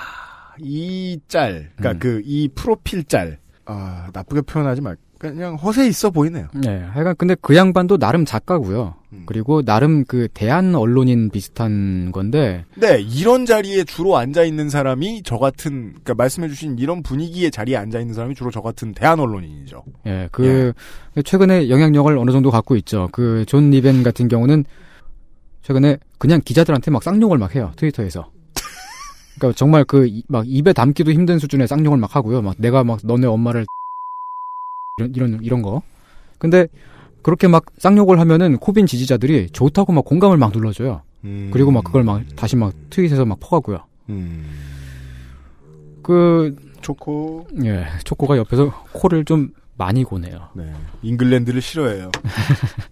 이 0.59 1.19
짤, 1.27 1.69
음. 1.71 1.73
그러니까 1.77 1.99
그이 1.99 2.49
프로필 2.55 3.03
짤, 3.03 3.39
아 3.65 4.09
나쁘게 4.13 4.41
표현하지 4.41 4.81
말, 4.81 4.97
그냥 5.21 5.53
허세 5.53 5.87
있어 5.87 6.09
보이네요. 6.09 6.47
네, 6.55 6.79
하여간 6.79 7.13
근데 7.15 7.35
그 7.39 7.55
양반도 7.55 7.99
나름 7.99 8.25
작가고요. 8.25 8.95
음. 9.13 9.23
그리고 9.27 9.61
나름 9.61 10.03
그 10.05 10.27
대안 10.33 10.73
언론인 10.73 11.29
비슷한 11.29 12.11
건데 12.11 12.65
네, 12.75 12.99
이런 12.99 13.45
자리에 13.45 13.83
주로 13.83 14.17
앉아 14.17 14.43
있는 14.45 14.67
사람이 14.69 15.21
저 15.23 15.37
같은, 15.37 15.89
그러니까 15.89 16.15
말씀해 16.15 16.47
주신 16.47 16.79
이런 16.79 17.03
분위기의 17.03 17.51
자리에 17.51 17.77
앉아 17.77 17.99
있는 17.99 18.15
사람이 18.15 18.33
주로 18.33 18.49
저 18.49 18.61
같은 18.61 18.93
대안 18.95 19.19
언론인이죠. 19.19 19.83
예, 20.07 20.27
그 20.31 20.73
최근에 21.23 21.69
영향력을 21.69 22.17
어느 22.17 22.31
정도 22.31 22.49
갖고 22.49 22.75
있죠. 22.77 23.07
그 23.11 23.45
존 23.45 23.69
니벤 23.69 24.01
같은 24.01 24.27
경우는 24.27 24.65
최근에 25.61 25.97
그냥 26.17 26.41
기자들한테 26.43 26.89
막 26.89 27.03
쌍욕을 27.03 27.37
막 27.37 27.53
해요. 27.53 27.71
트위터에서. 27.75 28.31
그러니까 29.37 29.55
정말 29.55 29.83
그 29.83 30.09
막 30.27 30.45
입에 30.47 30.73
담기도 30.73 31.11
힘든 31.11 31.37
수준의 31.37 31.67
쌍욕을 31.67 31.99
막 31.99 32.15
하고요. 32.15 32.41
막 32.41 32.55
내가 32.57 32.83
막 32.83 32.99
너네 33.03 33.27
엄마를 33.27 33.67
이런 34.97 35.13
이런 35.15 35.39
이런 35.43 35.61
거. 35.61 35.81
근데 36.37 36.67
그렇게 37.21 37.47
막 37.47 37.65
쌍욕을 37.77 38.19
하면은 38.19 38.57
코빈 38.57 38.87
지지자들이 38.87 39.49
좋다고 39.51 39.93
막 39.93 40.05
공감을 40.05 40.37
막 40.37 40.51
눌러줘요. 40.51 41.01
음. 41.23 41.49
그리고 41.53 41.71
막 41.71 41.83
그걸 41.83 42.03
막 42.03 42.23
다시 42.35 42.55
막 42.55 42.73
트윗에서 42.89 43.25
막 43.25 43.39
퍼가고요. 43.39 43.79
음. 44.09 44.45
그 46.01 46.55
초코. 46.81 47.47
예, 47.63 47.85
초코가 48.03 48.37
옆에서 48.37 48.71
코를 48.91 49.23
좀 49.23 49.49
많이 49.77 50.03
고네요. 50.03 50.49
네. 50.55 50.71
잉글랜드를 51.03 51.61
싫어해요. 51.61 52.11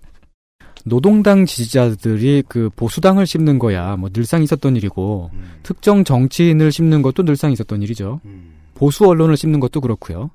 노동당 0.86 1.45
지지자들이 1.45 2.43
그 2.47 2.70
보수당을 2.76 3.28
씹는 3.28 3.60
거야 3.60 3.97
뭐 3.97 4.10
늘상 4.10 4.41
있었던 4.43 4.76
일이고 4.78 5.30
음. 5.34 5.60
특정 5.62 6.04
정치인을 6.04 6.72
씹는 6.72 7.02
것도 7.02 7.24
늘상 7.24 7.52
있었던 7.52 7.82
일이죠. 7.82 8.22
음. 8.26 8.59
보수 8.80 9.06
언론을 9.06 9.36
씹는 9.36 9.60
것도 9.60 9.82
그렇고요. 9.82 10.32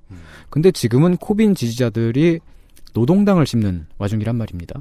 근데 0.50 0.70
지금은 0.70 1.16
코빈 1.16 1.54
지지자들이 1.54 2.40
노동당을 2.92 3.46
씹는 3.46 3.86
와중이란 3.96 4.36
말입니다. 4.36 4.78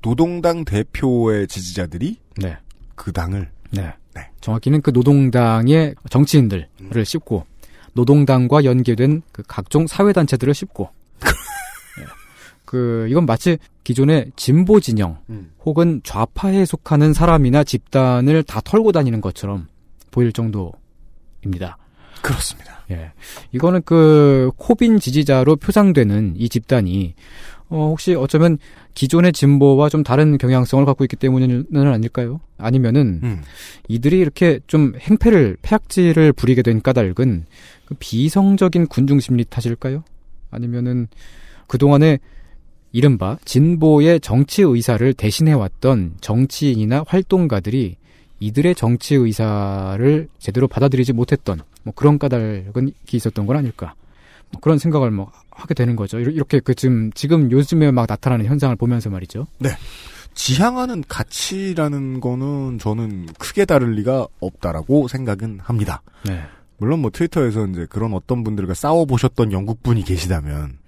노동당 0.00 0.64
대표의 0.64 1.48
지지자들이 1.48 2.18
네. 2.36 2.56
그 2.94 3.10
당을 3.10 3.50
네. 3.72 3.92
정확히는 4.40 4.80
그 4.80 4.90
노동당의 4.90 5.96
정치인들을 6.08 7.04
씹고 7.04 7.46
노동당과 7.94 8.64
연계된 8.64 9.22
그 9.32 9.42
각종 9.48 9.88
사회 9.88 10.12
단체들을 10.12 10.54
씹고 10.54 10.88
예. 11.24 12.04
그 12.64 13.08
이건 13.10 13.26
마치 13.26 13.58
기존의 13.82 14.32
진보 14.36 14.78
진영 14.78 15.18
음. 15.30 15.50
혹은 15.64 16.00
좌파에 16.04 16.64
속하는 16.64 17.12
사람이나 17.12 17.64
집단을 17.64 18.44
다 18.44 18.60
털고 18.60 18.92
다니는 18.92 19.20
것처럼 19.20 19.66
보일 20.12 20.32
정도입니다. 20.32 21.78
그렇습니다. 22.22 22.82
예. 22.90 23.12
이거는 23.52 23.82
그 23.84 24.50
코빈 24.56 24.98
지지자로 24.98 25.56
표상되는 25.56 26.34
이 26.36 26.48
집단이 26.48 27.14
어 27.68 27.88
혹시 27.88 28.14
어쩌면 28.14 28.58
기존의 28.94 29.32
진보와 29.32 29.88
좀 29.88 30.02
다른 30.02 30.36
경향성을 30.36 30.84
갖고 30.84 31.04
있기 31.04 31.16
때문은 31.16 31.66
아닐까요? 31.86 32.40
아니면은 32.58 33.20
음. 33.22 33.42
이들이 33.88 34.18
이렇게 34.18 34.60
좀 34.66 34.92
행패를 34.98 35.56
폐악질을 35.62 36.32
부리게 36.34 36.62
된 36.62 36.82
까닭은 36.82 37.46
그 37.86 37.94
비성적인 37.98 38.86
군중 38.88 39.20
심리 39.20 39.44
탓일까요? 39.44 40.04
아니면은 40.50 41.08
그동안에 41.66 42.18
이른바 42.92 43.38
진보의 43.46 44.20
정치 44.20 44.60
의사를 44.62 45.14
대신해 45.14 45.52
왔던 45.54 46.16
정치인이나 46.20 47.04
활동가들이 47.06 47.96
이들의 48.46 48.74
정치 48.74 49.14
의사를 49.14 50.28
제대로 50.38 50.66
받아들이지 50.68 51.12
못했던 51.12 51.60
뭐 51.84 51.94
그런 51.94 52.18
까닭은 52.18 52.92
있었던 53.10 53.46
건 53.46 53.56
아닐까? 53.56 53.94
뭐 54.50 54.60
그런 54.60 54.78
생각을 54.78 55.10
뭐 55.10 55.30
하게 55.50 55.74
되는 55.74 55.96
거죠. 55.96 56.18
이렇- 56.18 56.30
이렇게 56.32 56.60
그 56.60 56.74
지금 56.74 57.10
지금 57.14 57.50
요즘에 57.50 57.90
막 57.90 58.06
나타나는 58.08 58.46
현상을 58.46 58.74
보면서 58.76 59.10
말이죠. 59.10 59.46
네. 59.58 59.70
지향하는 60.34 61.04
가치라는 61.08 62.20
거는 62.20 62.78
저는 62.78 63.26
크게 63.38 63.64
다를 63.64 63.92
리가 63.92 64.26
없다라고 64.40 65.08
생각은 65.08 65.60
합니다. 65.62 66.02
네. 66.24 66.40
물론 66.82 66.98
뭐 66.98 67.12
트위터에서 67.12 67.64
이제 67.68 67.86
그런 67.88 68.12
어떤 68.12 68.42
분들과 68.42 68.74
싸워보셨던 68.74 69.52
영국 69.52 69.84
분이 69.84 70.02
계시다면 70.02 70.78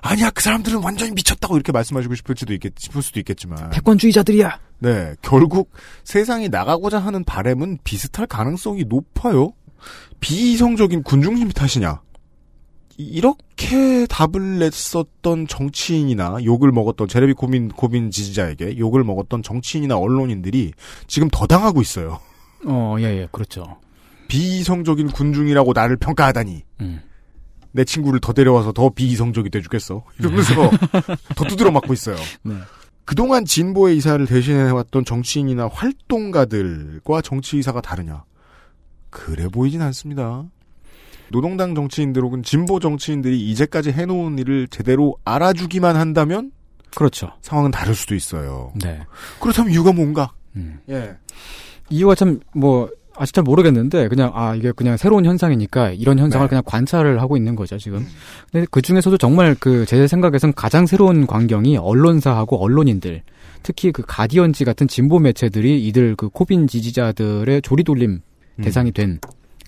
아니야 0.00 0.30
그 0.30 0.42
사람들은 0.42 0.82
완전히 0.82 1.12
미쳤다고 1.12 1.56
이렇게 1.56 1.72
말씀하시고 1.72 2.14
싶을지도 2.14 2.54
있겠 2.54 2.72
싶을 2.78 3.02
수도 3.02 3.20
있겠지만 3.20 3.68
패권주의자들이야. 3.68 4.58
네 4.78 5.14
결국 5.20 5.70
세상이 6.04 6.48
나가고자 6.48 6.98
하는 7.00 7.22
바램은 7.24 7.80
비슷할 7.84 8.26
가능성이 8.28 8.84
높아요. 8.84 9.52
비이성적인 10.20 11.02
군중심리 11.02 11.52
탓이냐? 11.52 12.00
이- 12.96 13.02
이렇게 13.04 14.06
답을 14.06 14.58
냈었던 14.58 15.48
정치인이나 15.48 16.38
욕을 16.44 16.72
먹었던 16.72 17.08
제레비 17.08 17.34
코빈 17.34 17.68
코빈 17.68 18.10
지지자에게 18.10 18.78
욕을 18.78 19.04
먹었던 19.04 19.42
정치인이나 19.42 19.98
언론인들이 19.98 20.72
지금 21.08 21.28
더 21.30 21.46
당하고 21.46 21.82
있어요. 21.82 22.20
어, 22.64 22.96
예, 23.00 23.04
예, 23.04 23.28
그렇죠. 23.30 23.76
비이성적인 24.32 25.08
군중이라고 25.08 25.72
나를 25.74 25.98
평가하다니. 25.98 26.62
음. 26.80 27.00
내 27.72 27.84
친구를 27.84 28.18
더 28.20 28.32
데려와서 28.32 28.72
더 28.72 28.88
비이성적이 28.88 29.50
돼주겠어. 29.50 30.02
이러면서 30.18 30.70
더 31.36 31.44
두드려 31.44 31.70
맞고 31.70 31.92
있어요. 31.92 32.16
네. 32.42 32.54
그동안 33.04 33.44
진보의 33.44 33.96
이사를 33.98 34.24
대신해왔던 34.26 35.04
정치인이나 35.04 35.68
활동가들과 35.70 37.20
정치 37.20 37.58
의사가 37.58 37.82
다르냐? 37.82 38.24
그래 39.10 39.48
보이진 39.48 39.82
않습니다. 39.82 40.44
노동당 41.30 41.74
정치인들 41.74 42.22
혹은 42.22 42.42
진보 42.42 42.80
정치인들이 42.80 43.50
이제까지 43.50 43.92
해놓은 43.92 44.38
일을 44.38 44.68
제대로 44.68 45.16
알아주기만 45.26 45.96
한다면 45.96 46.52
그렇죠. 46.94 47.32
상황은 47.42 47.70
다를 47.70 47.94
수도 47.94 48.14
있어요. 48.14 48.72
네. 48.82 49.00
그렇다면 49.40 49.72
이유가 49.72 49.92
뭔가? 49.92 50.32
음. 50.56 50.80
예. 50.88 51.16
이유가 51.90 52.14
참 52.14 52.40
뭐 52.54 52.88
아직 53.16 53.34
잘 53.34 53.44
모르겠는데 53.44 54.08
그냥 54.08 54.30
아 54.34 54.54
이게 54.54 54.72
그냥 54.72 54.96
새로운 54.96 55.24
현상이니까 55.26 55.90
이런 55.92 56.18
현상을 56.18 56.46
네. 56.46 56.48
그냥 56.48 56.62
관찰을 56.66 57.20
하고 57.20 57.36
있는 57.36 57.54
거죠 57.54 57.78
지금. 57.78 58.06
근데 58.50 58.66
그 58.70 58.80
중에서도 58.82 59.16
정말 59.18 59.54
그 59.54 59.84
제 59.86 60.06
생각에선 60.06 60.54
가장 60.54 60.86
새로운 60.86 61.26
광경이 61.26 61.76
언론사하고 61.76 62.56
언론인들 62.62 63.22
특히 63.62 63.92
그 63.92 64.02
가디언지 64.06 64.64
같은 64.64 64.88
진보 64.88 65.18
매체들이 65.18 65.86
이들 65.86 66.16
그 66.16 66.28
코빈 66.30 66.66
지지자들의 66.66 67.60
조리돌림 67.62 68.20
음. 68.56 68.62
대상이 68.64 68.90
된 68.92 69.18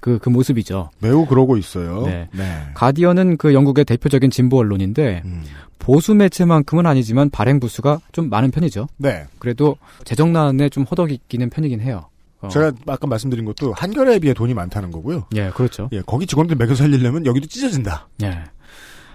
그, 0.01 0.19
그 0.19 0.29
모습이죠. 0.29 0.91
매우 1.01 1.27
그러고 1.27 1.57
있어요. 1.57 2.03
네. 2.07 2.29
네. 2.33 2.45
가디언은 2.75 3.37
그 3.37 3.55
영국의 3.55 3.85
대표적인 3.85 4.31
진보 4.31 4.59
언론인데 4.59 5.23
음. 5.25 5.43
보수 5.79 6.15
매체만큼은 6.15 6.87
아니지만 6.87 7.31
발행 7.31 7.61
부수가 7.61 8.01
좀 8.13 8.31
많은 8.31 8.51
편이죠. 8.51 8.87
네. 8.97 9.25
그래도 9.39 9.77
재정난에 10.05 10.69
좀 10.71 10.85
허덕이기는 10.85 11.51
편이긴 11.51 11.81
해요. 11.81 12.07
어. 12.45 12.49
제가 12.49 12.73
아까 12.87 13.07
말씀드린 13.07 13.45
것도 13.45 13.73
한겨레에 13.75 14.19
비해 14.19 14.35
돈이 14.35 14.55
많다는 14.55 14.91
거고요. 14.91 15.25
예, 15.37 15.51
그렇죠. 15.51 15.89
예, 15.93 16.03
거기 16.03 16.27
직원들 16.27 16.57
매겨 16.57 16.75
살리려면 16.75 17.27
여기도 17.27 17.47
찢어진다. 17.47 18.09
예. 18.23 18.45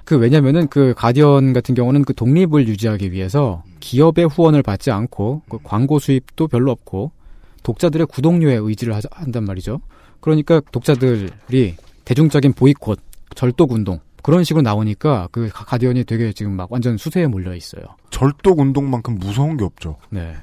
그 0.06 0.18
왜냐면은 0.18 0.68
그 0.68 0.94
가디언 0.98 1.54
같은 1.54 1.76
경우는 1.76 2.04
그 2.04 2.14
독립을 2.16 2.68
유지하기 2.68 3.12
위해서 3.12 3.64
기업의 3.80 4.28
후원을 4.28 4.64
받지 4.64 4.90
않고 4.92 5.44
그 5.50 5.60
광고 5.64 6.00
수입도 6.00 6.48
별로 6.48 6.72
없고 6.72 7.12
독자들의 7.64 8.08
구독료에 8.08 8.56
의지를 8.56 8.96
하, 8.96 9.02
한단 9.12 9.46
말이죠. 9.46 9.82
그러니까 10.20 10.62
독자들이 10.72 11.76
대중적인 12.06 12.54
보이콧, 12.54 13.00
절독 13.36 13.72
운동 13.74 14.00
그런 14.24 14.44
식으로 14.44 14.64
나오니까 14.64 15.30
그 15.32 15.48
가- 15.50 15.64
가디언이 15.66 16.04
되게 16.06 16.34
지금 16.34 16.54
막 16.54 16.72
완전 16.72 16.98
수세에 16.98 17.28
몰려 17.28 17.56
있어요. 17.56 17.84
절독 18.10 18.60
운동만큼 18.60 19.16
무서운 19.20 19.58
게 19.58 19.64
없죠. 19.64 19.98
네. 20.10 20.34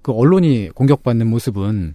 그 0.00 0.12
언론이 0.12 0.70
공격받는 0.74 1.26
모습은 1.28 1.94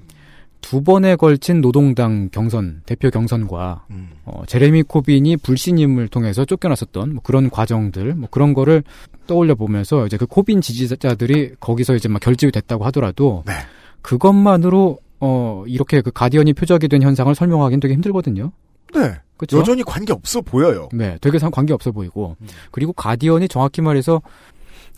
두 0.63 0.81
번에 0.81 1.17
걸친 1.17 1.59
노동당 1.59 2.29
경선, 2.31 2.83
대표 2.85 3.09
경선과 3.11 3.85
음. 3.91 4.11
어, 4.23 4.43
제레미 4.47 4.81
코빈이 4.81 5.37
불신임을 5.37 6.07
통해서 6.07 6.45
쫓겨났었던 6.45 7.13
뭐 7.15 7.21
그런 7.21 7.49
과정들, 7.49 8.15
뭐 8.15 8.29
그런 8.31 8.53
거를 8.53 8.81
떠올려 9.27 9.55
보면서 9.55 10.05
이제 10.07 10.15
그 10.15 10.25
코빈 10.25 10.61
지지자들이 10.61 11.55
거기서 11.59 11.95
이제 11.95 12.07
막 12.07 12.19
결집이 12.21 12.53
됐다고 12.53 12.85
하더라도 12.85 13.43
네. 13.45 13.53
그것만으로 14.01 14.99
어 15.19 15.63
이렇게 15.67 15.99
그 16.01 16.11
가디언이 16.11 16.53
표적이 16.53 16.87
된 16.87 17.03
현상을 17.03 17.35
설명하기는 17.35 17.81
되게 17.81 17.93
힘들거든요. 17.95 18.51
네. 18.95 19.13
그쵸? 19.35 19.59
여전히 19.59 19.83
관계 19.83 20.13
없어 20.13 20.39
보여요. 20.41 20.87
네, 20.93 21.17
되게 21.19 21.39
상 21.39 21.51
관계 21.51 21.73
없어 21.73 21.91
보이고 21.91 22.37
음. 22.39 22.47
그리고 22.71 22.93
가디언이 22.93 23.49
정확히 23.49 23.81
말해서 23.81 24.21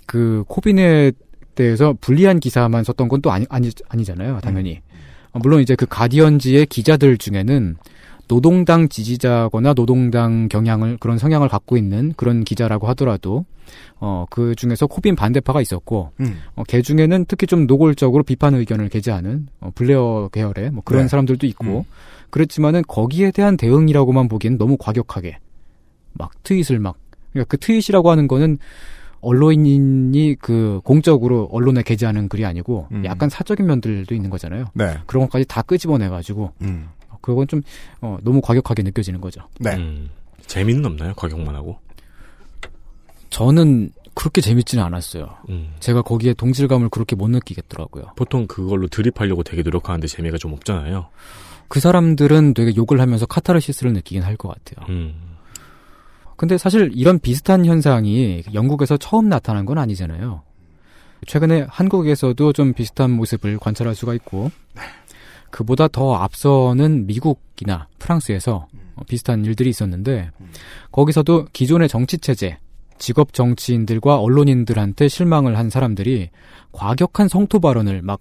그 0.06 0.44
코빈에 0.48 1.12
대해서 1.56 1.96
불리한 2.02 2.40
기사만 2.40 2.84
썼던 2.84 3.08
건 3.08 3.22
또 3.22 3.32
아니 3.32 3.46
아니 3.50 3.72
아니잖아요, 3.88 4.40
당연히. 4.42 4.74
어, 4.74 4.85
물론 5.40 5.62
이제 5.62 5.76
그 5.76 5.86
가디언지의 5.86 6.68
기자들 6.68 7.18
중에는 7.18 7.76
노동당 8.28 8.90
지지자거나 8.90 9.74
노동당 9.74 10.48
경향을 10.50 10.98
그런 11.00 11.18
성향을 11.18 11.48
갖고 11.48 11.78
있는 11.78 12.14
그런 12.18 12.44
기자라고 12.44 12.88
하더라도 12.88 13.46
어 14.00 14.26
그 14.30 14.56
중에서 14.56 14.88
코빈 14.88 15.16
반대파가 15.16 15.62
있었고 15.62 16.12
음. 16.20 16.42
어, 16.56 16.64
걔 16.68 16.82
중에는 16.82 17.26
특히 17.28 17.48
좀 17.48 17.68
노골적으로 17.68 18.24
비판 18.24 18.54
의견을 18.54 18.90
게재하는 18.90 19.48
어, 19.62 19.72
블레어 19.76 20.30
계열의 20.32 20.72
뭐 20.72 20.84
그런 20.84 21.04
네. 21.04 21.08
사람들도 21.08 21.48
있고 21.48 21.80
음. 21.80 21.84
그렇지만은 22.30 22.82
거기에 22.88 23.32
대한 23.32 23.56
대응이라고만 23.58 24.28
보기엔 24.28 24.58
너무 24.58 24.78
과격하게 24.78 25.38
막 26.14 26.32
트윗을 26.44 26.80
막 26.80 26.98
그러니까 27.32 27.48
그 27.50 27.58
트윗이라고 27.58 28.12
하는 28.12 28.28
거는 28.28 28.58
언론인이 29.26 30.36
그 30.40 30.80
공적으로 30.84 31.50
언론에 31.52 31.82
게재하는 31.84 32.30
글이 32.30 32.46
아니고 32.46 32.88
음. 32.92 33.04
약간 33.06 33.30
사적인 33.30 33.66
면들도 33.66 34.14
있는 34.16 34.30
거잖아요. 34.30 34.66
네. 34.74 34.98
그런 35.06 35.24
것까지 35.26 35.46
다 35.46 35.62
끄집어내 35.62 36.10
가지고 36.10 36.52
음. 36.62 36.90
그건 37.22 37.48
좀 37.48 37.62
어, 38.02 38.18
너무 38.24 38.40
과격하게 38.42 38.84
느껴지는 38.84 39.20
거죠. 39.20 39.42
네. 39.60 39.76
음, 39.76 40.10
재미는 40.46 40.86
없나요? 40.86 41.14
과격만 41.16 41.56
하고. 41.56 41.78
저는 43.30 43.92
그렇게 44.14 44.40
재밌지는 44.42 44.84
않았어요. 44.84 45.28
음. 45.50 45.74
제가 45.80 46.02
거기에 46.02 46.34
동질감을 46.34 46.90
그렇게 46.90 47.16
못 47.16 47.28
느끼겠더라고요. 47.30 48.12
보통 48.16 48.48
그걸로 48.48 48.88
드립하려고 48.88 49.44
되게 49.44 49.62
노력하는데 49.62 50.08
재미가 50.08 50.38
좀 50.38 50.54
없잖아요. 50.54 51.08
그 51.68 51.80
사람들은 51.80 52.54
되게 52.54 52.76
욕을 52.76 53.02
하면서 53.02 53.26
카타르시스를 53.26 53.92
느끼긴 53.94 54.22
할 54.24 54.38
것 54.38 54.50
같아요. 54.50 54.86
음. 54.90 55.16
근데 56.36 56.58
사실 56.58 56.92
이런 56.94 57.20
비슷한 57.20 57.66
현상이 57.66 58.44
영국에서 58.54 58.98
처음 58.98 59.30
나타난 59.30 59.66
건 59.66 59.78
아니잖아요. 59.78 60.42
최근에 61.28 61.66
한국에서도 61.70 62.54
좀 62.54 62.74
비슷한 62.74 63.12
모습을 63.12 63.58
관찰할 63.58 63.96
수가 63.96 64.14
있고, 64.16 64.52
그보다 65.50 65.88
더 65.88 66.16
앞서는 66.16 67.08
미국이나 67.08 67.88
프랑스에서 68.00 68.68
어, 68.96 69.02
비슷한 69.08 69.46
일들이 69.46 69.70
있었는데, 69.70 70.32
거기서도 70.92 71.48
기존의 71.54 71.88
정치 71.88 72.18
체제, 72.18 72.58
직업 72.98 73.34
정치인들과 73.34 74.20
언론인들한테 74.20 75.08
실망을 75.08 75.58
한 75.58 75.70
사람들이 75.70 76.30
과격한 76.72 77.28
성토 77.28 77.60
발언을 77.60 78.02
막 78.02 78.20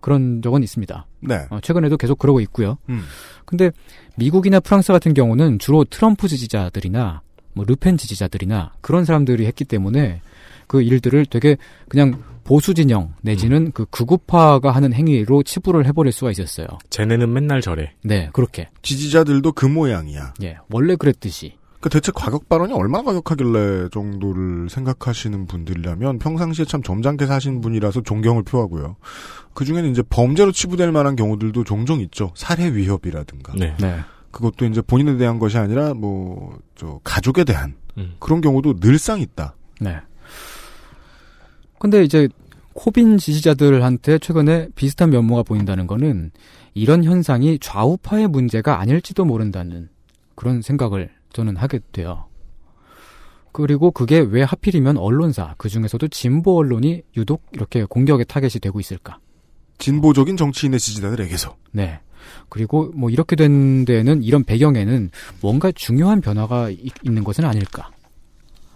그런 0.00 0.40
적은 0.42 0.62
있습니다. 0.62 1.06
네. 1.20 1.46
어, 1.50 1.58
최근에도 1.60 1.96
계속 1.96 2.18
그러고 2.18 2.40
있고요. 2.40 2.78
음. 2.88 3.02
근데 3.44 3.70
미국이나 4.16 4.60
프랑스 4.60 4.92
같은 4.92 5.14
경우는 5.14 5.58
주로 5.58 5.84
트럼프 5.84 6.28
지지자들이나 6.28 7.22
뭐 7.56 7.64
르펜 7.66 7.96
지지자들이나 7.96 8.72
그런 8.82 9.06
사람들이 9.06 9.46
했기 9.46 9.64
때문에 9.64 10.20
그 10.66 10.82
일들을 10.82 11.24
되게 11.26 11.56
그냥 11.88 12.22
보수 12.44 12.74
진영 12.74 13.14
내지는 13.22 13.72
그 13.72 13.86
극우파가 13.86 14.70
하는 14.70 14.92
행위로 14.92 15.42
치부를 15.42 15.86
해버릴 15.86 16.12
수가 16.12 16.30
있었어요. 16.30 16.66
쟤네는 16.90 17.32
맨날 17.32 17.62
저래. 17.62 17.94
네, 18.04 18.28
그렇게. 18.34 18.68
지지자들도 18.82 19.52
그 19.52 19.64
모양이야. 19.64 20.34
예, 20.42 20.58
원래 20.70 20.96
그랬듯이. 20.96 21.54
그 21.80 21.88
대체 21.88 22.12
과격 22.14 22.48
발언이 22.48 22.72
얼마나 22.72 23.04
과격하길래 23.04 23.88
정도를 23.90 24.68
생각하시는 24.68 25.46
분들이라면 25.46 26.18
평상시에 26.18 26.66
참 26.66 26.82
점잖게 26.82 27.26
사신 27.26 27.60
분이라서 27.62 28.02
존경을 28.02 28.42
표하고요. 28.42 28.96
그 29.54 29.64
중에는 29.64 29.90
이제 29.90 30.02
범죄로 30.08 30.52
치부될 30.52 30.92
만한 30.92 31.16
경우들도 31.16 31.64
종종 31.64 32.00
있죠. 32.00 32.32
살해 32.34 32.74
위협이라든가. 32.74 33.54
네. 33.56 33.74
네. 33.80 34.00
그것도 34.36 34.66
이제 34.66 34.82
본인에 34.82 35.16
대한 35.16 35.38
것이 35.38 35.56
아니라 35.56 35.94
뭐 35.94 36.58
저 36.76 37.00
가족에 37.02 37.42
대한 37.44 37.74
음. 37.98 38.14
그런 38.20 38.40
경우도 38.40 38.78
늘상 38.80 39.20
있다. 39.20 39.56
네. 39.80 39.96
근데 41.78 42.04
이제 42.04 42.28
코빈 42.74 43.16
지지자들한테 43.18 44.18
최근에 44.18 44.68
비슷한 44.74 45.10
면모가 45.10 45.42
보인다는 45.42 45.86
거는 45.86 46.30
이런 46.74 47.02
현상이 47.04 47.58
좌우파의 47.58 48.28
문제가 48.28 48.78
아닐지도 48.78 49.24
모른다는 49.24 49.88
그런 50.34 50.60
생각을 50.60 51.10
저는 51.32 51.56
하게 51.56 51.80
돼요. 51.92 52.26
그리고 53.52 53.90
그게 53.90 54.18
왜 54.18 54.42
하필이면 54.42 54.98
언론사, 54.98 55.54
그 55.56 55.70
중에서도 55.70 56.08
진보 56.08 56.58
언론이 56.58 57.02
유독 57.16 57.46
이렇게 57.52 57.84
공격의 57.84 58.26
타겟이 58.26 58.60
되고 58.60 58.78
있을까? 58.78 59.18
진보적인 59.78 60.36
정치인의 60.36 60.78
지지자들에게서. 60.78 61.56
네. 61.72 62.00
그리고 62.48 62.90
뭐 62.94 63.10
이렇게 63.10 63.36
된 63.36 63.84
데에는 63.84 64.22
이런 64.22 64.44
배경에는 64.44 65.10
뭔가 65.40 65.70
중요한 65.72 66.20
변화가 66.20 66.70
이- 66.70 66.90
있는 67.02 67.24
것은 67.24 67.44
아닐까? 67.44 67.90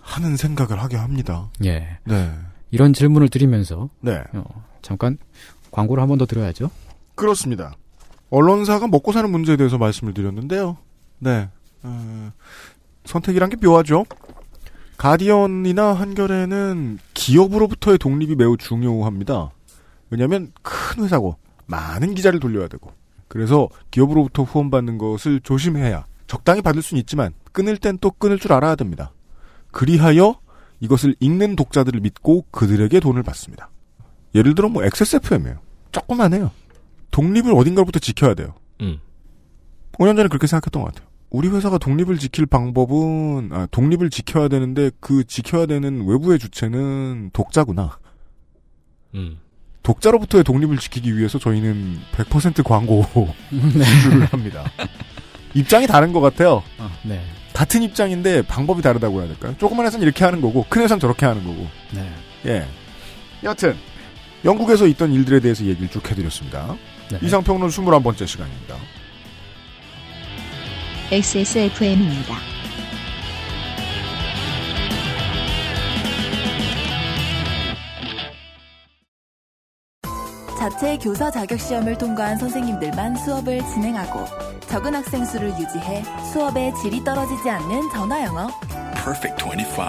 하는 0.02 0.36
생각을 0.36 0.82
하게 0.82 0.96
합니다. 0.96 1.48
예. 1.64 1.98
네. 2.04 2.32
이런 2.70 2.92
질문을 2.92 3.28
드리면서 3.28 3.90
네. 4.00 4.22
어, 4.32 4.44
잠깐 4.82 5.18
광고를 5.70 6.00
한 6.02 6.08
번 6.08 6.18
더 6.18 6.26
들어야죠. 6.26 6.70
그렇습니다. 7.14 7.74
언론사가 8.30 8.86
먹고 8.88 9.12
사는 9.12 9.28
문제에 9.30 9.56
대해서 9.56 9.78
말씀을 9.78 10.14
드렸는데요. 10.14 10.76
네. 11.18 11.48
어, 11.82 12.32
선택이란 13.04 13.50
게 13.50 13.56
묘하죠. 13.64 14.04
가디언이나 14.96 15.94
한겨레는 15.94 16.98
기업으로부터의 17.14 17.98
독립이 17.98 18.34
매우 18.34 18.56
중요합니다. 18.56 19.50
왜냐하면 20.10 20.52
큰 20.62 21.04
회사고 21.04 21.36
많은 21.66 22.14
기자를 22.14 22.40
돌려야 22.40 22.68
되고 22.68 22.92
그래서 23.30 23.68
기업으로부터 23.92 24.42
후원받는 24.42 24.98
것을 24.98 25.40
조심해야 25.40 26.04
적당히 26.26 26.62
받을 26.62 26.82
수는 26.82 26.98
있지만 27.00 27.32
끊을 27.52 27.76
땐 27.76 27.96
또 28.00 28.10
끊을 28.10 28.40
줄 28.40 28.52
알아야 28.52 28.74
됩니다. 28.74 29.12
그리하여 29.70 30.40
이것을 30.80 31.14
읽는 31.20 31.54
독자들을 31.54 32.00
믿고 32.00 32.46
그들에게 32.50 32.98
돈을 32.98 33.22
받습니다. 33.22 33.70
예를 34.34 34.56
들어 34.56 34.68
뭐 34.68 34.82
XSFM이에요. 34.82 35.60
조그만해요. 35.92 36.50
독립을 37.12 37.52
어딘가로부터 37.54 38.00
지켜야 38.00 38.34
돼요. 38.34 38.54
음. 38.80 38.98
5년 39.92 40.16
전에 40.16 40.26
그렇게 40.28 40.48
생각했던 40.48 40.82
것 40.82 40.92
같아요. 40.92 41.08
우리 41.30 41.46
회사가 41.48 41.78
독립을 41.78 42.18
지킬 42.18 42.46
방법은 42.46 43.50
아, 43.52 43.68
독립을 43.70 44.10
지켜야 44.10 44.48
되는데 44.48 44.90
그 44.98 45.22
지켜야 45.22 45.66
되는 45.66 46.04
외부의 46.04 46.40
주체는 46.40 47.30
독자구나. 47.32 47.96
음. 49.14 49.38
독자로부터의 49.90 50.44
독립을 50.44 50.78
지키기 50.78 51.16
위해서 51.16 51.38
저희는 51.38 52.00
100% 52.16 52.62
광고를 52.62 53.06
합니다. 54.30 54.70
입장이 55.54 55.86
다른 55.88 56.12
것 56.12 56.20
같아요. 56.20 56.62
네. 57.02 57.20
같은 57.52 57.82
입장인데 57.82 58.42
방법이 58.42 58.82
다르다고 58.82 59.18
해야 59.20 59.26
될까요? 59.28 59.54
조그만 59.58 59.86
회사는 59.86 60.04
이렇게 60.04 60.24
하는 60.24 60.40
거고 60.40 60.64
큰 60.68 60.82
회사는 60.82 61.00
저렇게 61.00 61.26
하는 61.26 61.44
거고. 61.44 61.66
네. 61.90 62.08
예. 62.46 62.66
여튼 63.42 63.76
영국에서 64.44 64.86
있던 64.86 65.12
일들에 65.12 65.40
대해서 65.40 65.64
얘기를 65.64 65.88
쭉 65.88 66.08
해드렸습니다. 66.08 66.76
네. 67.10 67.18
이상평론 67.22 67.68
21번째 67.68 68.26
시간입니다. 68.26 68.76
XSFM입니다. 71.10 72.36
자체 80.60 80.98
교사 80.98 81.30
자격 81.30 81.58
시험을 81.58 81.96
통과한 81.96 82.36
선생님들만 82.36 83.16
수업을 83.16 83.60
진행하고 83.72 84.26
적은 84.68 84.94
학생 84.94 85.24
수를 85.24 85.48
유지해 85.58 86.02
수업의 86.34 86.74
질이 86.74 87.02
떨어지지 87.02 87.48
않는 87.48 87.88
전화 87.90 88.22
영어. 88.26 88.46
Perfect 88.92 89.42
25. 89.42 89.82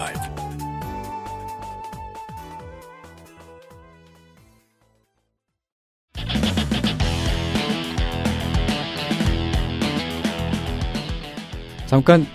잠깐 11.86 12.26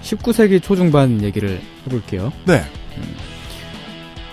19세기 0.00 0.62
초중반 0.62 1.22
얘기를 1.22 1.60
해볼게요. 1.84 2.32
네. 2.46 2.62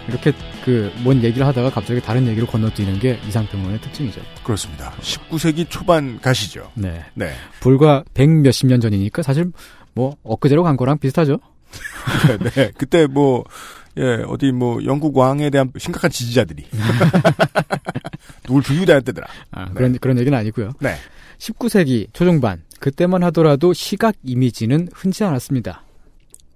이렇게 0.07 0.31
그 0.63 0.91
뭔 1.03 1.23
얘기를 1.23 1.45
하다가 1.47 1.69
갑자기 1.71 1.99
다른 2.01 2.27
얘기로 2.27 2.47
건너뛰는 2.47 2.99
게 2.99 3.19
이상평론의 3.27 3.81
특징이죠. 3.81 4.21
그렇습니다. 4.43 4.91
19세기 5.01 5.67
초반 5.69 6.19
가시죠. 6.21 6.71
네. 6.75 7.03
네. 7.15 7.33
불과 7.59 8.03
백 8.13 8.29
몇십 8.29 8.67
년 8.67 8.79
전이니까 8.79 9.23
사실 9.23 9.51
뭐 9.93 10.15
엊그제로 10.23 10.63
간 10.63 10.77
거랑 10.77 10.99
비슷하죠. 10.99 11.39
네. 12.55 12.71
그때 12.77 13.07
뭐, 13.07 13.43
예, 13.97 14.23
어디 14.27 14.51
뭐, 14.51 14.83
영국 14.85 15.17
왕에 15.17 15.49
대한 15.49 15.71
심각한 15.77 16.11
지지자들이. 16.11 16.65
누굴 18.43 18.63
죽이다 18.63 18.93
했대더라. 18.95 19.27
아, 19.51 19.71
그런 19.73 19.97
그런 19.99 20.19
얘기는 20.19 20.37
아니고요. 20.37 20.71
네. 20.79 20.95
19세기 21.39 22.07
초중반 22.13 22.61
그때만 22.79 23.23
하더라도 23.23 23.73
시각 23.73 24.15
이미지는 24.23 24.87
흔치 24.93 25.23
않았습니다. 25.23 25.83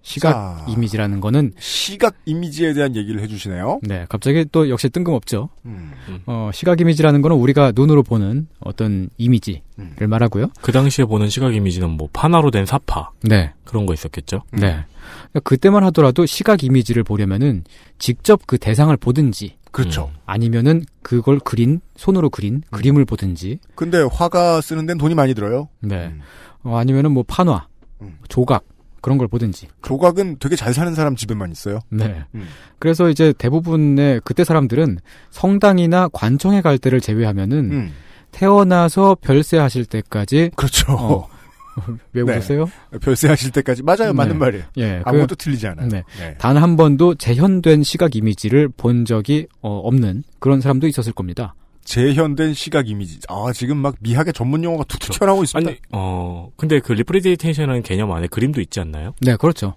시각 0.05 0.33
자. 0.33 0.65
이미지라는 0.69 1.19
거는 1.19 1.53
시각 1.57 2.15
이미지에 2.25 2.73
대한 2.73 2.95
얘기를 2.95 3.19
해주시네요. 3.21 3.79
네, 3.81 4.05
갑자기 4.07 4.45
또 4.51 4.69
역시 4.69 4.87
뜬금없죠. 4.87 5.49
음. 5.65 5.93
어, 6.27 6.51
시각 6.53 6.79
이미지라는 6.79 7.23
거는 7.23 7.35
우리가 7.35 7.71
눈으로 7.75 8.03
보는 8.03 8.47
어떤 8.59 9.09
이미지를 9.17 9.61
말하고요. 10.07 10.51
그 10.61 10.71
당시에 10.71 11.05
보는 11.05 11.29
시각 11.29 11.55
이미지는 11.55 11.89
뭐 11.89 12.07
판화로 12.13 12.51
된 12.51 12.67
사파 12.67 13.09
네. 13.23 13.51
그런 13.63 13.87
거 13.87 13.95
있었겠죠. 13.95 14.43
네. 14.51 14.59
그러니까 14.59 15.39
그때만 15.43 15.83
하더라도 15.85 16.27
시각 16.27 16.63
이미지를 16.63 17.03
보려면은 17.03 17.63
직접 17.97 18.45
그 18.45 18.59
대상을 18.59 18.95
보든지 18.97 19.57
그렇죠. 19.71 20.11
아니면은 20.27 20.85
그걸 21.01 21.39
그린 21.39 21.81
손으로 21.97 22.29
그린 22.29 22.61
그림을 22.69 23.05
보든지 23.05 23.57
근데 23.73 24.03
화가 24.11 24.61
쓰는 24.61 24.85
데는 24.85 24.99
돈이 24.99 25.15
많이 25.15 25.33
들어요. 25.33 25.67
네. 25.79 26.13
어, 26.61 26.77
아니면은 26.77 27.11
뭐 27.11 27.23
판화, 27.27 27.65
음. 28.01 28.19
조각 28.29 28.63
그런 29.05 29.19
걸 29.19 29.27
보든지. 29.27 29.67
조각은 29.83 30.37
되게 30.39 30.55
잘 30.55 30.73
사는 30.73 30.95
사람 30.95 31.15
집에만 31.15 31.51
있어요. 31.51 31.79
네. 31.91 32.23
음. 32.33 32.47
그래서 32.79 33.07
이제 33.07 33.35
대부분의 33.37 34.21
그때 34.23 34.43
사람들은 34.43 34.97
성당이나 35.29 36.07
관청에 36.11 36.61
갈 36.63 36.79
때를 36.79 36.99
제외하면은 36.99 37.71
음. 37.71 37.91
태어나서 38.31 39.15
별세하실 39.21 39.85
때까지 39.85 40.49
그렇죠. 40.55 40.91
어, 40.93 41.27
왜 42.13 42.23
네. 42.23 42.37
웃으세요? 42.37 42.65
별세하실 42.99 43.51
때까지 43.51 43.83
맞아요. 43.83 44.11
맞는 44.13 44.33
네. 44.33 44.39
말이에요. 44.39 44.63
예, 44.77 45.01
아무것도 45.05 45.35
그- 45.35 45.43
틀리지 45.43 45.67
않아요. 45.67 45.87
네. 45.87 46.03
네. 46.19 46.35
단한 46.39 46.75
번도 46.75 47.13
재현된 47.13 47.83
시각 47.83 48.15
이미지를 48.15 48.69
본 48.69 49.05
적이 49.05 49.45
어, 49.61 49.81
없는 49.83 50.23
그런 50.39 50.61
사람도 50.61 50.87
있었을 50.87 51.13
겁니다. 51.13 51.53
재현된 51.85 52.53
시각 52.53 52.89
이미지. 52.89 53.19
아, 53.29 53.51
지금 53.53 53.77
막 53.77 53.95
미학의 54.01 54.33
전문 54.33 54.63
용어가 54.63 54.83
툭툭 54.85 55.17
튀어나오고 55.17 55.43
있습니다. 55.43 55.69
아니, 55.71 55.79
어, 55.91 56.49
근데 56.57 56.79
그 56.79 56.91
representation이라는 56.93 57.83
개념 57.83 58.11
안에 58.11 58.27
그림도 58.27 58.59
있지 58.59 58.79
않나요? 58.79 59.13
네, 59.21 59.35
그렇죠. 59.37 59.75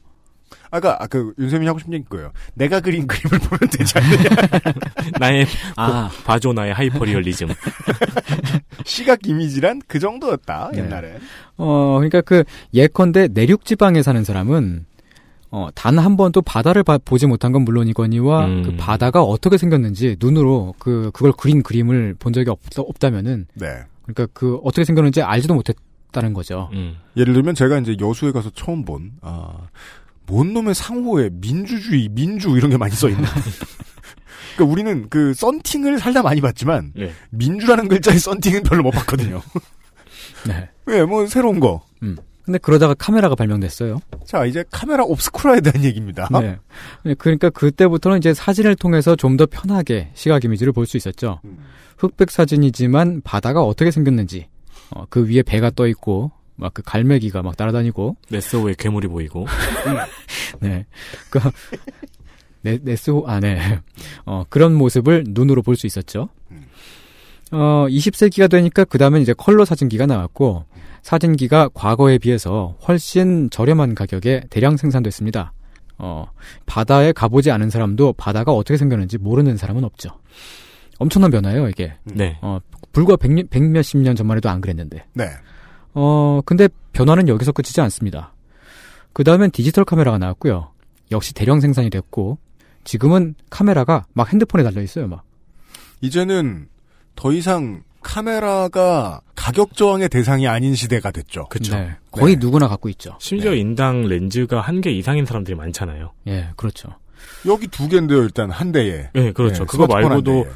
아까 0.70 0.96
아, 1.02 1.06
그 1.06 1.32
윤세민이 1.38 1.66
하고 1.66 1.78
싶은 1.78 1.92
얘기 1.94 2.04
거예요. 2.06 2.30
내가 2.54 2.80
그린 2.80 3.06
그림을 3.06 3.38
보면 3.38 3.70
되지 3.70 3.98
않느냐. 3.98 4.30
나의 5.20 5.46
아. 5.76 6.08
고- 6.10 6.24
봐줘 6.24 6.52
나의 6.52 6.72
하이퍼리얼리즘. 6.74 7.48
시각 8.84 9.26
이미지란 9.26 9.80
그 9.86 9.98
정도였다. 9.98 10.70
네. 10.72 10.80
옛날에. 10.80 11.18
어, 11.56 11.94
그러니까 11.96 12.20
그 12.22 12.44
예컨대 12.74 13.28
내륙 13.28 13.64
지방에 13.64 14.02
사는 14.02 14.22
사람은 14.24 14.86
어, 15.50 15.68
단 15.74 15.98
한 15.98 16.16
번도 16.16 16.42
바다를 16.42 16.82
봐- 16.84 16.98
보지 16.98 17.26
못한 17.26 17.52
건 17.52 17.62
물론이거니와 17.62 18.44
음. 18.46 18.62
그 18.62 18.76
바다가 18.76 19.22
어떻게 19.22 19.56
생겼는지 19.56 20.16
눈으로 20.20 20.74
그 20.78 21.10
그걸 21.14 21.32
그린 21.32 21.62
그림을 21.62 22.16
본 22.18 22.32
적이 22.32 22.50
없, 22.50 22.58
없다면은 22.76 23.46
네. 23.54 23.66
그러니까 24.02 24.26
그 24.34 24.56
어떻게 24.64 24.84
생겼는지 24.84 25.22
알지도 25.22 25.54
못했다는 25.54 26.34
거죠. 26.34 26.68
음. 26.74 26.96
예를 27.16 27.32
들면 27.34 27.54
제가 27.54 27.78
이제 27.78 27.96
여수에 28.00 28.32
가서 28.32 28.50
처음 28.54 28.84
본, 28.84 29.12
아, 29.22 29.52
뭔 30.26 30.52
놈의 30.52 30.74
상호에 30.74 31.30
민주주의, 31.32 32.08
민주 32.10 32.50
이런 32.56 32.70
게 32.70 32.76
많이 32.76 32.94
써 32.94 33.08
있는. 33.08 33.24
그러니까 34.56 34.72
우리는 34.72 35.08
그 35.08 35.32
썬팅을 35.34 35.98
살다 35.98 36.22
많이 36.22 36.40
봤지만 36.40 36.92
네. 36.94 37.12
민주라는 37.30 37.88
글자의 37.88 38.18
썬팅은 38.18 38.62
별로 38.64 38.82
못 38.82 38.90
봤거든요. 38.90 39.40
네. 40.46 40.68
왜, 40.86 41.04
뭐 41.04 41.26
새로운 41.26 41.60
거. 41.60 41.82
음. 42.02 42.16
근데 42.48 42.56
그러다가 42.56 42.94
카메라가 42.94 43.34
발명됐어요. 43.34 44.00
자, 44.24 44.46
이제 44.46 44.64
카메라 44.70 45.04
옵스쿠라에 45.04 45.60
대한 45.60 45.84
얘기입니다. 45.84 46.26
네. 46.40 46.56
네, 47.04 47.12
그러니까 47.12 47.50
그때부터는 47.50 48.16
이제 48.16 48.32
사진을 48.32 48.74
통해서 48.74 49.14
좀 49.16 49.36
더 49.36 49.44
편하게 49.44 50.08
시각 50.14 50.44
이미지를 50.44 50.72
볼 50.72 50.86
수 50.86 50.96
있었죠. 50.96 51.40
음. 51.44 51.58
흑백 51.98 52.30
사진이지만 52.30 53.20
바다가 53.22 53.62
어떻게 53.62 53.90
생겼는지, 53.90 54.48
어, 54.90 55.04
그 55.10 55.28
위에 55.28 55.42
배가 55.42 55.68
떠 55.68 55.86
있고, 55.88 56.32
막 56.56 56.72
그 56.72 56.80
갈매기가 56.80 57.42
막 57.42 57.54
날아다니고, 57.58 58.16
네스호에 58.30 58.76
괴물이 58.78 59.08
보이고. 59.08 59.46
네. 60.60 60.86
그, 61.28 61.38
네, 62.62 62.78
네스호, 62.82 63.24
아, 63.28 63.40
네. 63.40 63.78
어, 64.24 64.44
그런 64.48 64.72
모습을 64.74 65.24
눈으로 65.28 65.60
볼 65.60 65.76
수 65.76 65.86
있었죠. 65.86 66.30
어, 67.52 67.86
20세기가 67.88 68.50
되니까 68.50 68.84
그 68.84 68.98
다음에 68.98 69.20
이제 69.20 69.32
컬러 69.32 69.64
사진기가 69.64 70.06
나왔고, 70.06 70.64
사진기가 71.02 71.70
과거에 71.72 72.18
비해서 72.18 72.76
훨씬 72.86 73.48
저렴한 73.50 73.94
가격에 73.94 74.44
대량 74.50 74.76
생산됐습니다. 74.76 75.52
어, 75.98 76.26
바다에 76.66 77.12
가보지 77.12 77.50
않은 77.50 77.70
사람도 77.70 78.14
바다가 78.14 78.52
어떻게 78.52 78.76
생겼는지 78.76 79.18
모르는 79.18 79.56
사람은 79.56 79.84
없죠. 79.84 80.10
엄청난 80.98 81.30
변화예요, 81.30 81.68
이게. 81.68 81.94
네. 82.04 82.38
어, 82.42 82.58
불과 82.92 83.16
백, 83.16 83.30
백 83.50 83.62
몇십 83.62 83.98
년 83.98 84.16
전만 84.16 84.36
해도 84.36 84.48
안 84.50 84.60
그랬는데. 84.60 85.04
네. 85.14 85.30
어, 85.94 86.40
근데 86.44 86.68
변화는 86.92 87.28
여기서 87.28 87.52
끝이지 87.52 87.80
않습니다. 87.80 88.34
그 89.12 89.24
다음엔 89.24 89.50
디지털 89.50 89.84
카메라가 89.84 90.18
나왔고요. 90.18 90.70
역시 91.10 91.34
대량 91.34 91.60
생산이 91.60 91.90
됐고, 91.90 92.38
지금은 92.84 93.34
카메라가 93.50 94.06
막 94.12 94.32
핸드폰에 94.32 94.62
달려 94.62 94.82
있어요, 94.82 95.08
막. 95.08 95.24
이제는 96.00 96.68
더 97.18 97.32
이상 97.32 97.82
카메라가 98.00 99.20
가격 99.34 99.74
저항의 99.74 100.08
대상이 100.08 100.46
아닌 100.46 100.76
시대가 100.76 101.10
됐죠. 101.10 101.46
그쵸. 101.50 101.76
네, 101.76 101.96
거의 102.12 102.36
누구나 102.36 102.68
갖고 102.68 102.88
있죠. 102.88 103.16
심지어 103.18 103.54
인당 103.54 104.02
렌즈가 104.06 104.60
한 104.60 104.80
개 104.80 104.90
이상인 104.92 105.26
사람들이 105.26 105.56
많잖아요. 105.56 106.12
예, 106.28 106.50
그렇죠. 106.56 106.90
여기 107.46 107.66
두 107.66 107.88
개인데요, 107.88 108.22
일단 108.22 108.50
한 108.52 108.70
대에. 108.70 109.10
네, 109.14 109.32
그렇죠. 109.32 109.64
네, 109.64 109.66
그거 109.66 109.88
말고도 109.88 110.46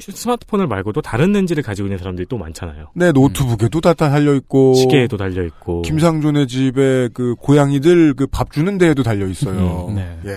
스마트폰을 0.00 0.68
말고도 0.68 1.02
다른 1.02 1.32
렌즈를 1.32 1.64
가지고 1.64 1.88
있는 1.88 1.98
사람들이 1.98 2.26
또 2.28 2.38
많잖아요. 2.38 2.92
네, 2.94 3.10
노트북에도 3.10 3.80
다 3.80 3.94
달려 3.94 4.34
있고 4.36 4.74
시계에도 4.74 5.16
달려 5.16 5.42
있고. 5.44 5.82
김상존의 5.82 6.46
집에 6.46 7.08
그 7.12 7.34
고양이들 7.40 8.14
그 8.14 8.28
밥 8.28 8.52
주는 8.52 8.78
데에도 8.78 9.02
달려 9.02 9.26
있어요. 9.26 9.86
음, 9.88 9.96
네. 9.96 10.18
예. 10.26 10.36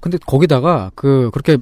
근데 0.00 0.18
거기다가 0.26 0.90
그, 0.94 1.30
그렇게 1.32 1.56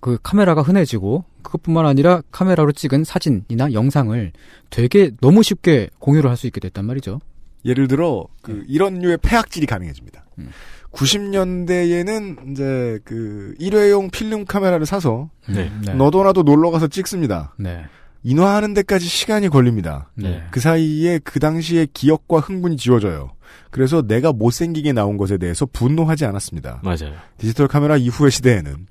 그 0.00 0.16
카메라가 0.22 0.62
흔해지고, 0.62 1.24
그것뿐만 1.42 1.86
아니라 1.86 2.22
카메라로 2.30 2.72
찍은 2.72 3.04
사진이나 3.04 3.72
영상을 3.72 4.32
되게 4.70 5.10
너무 5.20 5.42
쉽게 5.42 5.90
공유를 5.98 6.30
할 6.30 6.36
수 6.36 6.46
있게 6.46 6.60
됐단 6.60 6.84
말이죠. 6.84 7.20
예를 7.64 7.88
들어 7.88 8.26
그 8.42 8.64
이런 8.68 9.00
류의 9.00 9.18
폐악질이 9.22 9.66
가능해집니다. 9.66 10.24
음. 10.38 10.50
90년대에는 10.92 12.50
이제 12.50 12.98
그 13.04 13.54
일회용 13.58 14.10
필름 14.10 14.44
카메라를 14.44 14.86
사서 14.86 15.30
네. 15.48 15.70
네. 15.84 15.94
너도 15.94 16.24
나도 16.24 16.42
놀러 16.42 16.70
가서 16.70 16.88
찍습니다. 16.88 17.54
네. 17.58 17.84
인화하는 18.22 18.74
데까지 18.74 19.06
시간이 19.06 19.48
걸립니다. 19.48 20.10
네. 20.14 20.42
그 20.50 20.60
사이에 20.60 21.18
그 21.24 21.40
당시의 21.40 21.88
기억과 21.94 22.40
흥분이 22.40 22.76
지워져요. 22.76 23.30
그래서 23.70 24.02
내가 24.02 24.32
못생기게 24.32 24.92
나온 24.92 25.16
것에 25.16 25.38
대해서 25.38 25.64
분노하지 25.66 26.24
않았습니다. 26.26 26.80
맞아요. 26.84 27.14
디지털 27.38 27.66
카메라 27.68 27.96
이후의 27.96 28.30
시대에는 28.30 28.86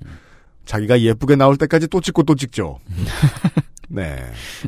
자기가 0.70 1.00
예쁘게 1.00 1.34
나올 1.34 1.56
때까지 1.56 1.88
또 1.88 2.00
찍고 2.00 2.22
또 2.22 2.36
찍죠. 2.36 2.78
네. 3.90 4.24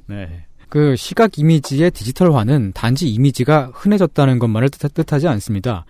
네. 0.06 0.46
그 0.68 0.96
시각 0.96 1.38
이미지의 1.38 1.92
디지털화는 1.92 2.72
단지 2.72 3.08
이미지가 3.08 3.70
흔해졌다는 3.72 4.40
것만을 4.40 4.68
뜻, 4.70 4.92
뜻하지 4.92 5.28
않습니다. 5.28 5.84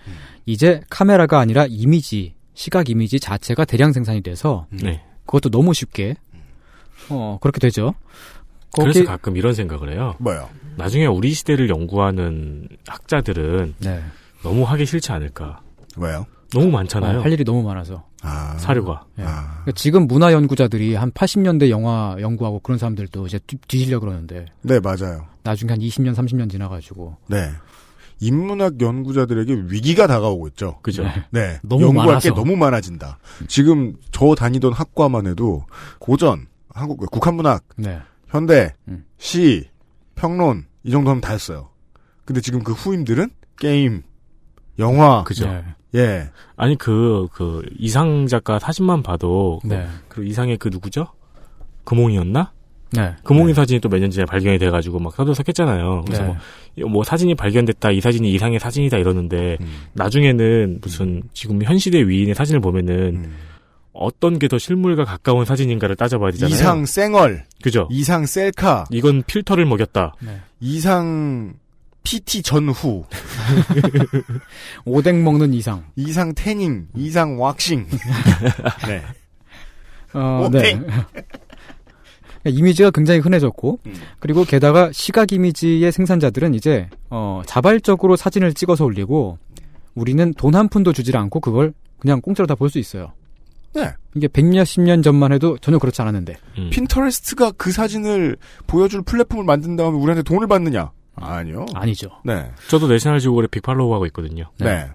이제 0.44 0.82
카메라가 0.90 1.38
아니라 1.38 1.64
이미지, 1.66 2.34
시각 2.52 2.90
이미지 2.90 3.20
자체가 3.20 3.64
대량 3.64 3.94
생산이 3.94 4.20
돼서 4.20 4.66
네. 4.68 5.02
그것도 5.24 5.48
너무 5.48 5.72
쉽게 5.72 6.16
어 7.08 7.38
그렇게 7.40 7.58
되죠. 7.58 7.94
그래서 8.76 8.98
거기 8.98 9.06
가끔 9.06 9.38
이런 9.38 9.54
생각을 9.54 9.92
해요. 9.92 10.14
뭐요? 10.18 10.50
나중에 10.76 11.06
우리 11.06 11.32
시대를 11.32 11.70
연구하는 11.70 12.68
학자들은 12.86 13.76
네. 13.78 14.02
너무 14.42 14.64
하기 14.64 14.84
싫지 14.84 15.10
않을까. 15.10 15.62
왜요? 15.96 16.26
너무 16.54 16.70
많잖아요. 16.70 17.20
할 17.22 17.32
일이 17.32 17.44
너무 17.44 17.62
많아서. 17.62 18.04
아. 18.22 18.56
사료가. 18.58 19.04
예. 19.18 19.22
그러니까 19.22 19.72
지금 19.74 20.06
문화 20.06 20.32
연구자들이 20.32 20.94
한 20.94 21.10
80년대 21.12 21.70
영화 21.70 22.16
연구하고 22.20 22.60
그런 22.60 22.78
사람들도 22.78 23.26
이제 23.26 23.38
뒤- 23.46 23.56
뒤지려 23.66 24.00
그러는데 24.00 24.46
네, 24.62 24.78
맞아요. 24.80 25.26
나중에 25.42 25.72
한 25.72 25.80
20년, 25.80 26.14
30년 26.14 26.50
지나가지고 26.50 27.16
네. 27.28 27.50
인문학 28.20 28.80
연구자들에게 28.80 29.64
위기가 29.68 30.06
다가오고 30.06 30.46
있죠. 30.48 30.78
그죠. 30.82 31.04
네. 31.30 31.58
너무 31.64 31.82
연구할 31.86 32.06
많아서. 32.08 32.28
게 32.28 32.34
너무 32.34 32.56
많아진다. 32.56 33.18
지금 33.48 33.94
저 34.12 34.34
다니던 34.36 34.72
학과만 34.72 35.26
해도 35.26 35.64
고전, 35.98 36.46
한국 36.70 36.98
국한문학, 37.10 37.64
네. 37.76 37.98
현대, 38.28 38.74
음. 38.86 39.04
시, 39.18 39.68
평론 40.14 40.66
이 40.84 40.90
정도 40.92 41.10
하면 41.10 41.20
다 41.20 41.32
했어요. 41.32 41.70
근데 42.24 42.40
지금 42.40 42.62
그 42.62 42.72
후임들은 42.72 43.30
게임, 43.58 44.02
영화, 44.78 45.24
그죠. 45.24 45.46
네. 45.48 45.64
예. 45.94 46.30
아니 46.56 46.76
그 46.76 47.28
그 47.32 47.62
이상 47.78 48.26
작가 48.26 48.58
사진만 48.58 49.02
봐도 49.02 49.60
네. 49.64 49.86
그 50.08 50.24
이상의 50.24 50.56
그 50.56 50.68
누구죠? 50.68 51.06
금홍이었나? 51.84 52.52
네. 52.94 53.14
금홍이 53.24 53.54
사진이 53.54 53.80
또 53.80 53.88
몇 53.88 53.98
년 54.00 54.10
전에 54.10 54.24
발견이 54.26 54.58
돼가지고 54.58 54.98
막 54.98 55.14
서들석했잖아요. 55.14 56.02
그래서 56.06 56.22
네. 56.24 56.36
뭐, 56.82 56.90
뭐 56.90 57.04
사진이 57.04 57.34
발견됐다, 57.34 57.90
이 57.90 58.00
사진이 58.00 58.30
이상의 58.34 58.58
사진이다 58.60 58.98
이러는데 58.98 59.56
음. 59.60 59.66
나중에는 59.94 60.78
무슨 60.82 61.22
지금 61.32 61.62
현 61.62 61.78
시대 61.78 62.06
위인의 62.06 62.34
사진을 62.34 62.60
보면은 62.60 62.94
음. 63.24 63.34
어떤 63.94 64.38
게 64.38 64.48
더 64.48 64.58
실물과 64.58 65.04
가까운 65.04 65.44
사진인가를 65.44 65.96
따져봐야 65.96 66.30
되잖아요. 66.32 66.54
이상 66.54 66.86
쌩얼, 66.86 67.44
그죠? 67.62 67.88
이상 67.90 68.24
셀카, 68.26 68.86
이건 68.90 69.22
필터를 69.26 69.66
먹였다. 69.66 70.14
이상 70.60 71.54
PT 72.02 72.42
전후, 72.42 73.04
오뎅 74.84 75.22
먹는 75.24 75.54
이상. 75.54 75.84
이상 75.96 76.34
태닝, 76.34 76.88
이상 76.96 77.40
왁싱. 77.40 77.86
네. 78.86 79.02
어, 80.14 80.44
오뎅. 80.46 80.86
네. 80.86 80.92
이미지가 82.50 82.90
굉장히 82.90 83.20
흔해졌고 83.20 83.78
음. 83.86 83.94
그리고 84.18 84.44
게다가 84.44 84.90
시각 84.92 85.32
이미지의 85.32 85.92
생산자들은 85.92 86.54
이제 86.54 86.88
어, 87.08 87.42
자발적으로 87.46 88.16
사진을 88.16 88.52
찍어서 88.54 88.84
올리고 88.84 89.38
우리는 89.94 90.34
돈 90.34 90.54
한 90.56 90.68
푼도 90.68 90.92
주질 90.92 91.16
않고 91.16 91.38
그걸 91.40 91.72
그냥 92.00 92.20
공짜로 92.20 92.46
다 92.48 92.56
볼 92.56 92.68
수 92.68 92.78
있어요. 92.80 93.12
네. 93.74 93.92
이게 94.16 94.26
백몇십 94.28 94.82
년 94.82 95.02
전만 95.02 95.32
해도 95.32 95.56
전혀 95.58 95.78
그렇지 95.78 96.02
않았는데. 96.02 96.36
음. 96.58 96.70
Pinterest가 96.70 97.52
그 97.52 97.70
사진을 97.70 98.36
보여줄 98.66 99.02
플랫폼을 99.02 99.44
만든 99.44 99.76
다음에 99.76 99.96
우리한테 99.96 100.22
돈을 100.22 100.46
받느냐? 100.48 100.90
아니요. 101.14 101.66
아니죠. 101.74 102.10
네. 102.24 102.50
저도 102.68 102.88
National 102.88 103.20
Geographic 103.20 103.62
follow 103.62 103.92
하고 103.94 104.06
있거든요. 104.06 104.50
네. 104.58 104.88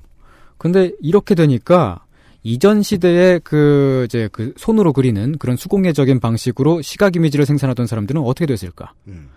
근데 0.58 0.92
이렇게 1.02 1.36
되니까 1.36 2.04
이전 2.44 2.82
시대에 2.82 3.40
그 3.40 4.04
이제 4.06 4.30
그 4.32 4.54
손으로 4.58 4.94
그리는 4.94 5.38
그런 5.38 5.58
수공예적인 5.58 6.20
방식으로 6.20 6.82
시각 6.82 7.16
이미지를 7.16 7.46
생산하던 7.46 7.88
사람들은 7.88 8.22
어떻게 8.22 8.46
됐을까? 8.46 8.94
음. 9.08 9.30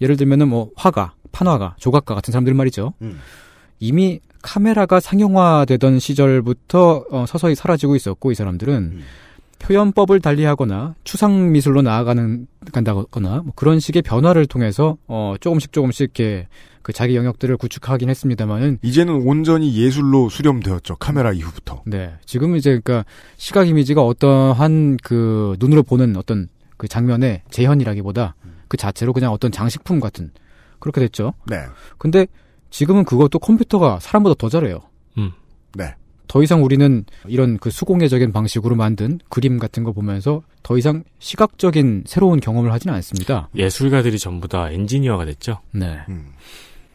예를 0.00 0.16
들면은 0.16 0.48
뭐 0.48 0.70
화가, 0.76 1.14
판화가, 1.32 1.76
조각가 1.78 2.14
같은 2.14 2.32
사람들 2.32 2.54
말이죠. 2.54 2.94
음. 3.02 3.20
이미 3.80 4.20
카메라가 4.42 5.00
상용화되던 5.00 5.98
시절부터 5.98 7.06
어, 7.10 7.24
서서히 7.26 7.54
사라지고 7.54 7.96
있었고 7.96 8.32
이 8.32 8.34
사람들은 8.34 8.74
음. 8.74 9.02
표현법을 9.62 10.20
달리하거나 10.20 10.94
추상 11.04 11.52
미술로 11.52 11.82
나아가는 11.82 12.46
간다거나 12.72 13.42
뭐 13.42 13.52
그런 13.54 13.80
식의 13.80 14.02
변화를 14.02 14.46
통해서 14.46 14.96
어, 15.06 15.34
조금씩 15.40 15.72
조금씩 15.72 16.00
이렇게 16.02 16.48
그 16.82 16.92
자기 16.92 17.16
영역들을 17.16 17.56
구축하긴 17.56 18.10
했습니다만은 18.10 18.78
이제는 18.82 19.22
온전히 19.26 19.74
예술로 19.76 20.28
수렴되었죠. 20.28 20.96
카메라 20.96 21.32
이후부터. 21.32 21.82
네 21.86 22.12
지금 22.26 22.56
이제 22.56 22.80
그러니까 22.82 23.04
시각 23.36 23.68
이미지가 23.68 24.02
어떠한 24.02 24.98
그 25.02 25.56
눈으로 25.60 25.82
보는 25.84 26.16
어떤 26.16 26.48
그 26.76 26.88
장면의 26.88 27.42
재현이라기보다 27.50 28.34
그 28.66 28.76
자체로 28.76 29.12
그냥 29.12 29.32
어떤 29.32 29.52
장식품 29.52 30.00
같은 30.00 30.30
그렇게 30.80 31.00
됐죠. 31.00 31.34
네. 31.46 31.58
근데 31.98 32.26
지금은 32.70 33.04
그것도 33.04 33.38
컴퓨터가 33.38 34.00
사람보다 34.00 34.34
더 34.36 34.48
잘해요. 34.48 34.80
음. 35.18 35.30
네. 35.74 35.94
더 36.32 36.42
이상 36.42 36.64
우리는 36.64 37.04
이런 37.26 37.58
그 37.58 37.68
수공예적인 37.68 38.32
방식으로 38.32 38.74
만든 38.74 39.18
그림 39.28 39.58
같은 39.58 39.84
거 39.84 39.92
보면서 39.92 40.40
더 40.62 40.78
이상 40.78 41.04
시각적인 41.18 42.04
새로운 42.06 42.40
경험을 42.40 42.72
하지는 42.72 42.94
않습니다. 42.94 43.50
예술가들이 43.54 44.18
전부 44.18 44.48
다 44.48 44.70
엔지니어가 44.70 45.26
됐죠. 45.26 45.58
네. 45.72 45.98
음. 46.08 46.28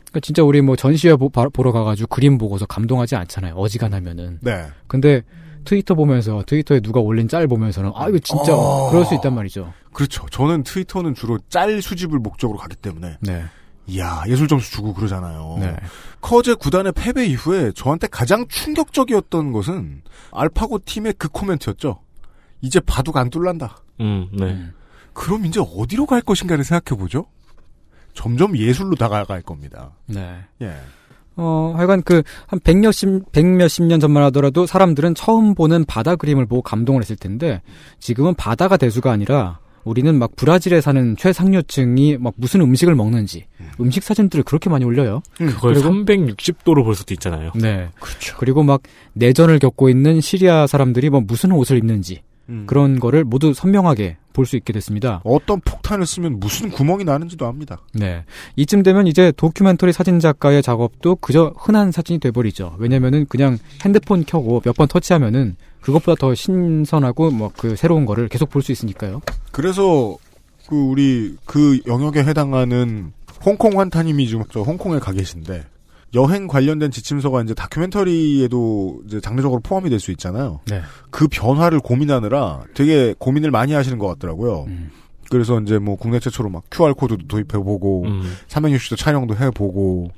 그러니까 0.07 0.21
진짜 0.23 0.41
우리 0.41 0.61
뭐 0.61 0.75
전시회 0.75 1.15
보, 1.15 1.29
바- 1.29 1.49
보러 1.49 1.71
가가지고 1.71 2.07
그림 2.07 2.39
보고서 2.39 2.65
감동하지 2.65 3.15
않잖아요. 3.15 3.53
어지간하면은. 3.53 4.39
네. 4.41 4.65
근데 4.87 5.21
트위터 5.65 5.93
보면서 5.93 6.41
트위터에 6.47 6.79
누가 6.79 6.99
올린 6.99 7.27
짤 7.27 7.45
보면서는 7.47 7.91
아 7.93 8.09
이거 8.09 8.17
진짜 8.17 8.55
어. 8.55 8.89
그럴 8.89 9.05
수 9.05 9.13
있단 9.13 9.35
말이죠. 9.35 9.71
그렇죠. 9.93 10.25
저는 10.31 10.63
트위터는 10.63 11.13
주로 11.13 11.37
짤 11.49 11.79
수집을 11.83 12.17
목적으로 12.17 12.57
가기 12.57 12.75
때문에. 12.77 13.17
네. 13.21 13.43
이야, 13.87 14.23
예술 14.27 14.47
점수 14.47 14.71
주고 14.71 14.93
그러잖아요. 14.93 15.57
네. 15.59 15.75
커제 16.19 16.53
구단의 16.53 16.91
패배 16.91 17.25
이후에 17.25 17.71
저한테 17.73 18.07
가장 18.07 18.45
충격적이었던 18.47 19.53
것은 19.53 20.01
알파고 20.31 20.79
팀의 20.85 21.15
그 21.17 21.29
코멘트였죠. 21.29 21.99
이제 22.61 22.79
바둑 22.81 23.17
안 23.17 23.29
뚫란다. 23.29 23.77
음, 24.01 24.27
네. 24.33 24.45
음. 24.45 24.73
그럼 25.13 25.45
이제 25.45 25.59
어디로 25.59 26.05
갈 26.05 26.21
것인가를 26.21 26.63
생각해 26.63 26.99
보죠. 26.99 27.25
점점 28.13 28.57
예술로 28.57 28.95
다가갈 28.95 29.41
겁니다. 29.41 29.91
네. 30.05 30.37
예. 30.61 30.75
어, 31.35 31.73
하여간 31.77 32.01
그, 32.01 32.23
한 32.47 32.59
백몇십, 32.59 33.31
백몇십 33.31 33.85
년 33.85 33.99
전만 33.99 34.23
하더라도 34.23 34.65
사람들은 34.65 35.13
처음 35.13 35.53
보는 35.53 35.85
바다 35.85 36.15
그림을 36.15 36.47
보고 36.47 36.63
감동을 36.63 37.01
했을 37.01 37.15
텐데, 37.15 37.61
지금은 37.99 38.33
바다가 38.33 38.75
대수가 38.75 39.11
아니라, 39.11 39.59
우리는 39.87 40.13
막 40.17 40.35
브라질에 40.35 40.81
사는 40.81 41.15
최상류층이 41.17 42.17
막 42.19 42.33
무슨 42.37 42.61
음식을 42.61 42.95
먹는지, 42.95 43.45
음 43.79 43.89
식 43.91 44.03
사진들을 44.03 44.43
그렇게 44.43 44.69
많이 44.69 44.85
올려요. 44.85 45.21
그걸 45.37 45.73
그리고- 45.73 45.89
360도로 45.89 46.83
볼 46.83 46.93
수도 46.95 47.13
있잖아요. 47.13 47.51
네. 47.55 47.89
그렇죠. 47.99 48.35
그리고 48.37 48.63
막 48.63 48.81
내전을 49.13 49.59
겪고 49.59 49.89
있는 49.89 50.21
시리아 50.21 50.67
사람들이 50.67 51.09
뭐 51.09 51.21
무슨 51.21 51.51
옷을 51.51 51.77
입는지, 51.77 52.21
음. 52.49 52.63
그런 52.67 52.99
거를 52.99 53.23
모두 53.23 53.53
선명하게 53.53 54.17
볼 54.33 54.45
수 54.45 54.55
있게 54.55 54.71
됐습니다. 54.71 55.19
어떤 55.23 55.59
폭탄을 55.61 56.05
쓰면 56.05 56.39
무슨 56.39 56.69
구멍이 56.69 57.03
나는지도 57.05 57.47
압니다. 57.47 57.79
네. 57.93 58.23
이쯤 58.55 58.83
되면 58.83 59.07
이제 59.07 59.33
도큐멘터리 59.35 59.91
사진 59.91 60.19
작가의 60.19 60.61
작업도 60.61 61.15
그저 61.15 61.55
흔한 61.57 61.91
사진이 61.91 62.19
돼버리죠. 62.19 62.75
왜냐면은 62.77 63.25
그냥 63.29 63.57
핸드폰 63.83 64.23
켜고 64.25 64.61
몇 64.63 64.75
번 64.75 64.87
터치하면은 64.87 65.55
그것보다 65.87 66.15
더 66.19 66.35
신선하고 66.35 67.31
뭐 67.31 67.51
그 67.57 67.75
새로운 67.75 68.05
거를 68.05 68.27
계속 68.27 68.49
볼 68.49 68.61
수 68.61 68.71
있으니까요. 68.71 69.21
그래서 69.51 70.17
그 70.67 70.75
우리 70.75 71.35
그 71.45 71.79
영역에 71.87 72.23
해당하는 72.23 73.13
홍콩 73.45 73.79
환타님이 73.79 74.27
지금 74.27 74.43
저 74.51 74.61
홍콩에 74.61 74.99
가 74.99 75.11
계신데 75.13 75.63
여행 76.13 76.47
관련된 76.47 76.91
지침서가 76.91 77.41
이제 77.43 77.53
다큐멘터리에도 77.53 79.01
이제 79.07 79.19
장르적으로 79.21 79.61
포함이 79.61 79.89
될 79.89 79.99
수 79.99 80.11
있잖아요. 80.11 80.59
네. 80.67 80.81
그 81.09 81.27
변화를 81.27 81.79
고민하느라 81.79 82.63
되게 82.73 83.13
고민을 83.17 83.51
많이 83.51 83.73
하시는 83.73 83.97
것 83.97 84.07
같더라고요. 84.07 84.65
음. 84.67 84.89
그래서 85.29 85.59
이제 85.59 85.77
뭐 85.79 85.95
국내 85.97 86.19
최초로 86.19 86.49
막 86.49 86.63
QR 86.71 86.93
코드도 86.93 87.27
도입해보고 87.27 88.03
음. 88.05 88.33
360도 88.47 88.97
촬영도 88.97 89.35
해보고 89.35 90.11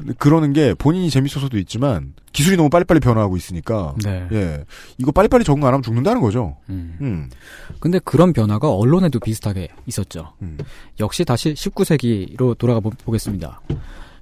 근데 0.00 0.14
그러는 0.18 0.52
게 0.52 0.74
본인이 0.74 1.10
재밌어서도 1.10 1.58
있지만 1.58 2.14
기술이 2.32 2.56
너무 2.56 2.70
빨리빨리 2.70 3.00
변화하고 3.00 3.36
있으니까 3.36 3.94
네. 4.02 4.26
예 4.32 4.64
이거 4.98 5.12
빨리빨리 5.12 5.44
적응 5.44 5.62
안 5.64 5.68
하면 5.68 5.82
죽는다는 5.82 6.20
거죠. 6.20 6.56
음. 6.68 6.96
음. 7.00 7.30
근데 7.78 7.98
그런 8.00 8.32
변화가 8.32 8.70
언론에도 8.70 9.20
비슷하게 9.20 9.68
있었죠. 9.86 10.32
음. 10.42 10.58
역시 10.98 11.24
다시 11.24 11.54
19세기로 11.54 12.56
돌아가 12.58 12.80
보, 12.80 12.90
보겠습니다. 12.90 13.60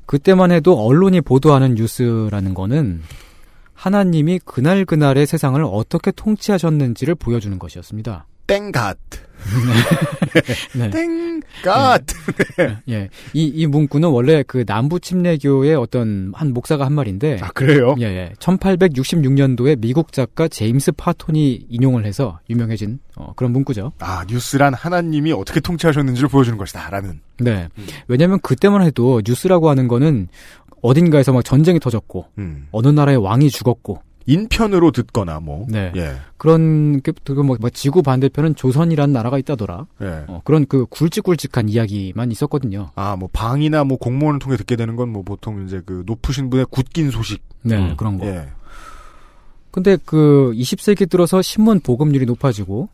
그때만 0.07 0.53
해도 0.53 0.85
언론이 0.85 1.21
보도하는 1.21 1.75
뉴스라는 1.75 2.55
거는 2.55 3.03
하나님이 3.75 4.41
그날 4.45 4.85
그날의 4.85 5.27
세상을 5.27 5.63
어떻게 5.65 6.11
통치하셨는지를 6.11 7.15
보여주는 7.15 7.57
것이었습니다. 7.59 8.27
Thank 8.49 8.77
God. 8.77 8.99
네. 10.75 10.91
Thank 10.91 11.53
God. 11.53 12.03
예. 12.89 13.09
이, 13.35 13.45
이 13.45 13.67
문구는 13.67 14.09
원래 14.09 14.43
그 14.43 14.65
남부 14.65 14.99
침례교의 14.99 15.75
어떤 15.77 16.33
한 16.35 16.53
목사가 16.53 16.87
한 16.87 16.95
말인데. 16.95 17.39
아, 17.43 17.49
그래요? 17.49 17.95
예, 18.01 18.05
예. 18.05 18.33
1866년도에 18.41 19.79
미국 19.79 20.13
작가 20.13 20.49
제임스 20.49 20.93
파톤이 20.93 21.67
인용을 21.69 22.05
해서 22.05 22.41
유명해진 22.51 22.99
어, 23.17 23.33
그런 23.37 23.53
문구죠. 23.53 23.93
아, 24.01 24.25
뉴스란 24.29 24.75
하나님이 24.75 25.33
어떻게 25.33 25.61
통치하셨는지를 25.61 26.29
보여주는 26.29 26.57
것이다. 26.59 26.89
라는. 26.91 27.21
네. 27.39 27.69
왜냐면 28.09 28.41
그때만 28.41 28.83
해도 28.83 29.21
뉴스라고 29.25 29.69
하는 29.69 29.89
거는 29.89 30.29
어딘가에서 30.81 31.33
막 31.33 31.45
전쟁이 31.45 31.79
터졌고, 31.81 32.27
음. 32.39 32.69
어느 32.71 32.89
나라의 32.89 33.19
왕이 33.19 33.51
죽었고, 33.51 34.01
인편으로 34.29 34.93
듣거나 34.93 35.41
뭐. 35.41 35.67
네. 35.69 35.91
예. 35.97 36.13
그런, 36.37 37.01
그, 37.01 37.13
그 37.25 37.33
뭐, 37.33 37.57
뭐 37.59 37.71
지구 37.71 38.03
반대편은 38.03 38.55
조선이라는 38.55 39.13
나라가 39.13 39.39
있다더라. 39.39 39.87
예. 40.03 40.25
어, 40.29 40.43
그런 40.45 40.67
그 40.67 40.87
굵직굵직한 40.87 41.69
이야기만 41.69 42.31
있었거든요. 42.31 42.91
아, 42.95 43.17
뭐 43.17 43.29
방이나 43.33 43.83
뭐 43.85 43.99
공무원을 43.99 44.39
통해 44.39 44.57
듣게 44.57 44.77
되는 44.77 44.95
건 44.95 45.09
뭐 45.09 45.23
보통 45.23 45.65
이제 45.65 45.81
그 45.87 46.03
높으신 46.07 46.51
분의 46.51 46.67
굳긴 46.71 47.11
소식. 47.11 47.43
네, 47.63 47.77
음. 47.77 47.97
그런 47.97 48.19
거. 48.19 48.27
예. 48.27 48.49
근데 49.71 49.97
그 50.05 50.53
20세기 50.55 51.09
들어서 51.09 51.41
신문 51.41 51.81
보급률이 51.81 52.27
높아지고 52.27 52.89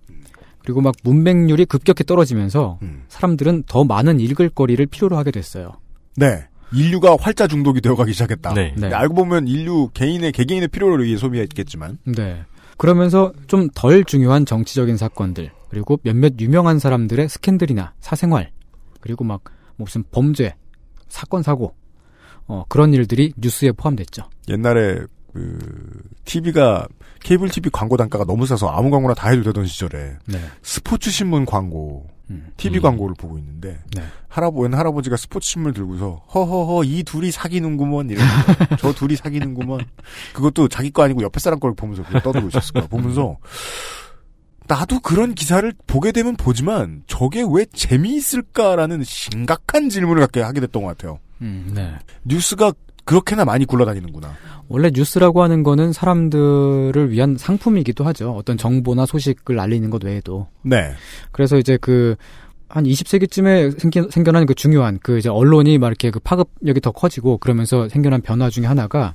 그리고 0.63 0.81
막 0.81 0.95
문맹률이 1.03 1.67
급격히 1.67 2.05
떨어지면서 2.05 2.79
사람들은 3.09 3.65
더 3.67 3.85
많은 3.85 4.21
읽을 4.21 4.49
거리를 4.51 4.85
필요로 4.87 5.17
하게 5.17 5.31
됐어요. 5.31 5.73
네. 6.17 6.47
인류가 6.73 7.17
활자 7.21 7.47
중독이 7.47 7.81
되어가기 7.81 8.13
시작했다. 8.13 8.55
네. 8.55 8.75
네. 8.77 8.93
알고 8.93 9.15
보면 9.15 9.49
인류 9.49 9.91
개인의 9.95 10.33
개개인의 10.33 10.69
필요를 10.69 11.05
위해 11.05 11.17
소비했겠지만. 11.17 11.99
네. 12.05 12.45
그러면서 12.77 13.33
좀 13.47 13.69
덜 13.75 14.05
중요한 14.05 14.47
정치적인 14.47 14.97
사건들 14.97 15.51
그리고 15.69 15.99
몇몇 16.03 16.35
유명한 16.41 16.79
사람들의 16.79 17.29
스캔들이나 17.29 17.95
사생활 18.01 18.51
그리고 19.01 19.25
막 19.25 19.43
무슨 19.77 20.03
범죄 20.11 20.55
사건 21.09 21.43
사고 21.43 21.75
어, 22.47 22.65
그런 22.69 22.93
일들이 22.93 23.33
뉴스에 23.37 23.73
포함됐죠. 23.73 24.25
옛날에 24.49 25.01
그 25.33 25.59
TV가 26.25 26.87
케이블 27.23 27.49
TV 27.49 27.71
광고 27.73 27.97
단가가 27.97 28.25
너무 28.25 28.47
싸서 28.47 28.69
아무 28.69 28.91
광고나 28.91 29.15
다 29.15 29.31
해도 29.31 29.43
되던 29.43 29.67
시절에 29.67 30.17
네. 30.27 30.39
스포츠 30.63 31.11
신문 31.11 31.45
광고, 31.45 32.07
TV 32.57 32.81
광고를 32.81 33.15
보고 33.19 33.39
있는데 33.39 33.79
네. 33.95 34.03
할아버 34.29 34.61
웬 34.61 34.75
할아버지가 34.75 35.17
스포츠 35.17 35.51
신문을 35.51 35.75
들고서 35.75 36.23
허허허 36.35 36.85
이 36.85 37.03
둘이 37.03 37.31
사귀는구먼 37.31 38.11
이러면서 38.11 38.77
저 38.81 38.93
둘이 38.93 39.17
사귀는구먼 39.17 39.85
그것도 40.33 40.69
자기 40.69 40.91
거 40.91 41.03
아니고 41.03 41.23
옆에 41.23 41.39
사람 41.39 41.61
걸 41.61 41.75
보면서 41.75 42.03
그걸 42.03 42.23
떠들고 42.23 42.49
있었을 42.49 42.73
거야 42.73 42.87
보면서 42.87 43.37
나도 44.67 45.01
그런 45.01 45.35
기사를 45.35 45.71
보게 45.87 46.13
되면 46.13 46.37
보지만 46.37 47.03
저게 47.07 47.45
왜 47.47 47.67
재미있을까라는 47.67 49.05
심각한 49.05 49.91
질문을 49.91 50.21
갖게 50.21 50.41
하게 50.41 50.61
됐던 50.61 50.83
것 50.83 50.89
같아요. 50.89 51.19
음, 51.43 51.73
네. 51.75 51.95
뉴스가 52.25 52.73
그렇게나 53.05 53.45
많이 53.45 53.65
굴러다니는구나. 53.65 54.35
원래 54.69 54.91
뉴스라고 54.93 55.43
하는 55.43 55.63
거는 55.63 55.93
사람들을 55.93 57.11
위한 57.11 57.37
상품이기도 57.37 58.05
하죠. 58.05 58.33
어떤 58.33 58.57
정보나 58.57 59.07
소식을 59.07 59.61
알리는 59.61 59.91
것 59.91 60.03
외에도. 60.05 60.49
네. 60.63 60.93
그래서 61.31 61.59
이제 61.59 61.77
그, 61.81 62.17
한 62.69 62.85
20세기쯤에 62.85 63.79
생겨, 63.79 64.09
생겨난 64.11 64.47
그 64.47 64.55
중요한 64.55 64.99
그 65.03 65.19
이제 65.19 65.29
언론이 65.29 65.79
막 65.79 65.89
이렇게 65.89 66.11
그 66.11 66.19
파급력이 66.19 66.81
더 66.81 66.91
커지고 66.91 67.39
그러면서 67.39 67.89
생겨난 67.89 68.23
변화 68.23 68.51
중에 68.51 68.67
하나가, 68.67 69.15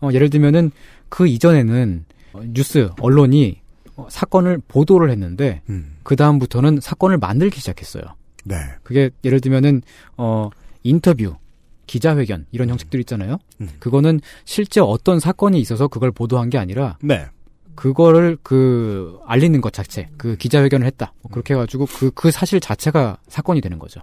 어, 0.00 0.10
예를 0.12 0.30
들면은 0.30 0.70
그 1.08 1.26
이전에는 1.26 2.04
어, 2.34 2.40
뉴스, 2.52 2.88
언론이 3.00 3.60
어, 3.96 4.06
사건을 4.08 4.60
보도를 4.68 5.10
했는데, 5.10 5.60
그 6.04 6.14
다음부터는 6.14 6.78
사건을 6.80 7.18
만들기 7.18 7.58
시작했어요. 7.58 8.04
네. 8.44 8.56
그게 8.84 9.10
예를 9.24 9.40
들면은, 9.40 9.82
어, 10.16 10.48
인터뷰, 10.84 11.34
기자회견, 11.88 12.46
이런 12.52 12.68
형식들 12.68 13.00
있잖아요. 13.00 13.38
그거는 13.80 14.20
실제 14.44 14.80
어떤 14.80 15.18
사건이 15.18 15.58
있어서 15.58 15.88
그걸 15.88 16.12
보도한 16.12 16.50
게 16.50 16.58
아니라, 16.58 16.96
네. 17.02 17.26
그거를 17.74 18.36
그 18.42 19.18
알리는 19.26 19.60
것 19.60 19.72
자체, 19.72 20.08
그 20.16 20.36
기자회견을 20.36 20.86
했다. 20.86 21.12
뭐 21.22 21.30
그렇게 21.30 21.54
해가지고 21.54 21.86
그, 21.86 22.10
그 22.12 22.30
사실 22.30 22.60
자체가 22.60 23.18
사건이 23.28 23.60
되는 23.60 23.78
거죠. 23.78 24.00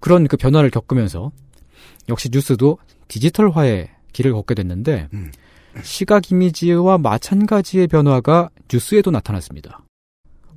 그런 0.00 0.26
그 0.26 0.36
변화를 0.36 0.70
겪으면서 0.70 1.30
역시 2.08 2.28
뉴스도 2.32 2.78
디지털화의 3.06 3.90
길을 4.12 4.32
걷게 4.32 4.54
됐는데 4.54 5.08
시각 5.84 6.32
이미지와 6.32 6.98
마찬가지의 6.98 7.86
변화가 7.86 8.50
뉴스에도 8.70 9.12
나타났습니다. 9.12 9.84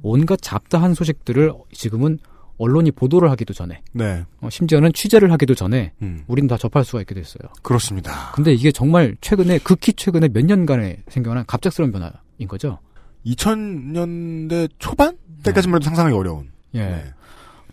온갖 0.01 0.39
잡다한 0.41 0.95
소식들을 0.95 1.53
지금은 1.71 2.17
언론이 2.58 2.91
보도를 2.91 3.30
하기도 3.32 3.53
전에, 3.53 3.82
네. 3.91 4.24
어, 4.41 4.49
심지어는 4.49 4.93
취재를 4.93 5.32
하기도 5.32 5.56
전에 5.56 5.91
음. 6.01 6.24
우리는 6.28 6.47
다 6.47 6.58
접할 6.58 6.84
수가 6.86 7.01
있게 7.01 7.14
됐어요. 7.16 7.49
그렇습니다. 7.62 8.32
근데 8.34 8.53
이게 8.53 8.72
정말 8.72 9.16
최근에 9.22 9.60
극히 9.60 9.91
최근에 9.93 10.30
몇 10.30 10.45
년간에 10.45 11.03
생겨난 11.10 11.43
갑작스러운 11.47 11.91
변화인 11.91 12.14
거죠. 12.47 12.80
2000년대 13.26 14.70
초반 14.80 15.18
때까지만 15.43 15.78
해도 15.78 15.86
상상하기 15.86 16.16
어려운. 16.16 16.49
예. 16.76 17.03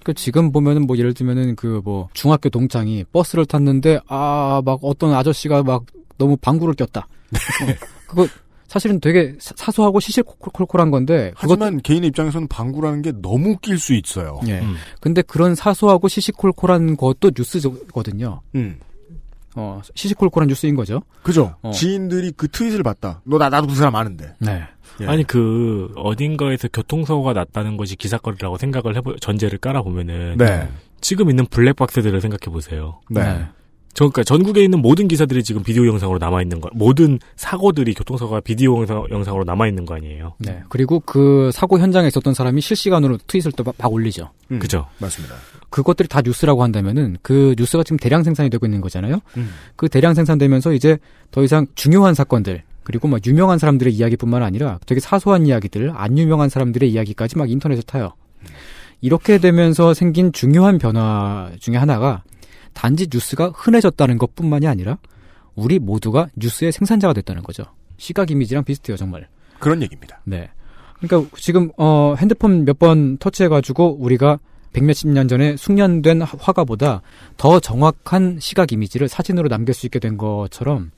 그 0.04 0.12
지금 0.14 0.50
보면은 0.52 0.86
뭐 0.86 0.96
예를 0.98 1.14
들면은 1.14 1.54
그 1.56 1.80
뭐 1.84 2.08
중학교 2.12 2.48
동창이 2.48 3.04
버스를 3.12 3.46
탔는데 3.46 4.00
아 4.08 4.60
막 4.64 4.80
어떤 4.82 5.14
아저씨가 5.14 5.62
막 5.62 5.84
너무 6.18 6.36
방구를 6.36 6.74
꼈다. 6.74 7.06
네. 7.30 7.72
어, 7.72 7.76
그거 8.06 8.26
사실은 8.68 9.00
되게 9.00 9.34
사- 9.38 9.54
사소하고 9.56 10.00
시시콜콜콜한 10.00 10.90
건데 10.90 11.32
하지만 11.34 11.80
개인의 11.82 12.08
입장에서는 12.08 12.48
방구라는 12.48 13.02
게 13.02 13.12
너무 13.20 13.50
웃길 13.50 13.78
수 13.78 13.92
있어요. 13.94 14.40
예. 14.48 14.62
근데 15.00 15.20
그런 15.22 15.54
사소하고 15.54 16.08
시시콜콜한 16.08 16.96
것도 16.96 17.32
뉴스거든요. 17.36 18.40
음. 18.54 18.78
어, 19.54 19.82
시시콜콜한 19.94 20.48
뉴스인 20.48 20.74
거죠. 20.74 21.02
그죠. 21.22 21.54
어. 21.60 21.70
지인들이 21.72 22.32
그 22.36 22.48
트윗을 22.48 22.82
봤다. 22.82 23.20
너 23.24 23.36
나 23.38 23.50
나도 23.50 23.66
그 23.66 23.74
사람 23.74 23.94
아는데. 23.96 24.32
네. 24.38 24.62
예. 25.02 25.06
아니 25.06 25.24
그 25.24 25.92
어딘가에서 25.96 26.68
교통사고가 26.68 27.34
났다는 27.34 27.76
것이 27.76 27.96
기사거리라고 27.96 28.56
생각을 28.56 28.96
해보 28.96 29.16
전제를 29.16 29.58
깔아 29.58 29.82
보면은 29.82 30.36
네. 30.38 30.68
지금 31.02 31.28
있는 31.28 31.44
블랙박스들을 31.46 32.18
생각해 32.22 32.50
보세요. 32.52 33.00
네. 33.10 33.44
저, 33.94 34.08
그러니까 34.08 34.24
전국에 34.24 34.64
있는 34.64 34.80
모든 34.80 35.06
기사들이 35.06 35.42
지금 35.44 35.62
비디오 35.62 35.86
영상으로 35.86 36.18
남아 36.18 36.40
있는 36.42 36.60
거, 36.60 36.70
모든 36.72 37.18
사고들이 37.36 37.92
교통사고가 37.94 38.40
비디오 38.40 38.78
영상, 38.78 39.04
영상 39.10 39.34
으로 39.34 39.44
남아 39.44 39.68
있는 39.68 39.84
거 39.84 39.94
아니에요? 39.94 40.34
네. 40.38 40.62
그리고 40.70 41.00
그 41.00 41.50
사고 41.52 41.78
현장에 41.78 42.08
있었던 42.08 42.32
사람이 42.32 42.60
실시간으로 42.60 43.18
트윗을 43.26 43.52
또 43.52 43.64
막 43.64 43.92
올리죠. 43.92 44.30
음, 44.50 44.58
그죠? 44.58 44.86
맞습니다. 44.98 45.34
그것들이 45.70 46.08
다 46.08 46.20
뉴스라고 46.24 46.62
한다면은 46.62 47.16
그 47.22 47.54
뉴스가 47.58 47.82
지금 47.84 47.96
대량 47.98 48.22
생산이 48.22 48.50
되고 48.50 48.66
있는 48.66 48.80
거잖아요. 48.80 49.20
음. 49.36 49.50
그 49.76 49.88
대량 49.88 50.14
생산되면서 50.14 50.72
이제 50.72 50.98
더 51.30 51.42
이상 51.42 51.66
중요한 51.74 52.14
사건들 52.14 52.62
그리고 52.84 53.08
막 53.08 53.24
유명한 53.26 53.58
사람들의 53.58 53.92
이야기뿐만 53.92 54.42
아니라 54.42 54.78
되게 54.86 55.00
사소한 55.00 55.46
이야기들, 55.46 55.92
안 55.94 56.18
유명한 56.18 56.48
사람들의 56.48 56.90
이야기까지 56.90 57.38
막 57.38 57.50
인터넷에 57.50 57.82
타요. 57.86 58.12
이렇게 59.00 59.38
되면서 59.38 59.94
생긴 59.94 60.32
중요한 60.32 60.78
변화 60.78 61.50
중에 61.60 61.76
하나가 61.76 62.22
단지 62.74 63.06
뉴스가 63.12 63.52
흔해졌다는 63.54 64.18
것 64.18 64.34
뿐만이 64.34 64.66
아니라 64.66 64.98
우리 65.54 65.78
모두가 65.78 66.28
뉴스의 66.36 66.72
생산자가 66.72 67.12
됐다는 67.14 67.42
거죠. 67.42 67.64
시각 67.98 68.30
이미지랑 68.30 68.64
비슷해요, 68.64 68.96
정말. 68.96 69.28
그런 69.58 69.82
얘기입니다. 69.82 70.20
네. 70.24 70.48
그러니까 71.00 71.30
지금 71.38 71.70
어 71.76 72.14
핸드폰 72.18 72.64
몇 72.64 72.78
번 72.78 73.18
터치해 73.18 73.48
가지고 73.48 73.96
우리가 74.00 74.38
백몇십 74.72 75.08
년 75.10 75.28
전에 75.28 75.56
숙련된 75.56 76.22
화- 76.22 76.38
화가보다 76.40 77.02
더 77.36 77.60
정확한 77.60 78.38
시각 78.40 78.72
이미지를 78.72 79.08
사진으로 79.08 79.48
남길 79.48 79.74
수 79.74 79.86
있게 79.86 79.98
된 79.98 80.16
것처럼 80.16 80.90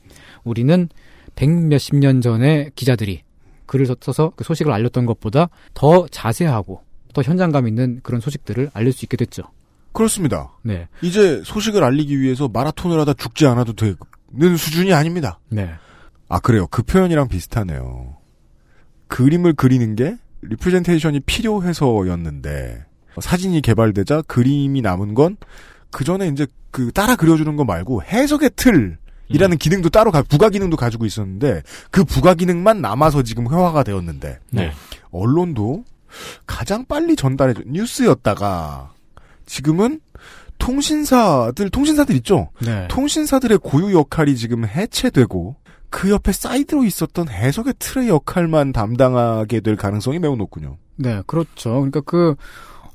우리는 0.43 0.87
백몇십 1.35 1.95
년 1.97 2.21
전에 2.21 2.69
기자들이 2.75 3.23
글을 3.65 3.87
써서 3.99 4.31
그 4.35 4.43
소식을 4.43 4.71
알렸던 4.71 5.05
것보다 5.05 5.49
더 5.73 6.07
자세하고 6.07 6.81
더 7.13 7.21
현장감 7.21 7.67
있는 7.67 7.99
그런 8.03 8.21
소식들을 8.21 8.69
알릴 8.73 8.93
수 8.93 9.05
있게 9.05 9.17
됐죠. 9.17 9.43
그렇습니다. 9.95 10.51
네. 10.61 10.87
이제 11.01 11.41
소식을 11.43 11.83
알리기 11.83 12.19
위해서 12.19 12.47
마라톤을 12.47 12.99
하다 12.99 13.13
죽지 13.13 13.47
않아도 13.47 13.73
되는 13.73 14.57
수준이 14.57 14.93
아닙니다. 14.93 15.39
네. 15.49 15.73
아, 16.29 16.39
그래요. 16.39 16.67
그 16.67 16.83
표현이랑 16.83 17.27
비슷하네요. 17.27 18.17
그림을 19.07 19.53
그리는 19.53 19.95
게 19.95 20.17
representation이 20.41 21.21
필요해서였는데 21.21 22.85
사진이 23.19 23.61
개발되자 23.61 24.23
그림이 24.23 24.81
남은 24.81 25.13
건 25.15 25.37
그 25.95 26.03
전에 26.03 26.27
이제 26.27 26.45
그 26.71 26.91
따라 26.91 27.15
그려주는 27.15 27.55
거 27.55 27.63
말고 27.63 28.03
해석의 28.03 28.51
틀 28.57 28.97
이라는 29.29 29.57
기능도 29.57 29.87
따로 29.89 30.11
가, 30.11 30.21
부가 30.23 30.49
기능도 30.49 30.75
가지고 30.75 31.05
있었는데 31.05 31.63
그 31.89 32.03
부가 32.03 32.33
기능만 32.33 32.81
남아서 32.81 33.23
지금 33.23 33.49
회화가 33.49 33.83
되었는데 33.83 34.39
네. 34.51 34.73
언론도 35.11 35.85
가장 36.45 36.83
빨리 36.85 37.15
전달해 37.15 37.53
준 37.53 37.63
뉴스였다가 37.71 38.91
지금은 39.45 39.99
통신사들 40.57 41.69
통신사들 41.69 42.15
있죠. 42.17 42.49
네. 42.61 42.87
통신사들의 42.89 43.59
고유 43.59 43.93
역할이 43.93 44.35
지금 44.35 44.65
해체되고 44.65 45.55
그 45.89 46.09
옆에 46.09 46.31
사이드로 46.31 46.83
있었던 46.83 47.29
해석의 47.29 47.75
틀의 47.79 48.09
역할만 48.09 48.73
담당하게 48.73 49.61
될 49.61 49.75
가능성이 49.75 50.19
매우 50.19 50.35
높군요. 50.35 50.77
네, 50.97 51.21
그렇죠. 51.25 51.71
그러니까 51.71 52.01
그, 52.01 52.35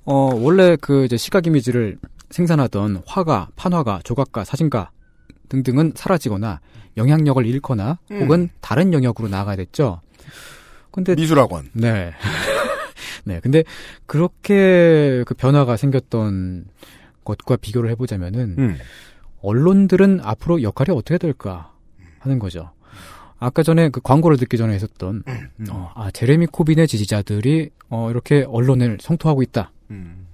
어, 0.04 0.30
원래 0.34 0.76
그 0.80 1.04
이제 1.04 1.16
시각 1.16 1.46
이미지를 1.46 1.98
생산하던 2.30 3.02
화가, 3.06 3.48
판화가, 3.56 4.00
조각가, 4.04 4.44
사진가 4.44 4.90
등등은 5.48 5.92
사라지거나 5.96 6.60
영향력을 6.96 7.44
잃거나 7.46 7.98
음. 8.10 8.20
혹은 8.22 8.48
다른 8.60 8.92
영역으로 8.92 9.28
나아가야 9.28 9.56
됐죠. 9.56 10.00
근데. 10.90 11.14
미술학원. 11.14 11.70
네. 11.72 12.12
네, 13.24 13.40
근데 13.40 13.64
그렇게 14.06 15.22
그 15.26 15.34
변화가 15.34 15.76
생겼던 15.76 16.66
것과 17.24 17.56
비교를 17.56 17.90
해보자면은 17.90 18.56
음. 18.58 18.76
언론들은 19.42 20.20
앞으로 20.22 20.62
역할이 20.62 20.96
어떻게 20.96 21.18
될까 21.18 21.72
하는 22.18 22.38
거죠. 22.38 22.70
아까 23.38 23.62
전에 23.62 23.88
그 23.88 24.00
광고를 24.02 24.36
듣기 24.36 24.58
전에 24.58 24.74
했었던 24.74 25.22
어, 25.70 25.90
아 25.94 26.10
제레미 26.10 26.46
코빈의 26.46 26.86
지지자들이 26.86 27.70
어, 27.88 28.10
이렇게 28.10 28.44
언론을 28.46 28.98
성토하고 29.00 29.42
있다. 29.42 29.72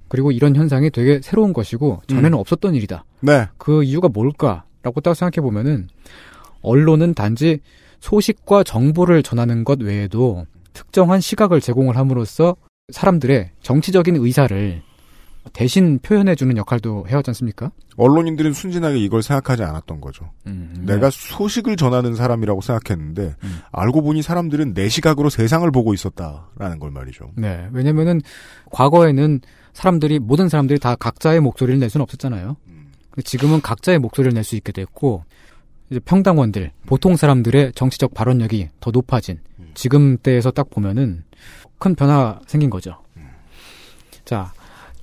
그리고 0.08 0.32
이런 0.32 0.54
현상이 0.56 0.90
되게 0.90 1.20
새로운 1.22 1.52
것이고 1.52 2.02
전에는 2.08 2.32
음. 2.32 2.38
없었던 2.38 2.74
일이다. 2.74 3.04
네. 3.20 3.46
그 3.58 3.84
이유가 3.84 4.08
뭘까라고 4.08 5.00
딱 5.02 5.14
생각해 5.14 5.42
보면은 5.42 5.88
언론은 6.62 7.14
단지 7.14 7.60
소식과 8.00 8.64
정보를 8.64 9.22
전하는 9.22 9.64
것 9.64 9.80
외에도 9.80 10.46
특정한 10.72 11.20
시각을 11.20 11.60
제공을 11.60 11.96
함으로써 11.96 12.56
사람들의 12.92 13.50
정치적인 13.62 14.16
의사를 14.16 14.82
대신 15.52 15.98
표현해주는 16.00 16.56
역할도 16.56 17.06
해왔지 17.08 17.30
않습니까? 17.30 17.70
언론인들은 17.96 18.52
순진하게 18.52 18.98
이걸 18.98 19.22
생각하지 19.22 19.64
않았던 19.64 20.00
거죠. 20.00 20.30
음, 20.46 20.84
내가 20.86 21.10
소식을 21.10 21.76
전하는 21.76 22.14
사람이라고 22.14 22.60
생각했는데 22.60 23.34
알고 23.72 24.02
보니 24.02 24.22
사람들은 24.22 24.74
내 24.74 24.88
시각으로 24.88 25.30
세상을 25.30 25.68
보고 25.72 25.94
있었다라는 25.94 26.78
걸 26.78 26.90
말이죠. 26.90 27.32
네. 27.36 27.68
왜냐면은 27.72 28.20
과거에는 28.70 29.40
사람들이 29.72 30.18
모든 30.20 30.48
사람들이 30.48 30.78
다 30.78 30.94
각자의 30.94 31.40
목소리를 31.40 31.78
낼 31.80 31.90
수는 31.90 32.02
없었잖아요. 32.02 32.56
근데 33.10 33.22
지금은 33.22 33.62
각자의 33.62 33.98
목소리를 33.98 34.32
낼 34.32 34.44
수 34.44 34.56
있게 34.56 34.70
됐고 34.72 35.24
이제 35.90 36.00
평당원들, 36.00 36.72
보통 36.86 37.16
사람들의 37.16 37.72
정치적 37.74 38.14
발언력이 38.14 38.68
더 38.80 38.90
높아진 38.90 39.40
지금 39.74 40.18
때에서 40.18 40.50
딱 40.50 40.70
보면은 40.70 41.24
큰 41.78 41.94
변화 41.94 42.40
생긴 42.46 42.70
거죠. 42.70 42.96
자, 44.24 44.52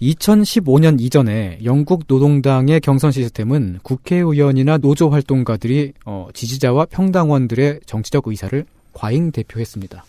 2015년 0.02 1.00
이전에 1.00 1.60
영국 1.64 2.04
노동당의 2.08 2.82
경선 2.82 3.12
시스템은 3.12 3.80
국회의원이나 3.84 4.78
노조 4.78 5.10
활동가들이 5.10 5.94
어, 6.06 6.28
지지자와 6.34 6.86
평당원들의 6.86 7.82
정치적 7.86 8.28
의사를 8.28 8.66
과잉 8.92 9.32
대표했습니다. 9.32 10.04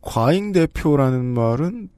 과잉 0.00 0.52
대표라는 0.52 1.24
말은 1.24 1.88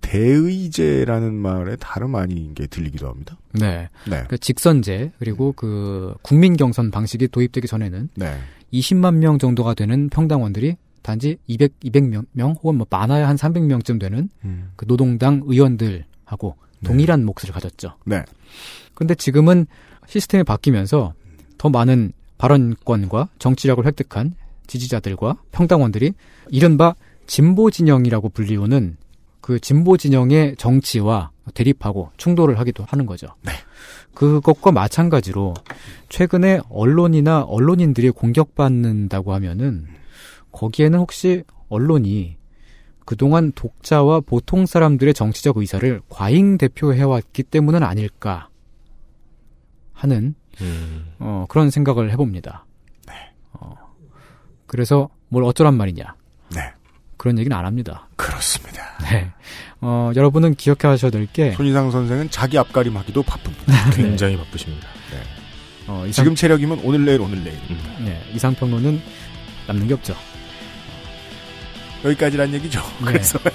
대의제라는 0.00 1.34
말에 1.34 1.76
다름 1.76 2.14
아닌 2.14 2.54
게 2.54 2.66
들리기도 2.66 3.08
합니다. 3.08 3.36
네. 3.52 3.88
네. 4.08 4.24
그 4.28 4.38
직선제 4.38 5.12
그리고 5.18 5.52
그 5.52 6.14
국민 6.22 6.56
경선 6.56 6.90
방식이 6.90 7.28
도입되기 7.28 7.68
전에는 7.68 8.08
네. 8.14 8.38
20만 8.72 9.16
명 9.16 9.38
정도가 9.38 9.74
되는 9.74 10.08
평당원들이 10.08 10.76
단지 11.02 11.38
200 11.46 11.80
200명 11.80 12.26
명 12.32 12.52
혹은 12.52 12.76
뭐 12.76 12.86
많아야 12.88 13.28
한 13.28 13.36
300명쯤 13.36 14.00
되는 14.00 14.28
음. 14.44 14.70
그 14.76 14.86
노동당 14.86 15.42
의원들하고 15.44 16.56
동일한 16.84 17.24
몫을 17.24 17.52
가졌죠. 17.52 17.96
네. 18.04 18.24
근데 18.94 19.14
지금은 19.14 19.66
시스템이 20.06 20.44
바뀌면서 20.44 21.14
더 21.58 21.68
많은 21.68 22.12
발언권과 22.38 23.28
정치력을 23.38 23.84
획득한 23.84 24.34
지지자들과 24.66 25.36
평당원들이 25.52 26.12
이른바 26.48 26.94
진보 27.26 27.70
진영이라고 27.70 28.30
불리우는 28.30 28.96
그 29.40 29.58
진보 29.60 29.96
진영의 29.96 30.56
정치와 30.56 31.30
대립하고 31.54 32.10
충돌을 32.16 32.58
하기도 32.58 32.84
하는 32.84 33.06
거죠. 33.06 33.28
그것과 34.14 34.72
마찬가지로 34.72 35.54
최근에 36.08 36.60
언론이나 36.68 37.42
언론인들이 37.42 38.10
공격받는다고 38.10 39.32
하면은 39.34 39.86
거기에는 40.52 40.98
혹시 40.98 41.44
언론이 41.68 42.36
그동안 43.04 43.52
독자와 43.52 44.20
보통 44.20 44.66
사람들의 44.66 45.14
정치적 45.14 45.56
의사를 45.56 46.00
과잉 46.08 46.58
대표해왔기 46.58 47.42
때문은 47.44 47.82
아닐까 47.82 48.48
하는 49.92 50.34
어, 51.18 51.46
그런 51.48 51.70
생각을 51.70 52.10
해봅니다. 52.12 52.66
어, 53.52 53.74
그래서 54.66 55.08
뭘 55.28 55.44
어쩌란 55.44 55.76
말이냐. 55.76 56.14
네. 56.54 56.60
그런 57.16 57.38
얘기는 57.38 57.54
안 57.56 57.64
합니다. 57.66 58.08
그렇습니다. 58.16 58.82
네. 59.10 59.30
어, 59.80 60.12
여러분은 60.14 60.54
기억하셔야 60.54 61.10
될 61.10 61.26
게 61.32 61.52
손희상 61.52 61.90
선생은 61.90 62.30
자기 62.30 62.58
앞가림하기도 62.58 63.22
바쁩니다. 63.24 63.90
굉장히 63.90 64.36
바쁘십니다. 64.36 64.86
네. 65.10 65.18
어, 65.88 66.06
이상, 66.06 66.24
지금 66.24 66.34
체력이면 66.36 66.80
오늘 66.84 67.04
내일 67.04 67.20
오늘 67.20 67.42
내일. 67.42 67.58
네, 68.04 68.20
이상평론은 68.34 69.00
남는 69.66 69.88
게 69.88 69.94
없죠. 69.94 70.14
여기까지란 72.04 72.54
얘기죠. 72.54 72.80
네. 73.00 73.12
그래서 73.12 73.38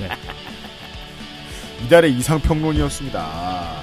네. 0.00 0.08
이달의 1.84 2.12
이상평론이었습니다. 2.12 3.82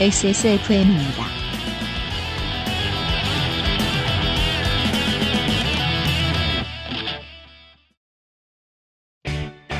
XSFM입니다. 0.00 1.24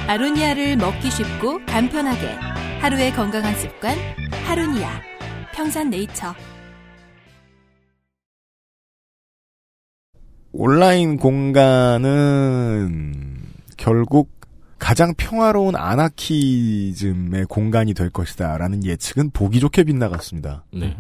아로니아를 0.09 0.77
먹기 0.77 1.11
쉽고 1.11 1.65
간편하게 1.67 2.29
하루의 2.81 3.13
건강한 3.13 3.55
습관 3.57 3.99
하루니아 4.47 5.03
평산네이처 5.53 6.56
온라인 10.59 11.19
공간은 11.19 13.13
결국 13.77 14.31
가장 14.79 15.13
평화로운 15.15 15.77
아나키즘의 15.77 17.45
공간이 17.47 17.93
될 17.93 18.09
것이다라는 18.09 18.83
예측은 18.83 19.33
보기 19.33 19.61
좋게 19.61 19.85
빗나갔습니다. 19.85 20.65
네. 20.73 20.97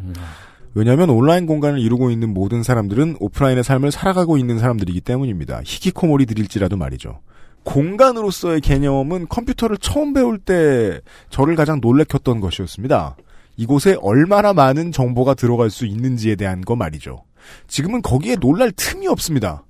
왜냐하면 0.75 1.09
온라인 1.09 1.47
공간을 1.47 1.79
이루고 1.79 2.11
있는 2.11 2.35
모든 2.35 2.63
사람들은 2.63 3.17
오프라인의 3.19 3.65
삶을 3.65 3.93
살아가고 3.93 4.37
있는 4.37 4.59
사람들이기 4.59 5.01
때문입니다. 5.01 5.63
히키코모리들일지라도 5.65 6.77
말이죠. 6.77 7.21
공간으로서의 7.65 8.61
개념은 8.61 9.27
컴퓨터를 9.29 9.79
처음 9.79 10.13
배울 10.13 10.39
때 10.39 11.01
저를 11.31 11.57
가장 11.57 11.81
놀래켰던 11.81 12.41
것이었습니다. 12.41 13.17
이곳에 13.57 13.97
얼마나 14.03 14.53
많은 14.53 14.93
정보가 14.93 15.33
들어갈 15.33 15.71
수 15.71 15.87
있는지에 15.87 16.37
대한 16.37 16.61
거 16.61 16.77
말이죠. 16.77 17.26
지금은 17.67 18.03
거기에 18.03 18.37
놀랄 18.37 18.73
틈이 18.73 19.07
없습니다. 19.09 19.65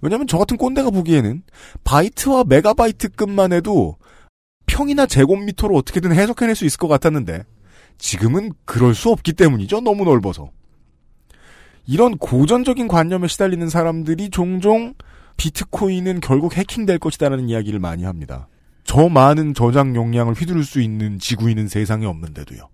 왜냐하면 0.00 0.26
저 0.26 0.38
같은 0.38 0.56
꼰대가 0.56 0.90
보기에는 0.90 1.42
바이트와 1.84 2.44
메가바이트급만 2.44 3.52
해도 3.52 3.96
평이나 4.66 5.06
제곱미터로 5.06 5.74
어떻게든 5.76 6.12
해석해낼 6.12 6.54
수 6.54 6.64
있을 6.64 6.78
것 6.78 6.88
같았는데 6.88 7.44
지금은 7.98 8.52
그럴 8.64 8.94
수 8.94 9.10
없기 9.10 9.32
때문이죠. 9.32 9.80
너무 9.80 10.04
넓어서. 10.04 10.50
이런 11.86 12.18
고전적인 12.18 12.88
관념에 12.88 13.28
시달리는 13.28 13.68
사람들이 13.68 14.30
종종 14.30 14.94
비트코인은 15.36 16.20
결국 16.20 16.56
해킹될 16.56 16.98
것이다라는 16.98 17.48
이야기를 17.48 17.78
많이 17.78 18.04
합니다. 18.04 18.48
저 18.84 19.08
많은 19.08 19.54
저장 19.54 19.94
용량을 19.94 20.34
휘두를 20.34 20.64
수 20.64 20.80
있는 20.80 21.18
지구인은 21.18 21.68
세상에 21.68 22.06
없는데도요. 22.06 22.68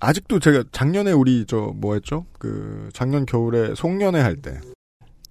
아직도 0.00 0.38
제가 0.38 0.64
작년에 0.72 1.12
우리 1.12 1.44
저 1.46 1.72
뭐였죠? 1.76 2.26
그 2.38 2.88
작년 2.92 3.26
겨울에 3.26 3.74
송년회 3.74 4.20
할 4.20 4.36
때 4.42 4.60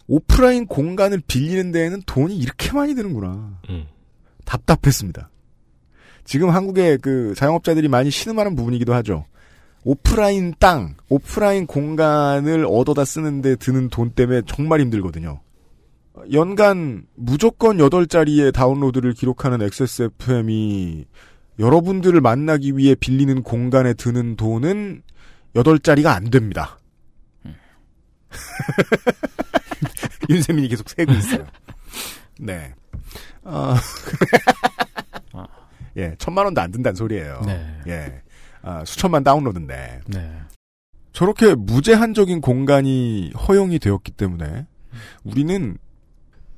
오프라인 0.08 0.68
공간을 0.68 1.22
빌리는 1.28 1.72
데에는 1.72 2.02
돈이 2.06 2.38
이렇게 2.38 2.72
많이 2.74 2.94
드는구나. 2.94 3.60
음. 3.70 3.86
답답했습니다. 4.46 5.30
지금 6.26 6.50
한국의 6.50 6.98
그 7.00 7.34
자영업자들이 7.36 7.88
많이 7.88 8.10
신음하는 8.10 8.56
부분이기도 8.56 8.94
하죠. 8.96 9.26
오프라인 9.86 10.54
땅, 10.60 10.96
오프라인 11.10 11.68
공간을 11.68 12.66
얻어다 12.66 13.04
쓰는데 13.06 13.56
드는 13.56 13.90
돈 13.90 14.12
때문에 14.12 14.42
정말 14.46 14.80
힘들거든요. 14.82 15.42
연간 16.32 17.06
무조건 17.16 17.78
8자리의 17.78 18.54
다운로드를 18.54 19.14
기록하는 19.14 19.62
XSFM이 19.62 21.06
여러분들을 21.60 22.20
만나기 22.22 22.78
위해 22.78 22.96
빌리는 22.96 23.44
공간에 23.44 23.94
드는 23.94 24.36
돈은 24.36 25.04
8자리가 25.56 26.08
안 26.08 26.30
됩니다. 26.30 26.80
윤세민이 30.30 30.68
계속 30.68 30.90
세고 30.90 31.12
있어요. 31.14 31.46
네. 32.40 32.74
어, 33.44 33.76
예, 35.98 36.16
천만 36.18 36.46
원도 36.46 36.62
안 36.62 36.72
든다는 36.72 36.96
소리예요. 36.96 37.42
네. 37.46 37.82
예. 37.88 38.22
아, 38.62 38.84
수천만 38.86 39.24
다운로드인데. 39.24 40.02
네. 40.08 40.40
저렇게 41.12 41.54
무제한적인 41.54 42.42
공간이 42.42 43.32
허용이 43.48 43.78
되었기 43.78 44.14
때문에 44.14 44.66
우리는 45.24 45.78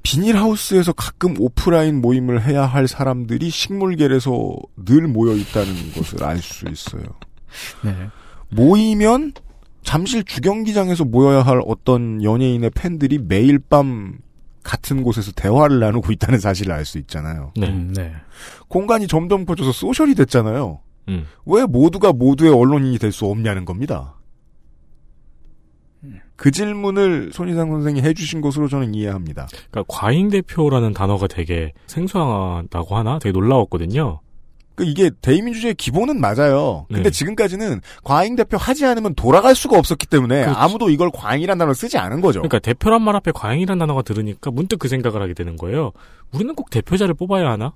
비닐하우스에서 0.05 0.93
가끔 0.93 1.33
오프라인 1.39 1.99
모임을 1.99 2.43
해야 2.45 2.63
할 2.67 2.87
사람들이 2.87 3.49
식물계에서 3.49 4.55
늘 4.85 5.07
모여 5.07 5.33
있다는 5.35 5.73
것을 5.93 6.23
알 6.23 6.37
수 6.37 6.65
있어요. 6.71 7.03
네. 7.83 7.91
모이면 8.49 9.33
잠실 9.81 10.23
주경기장에서 10.23 11.05
모여야 11.05 11.41
할 11.41 11.59
어떤 11.65 12.23
연예인의 12.23 12.69
팬들이 12.75 13.17
매일 13.17 13.57
밤 13.57 14.19
같은 14.61 15.01
곳에서 15.01 15.31
대화를 15.31 15.79
나누고 15.79 16.11
있다는 16.11 16.39
사실을 16.39 16.71
알 16.73 16.85
수 16.85 16.99
있잖아요. 16.99 17.51
네. 17.57 17.67
음, 17.67 17.91
네. 17.95 18.13
공간이 18.67 19.07
점점 19.07 19.45
커져서 19.45 19.71
소셜이 19.71 20.13
됐잖아요. 20.13 20.81
음. 21.07 21.25
왜 21.47 21.65
모두가 21.65 22.13
모두의 22.13 22.53
언론인이 22.53 22.99
될 22.99 23.11
수 23.11 23.25
없냐는 23.25 23.65
겁니다. 23.65 24.15
그 26.35 26.51
질문을 26.51 27.31
손희상 27.33 27.69
선생이 27.71 28.01
해주신 28.01 28.41
것으로 28.41 28.67
저는 28.67 28.93
이해합니다. 28.93 29.47
그러니까 29.71 29.83
과잉 29.87 30.29
대표라는 30.29 30.93
단어가 30.93 31.27
되게 31.27 31.73
생소하다고 31.87 32.95
하나 32.95 33.19
되게 33.19 33.31
놀라웠거든요. 33.31 34.19
그 34.75 34.83
이게 34.83 35.09
대의민주주의의 35.21 35.75
기본은 35.75 36.19
맞아요. 36.19 36.85
근데 36.89 37.03
네. 37.03 37.09
지금까지는 37.09 37.79
과잉 38.03 38.35
대표 38.35 38.57
하지 38.57 38.85
않으면 38.85 39.15
돌아갈 39.15 39.55
수가 39.55 39.79
없었기 39.79 40.05
때문에 40.07 40.41
그렇죠. 40.41 40.59
아무도 40.59 40.89
이걸 40.89 41.09
과잉이라는 41.11 41.57
단어를 41.57 41.75
쓰지 41.75 41.97
않은 41.97 42.19
거죠. 42.19 42.41
그러니까 42.41 42.59
대표란 42.59 43.01
말 43.01 43.15
앞에 43.15 43.31
과잉이라는 43.31 43.79
단어가 43.79 44.01
들으니까 44.01 44.51
문득 44.51 44.77
그 44.77 44.89
생각을 44.89 45.21
하게 45.21 45.33
되는 45.33 45.55
거예요. 45.55 45.93
우리는 46.33 46.53
꼭 46.55 46.69
대표자를 46.69 47.13
뽑아야 47.13 47.49
하나? 47.49 47.73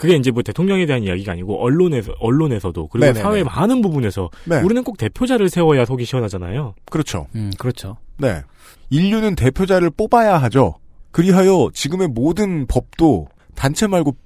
그게 0.00 0.16
이제 0.16 0.30
뭐 0.30 0.42
대통령에 0.42 0.86
대한 0.86 1.02
이야기가 1.02 1.32
아니고 1.32 1.62
언론에서 1.62 2.14
언론에서도 2.20 2.88
그리고 2.88 3.04
네네네. 3.04 3.22
사회 3.22 3.44
많은 3.44 3.82
부분에서 3.82 4.30
네. 4.46 4.62
우리는 4.62 4.82
꼭 4.82 4.96
대표자를 4.96 5.50
세워야 5.50 5.84
속이 5.84 6.06
시원하잖아요. 6.06 6.74
그렇죠. 6.86 7.26
음, 7.34 7.50
그렇죠. 7.58 7.98
네. 8.16 8.40
인류는 8.88 9.34
대표자를 9.34 9.90
뽑아야 9.90 10.38
하죠. 10.38 10.76
그리하여 11.10 11.68
지금의 11.74 12.08
모든 12.08 12.66
법도 12.66 13.28
단체 13.54 13.86
말고 13.86 14.16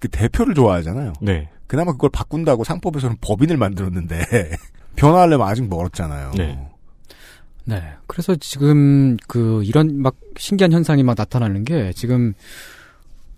그 0.00 0.08
대표를 0.08 0.52
좋아하잖아요. 0.54 1.12
네. 1.20 1.48
그나마 1.68 1.92
그걸 1.92 2.10
바꾼다고 2.10 2.64
상법에서는 2.64 3.18
법인을 3.20 3.56
만들었는데 3.56 4.24
변화하려면 4.96 5.46
아직 5.46 5.68
멀었잖아요. 5.68 6.32
네. 6.36 6.58
네. 7.66 7.80
그래서 8.08 8.34
지금 8.34 9.16
그 9.28 9.62
이런 9.62 10.02
막 10.02 10.16
신기한 10.36 10.72
현상이 10.72 11.04
막 11.04 11.14
나타나는 11.16 11.62
게 11.62 11.92
지금 11.92 12.34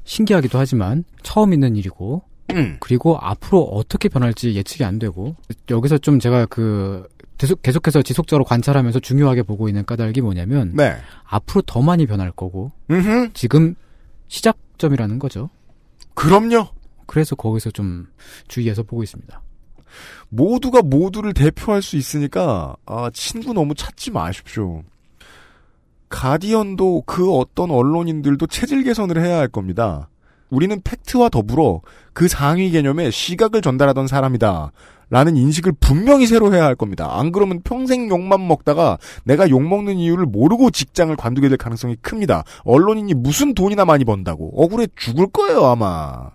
신기하기도 0.04 0.58
하지만 0.58 1.04
처음 1.22 1.52
있는 1.52 1.76
일이고 1.76 2.22
음. 2.52 2.76
그리고 2.80 3.16
앞으로 3.18 3.62
어떻게 3.62 4.08
변할지 4.08 4.54
예측이 4.54 4.84
안 4.84 4.98
되고 4.98 5.36
여기서 5.70 5.98
좀 5.98 6.18
제가 6.18 6.46
그 6.46 7.06
계속, 7.38 7.62
계속해서 7.62 8.02
지속적으로 8.02 8.44
관찰하면서 8.44 9.00
중요하게 9.00 9.42
보고 9.42 9.68
있는 9.68 9.84
까닭이 9.84 10.20
뭐냐면 10.20 10.72
네. 10.74 10.96
앞으로 11.24 11.62
더 11.62 11.82
많이 11.82 12.06
변할 12.06 12.30
거고 12.30 12.72
음흠. 12.90 13.30
지금 13.34 13.74
시작점이라는 14.28 15.18
거죠. 15.18 15.50
그럼요. 16.14 16.68
그래서 17.06 17.34
거기서 17.34 17.70
좀 17.70 18.06
주의해서 18.48 18.82
보고 18.82 19.02
있습니다. 19.02 19.42
모두가 20.28 20.82
모두를 20.82 21.34
대표할 21.34 21.82
수 21.82 21.96
있으니까 21.96 22.76
아, 22.86 23.10
친구 23.12 23.52
너무 23.52 23.74
찾지 23.74 24.10
마십시오. 24.10 24.82
가디언도 26.12 27.04
그 27.06 27.32
어떤 27.32 27.70
언론인들도 27.70 28.46
체질 28.46 28.84
개선을 28.84 29.20
해야 29.20 29.38
할 29.38 29.48
겁니다. 29.48 30.10
우리는 30.50 30.78
팩트와 30.84 31.30
더불어 31.30 31.80
그 32.12 32.28
상위 32.28 32.70
개념에 32.70 33.10
시각을 33.10 33.62
전달하던 33.62 34.06
사람이다. 34.06 34.72
라는 35.08 35.36
인식을 35.36 35.72
분명히 35.80 36.26
새로 36.26 36.52
해야 36.54 36.64
할 36.64 36.74
겁니다. 36.74 37.18
안 37.18 37.32
그러면 37.32 37.60
평생 37.64 38.10
욕만 38.10 38.46
먹다가 38.46 38.98
내가 39.24 39.48
욕 39.48 39.62
먹는 39.62 39.96
이유를 39.96 40.26
모르고 40.26 40.70
직장을 40.70 41.14
관두게 41.16 41.48
될 41.48 41.56
가능성이 41.56 41.96
큽니다. 41.96 42.44
언론인이 42.64 43.14
무슨 43.14 43.54
돈이나 43.54 43.84
많이 43.86 44.04
번다고. 44.04 44.52
억울해 44.54 44.86
죽을 44.96 45.26
거예요, 45.28 45.64
아마. 45.64 46.30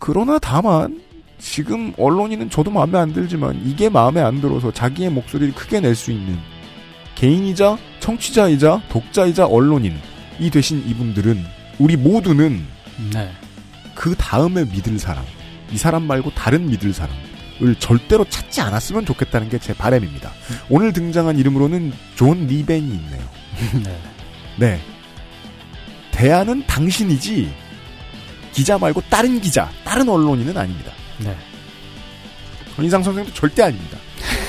그러나 0.00 0.38
다만, 0.40 1.00
지금 1.38 1.92
언론인은 1.98 2.50
저도 2.50 2.70
마음에 2.70 2.98
안 2.98 3.12
들지만, 3.12 3.60
이게 3.64 3.88
마음에 3.88 4.20
안 4.20 4.40
들어서 4.40 4.72
자기의 4.72 5.10
목소리를 5.10 5.54
크게 5.54 5.80
낼 5.80 5.94
수 5.94 6.10
있는 6.12 6.36
개인이자 7.14 7.78
청취자이자 8.00 8.82
독자이자 8.88 9.46
언론인 9.46 9.96
이 10.38 10.50
되신 10.50 10.86
이분들은, 10.88 11.44
우리 11.78 11.96
모두는 11.96 12.64
네. 13.12 13.30
그 13.94 14.14
다음에 14.16 14.64
믿을 14.64 14.98
사람, 14.98 15.24
이 15.72 15.78
사람 15.78 16.02
말고 16.04 16.30
다른 16.34 16.66
믿을 16.68 16.92
사람을 16.92 17.76
절대로 17.78 18.24
찾지 18.28 18.60
않았으면 18.60 19.06
좋겠다는 19.06 19.48
게 19.48 19.58
제 19.58 19.72
바람입니다. 19.74 20.30
오늘 20.68 20.92
등장한 20.92 21.38
이름으로는 21.38 21.92
존 22.16 22.46
니벤이 22.46 22.88
있네요. 22.88 23.28
네. 23.84 23.98
네. 24.56 24.80
대안은 26.10 26.66
당신이지, 26.66 27.52
기자 28.52 28.78
말고 28.78 29.02
다른 29.08 29.40
기자, 29.40 29.70
다른 29.84 30.08
언론인은 30.08 30.56
아닙니다. 30.56 30.92
네. 31.18 31.36
손이상 32.76 33.02
선생도 33.02 33.32
절대 33.34 33.62
아닙니다. 33.62 33.98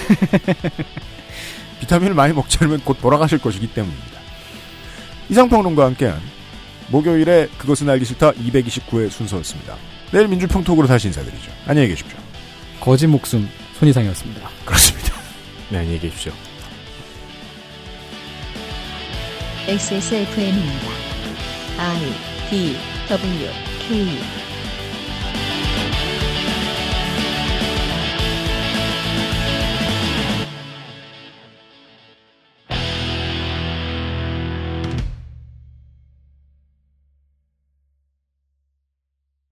비타민을 1.79 2.13
많이 2.13 2.33
먹지 2.33 2.57
않으면 2.61 2.81
곧 2.81 2.99
돌아가실 3.01 3.39
것이기 3.39 3.67
때문입니다. 3.67 4.19
이상평론가와 5.29 5.87
함께한 5.89 6.19
목요일에 6.89 7.49
그것은 7.57 7.89
알기 7.89 8.05
싫다 8.05 8.31
229회 8.33 9.09
순서였습니다. 9.09 9.75
내일 10.11 10.27
민주평톡으로 10.27 10.87
다시 10.87 11.07
인사드리죠. 11.07 11.51
안녕히 11.65 11.89
계십시오. 11.89 12.17
거짓 12.79 13.07
목숨 13.07 13.49
손이상이었습니다. 13.79 14.49
그렇습니다. 14.65 15.13
네, 15.69 15.79
안녕히 15.79 15.99
계십시오. 15.99 16.31
XSFM입니다. 19.67 20.87
I 21.77 22.13
D 22.49 22.77
W 23.09 23.49
K 23.87 24.19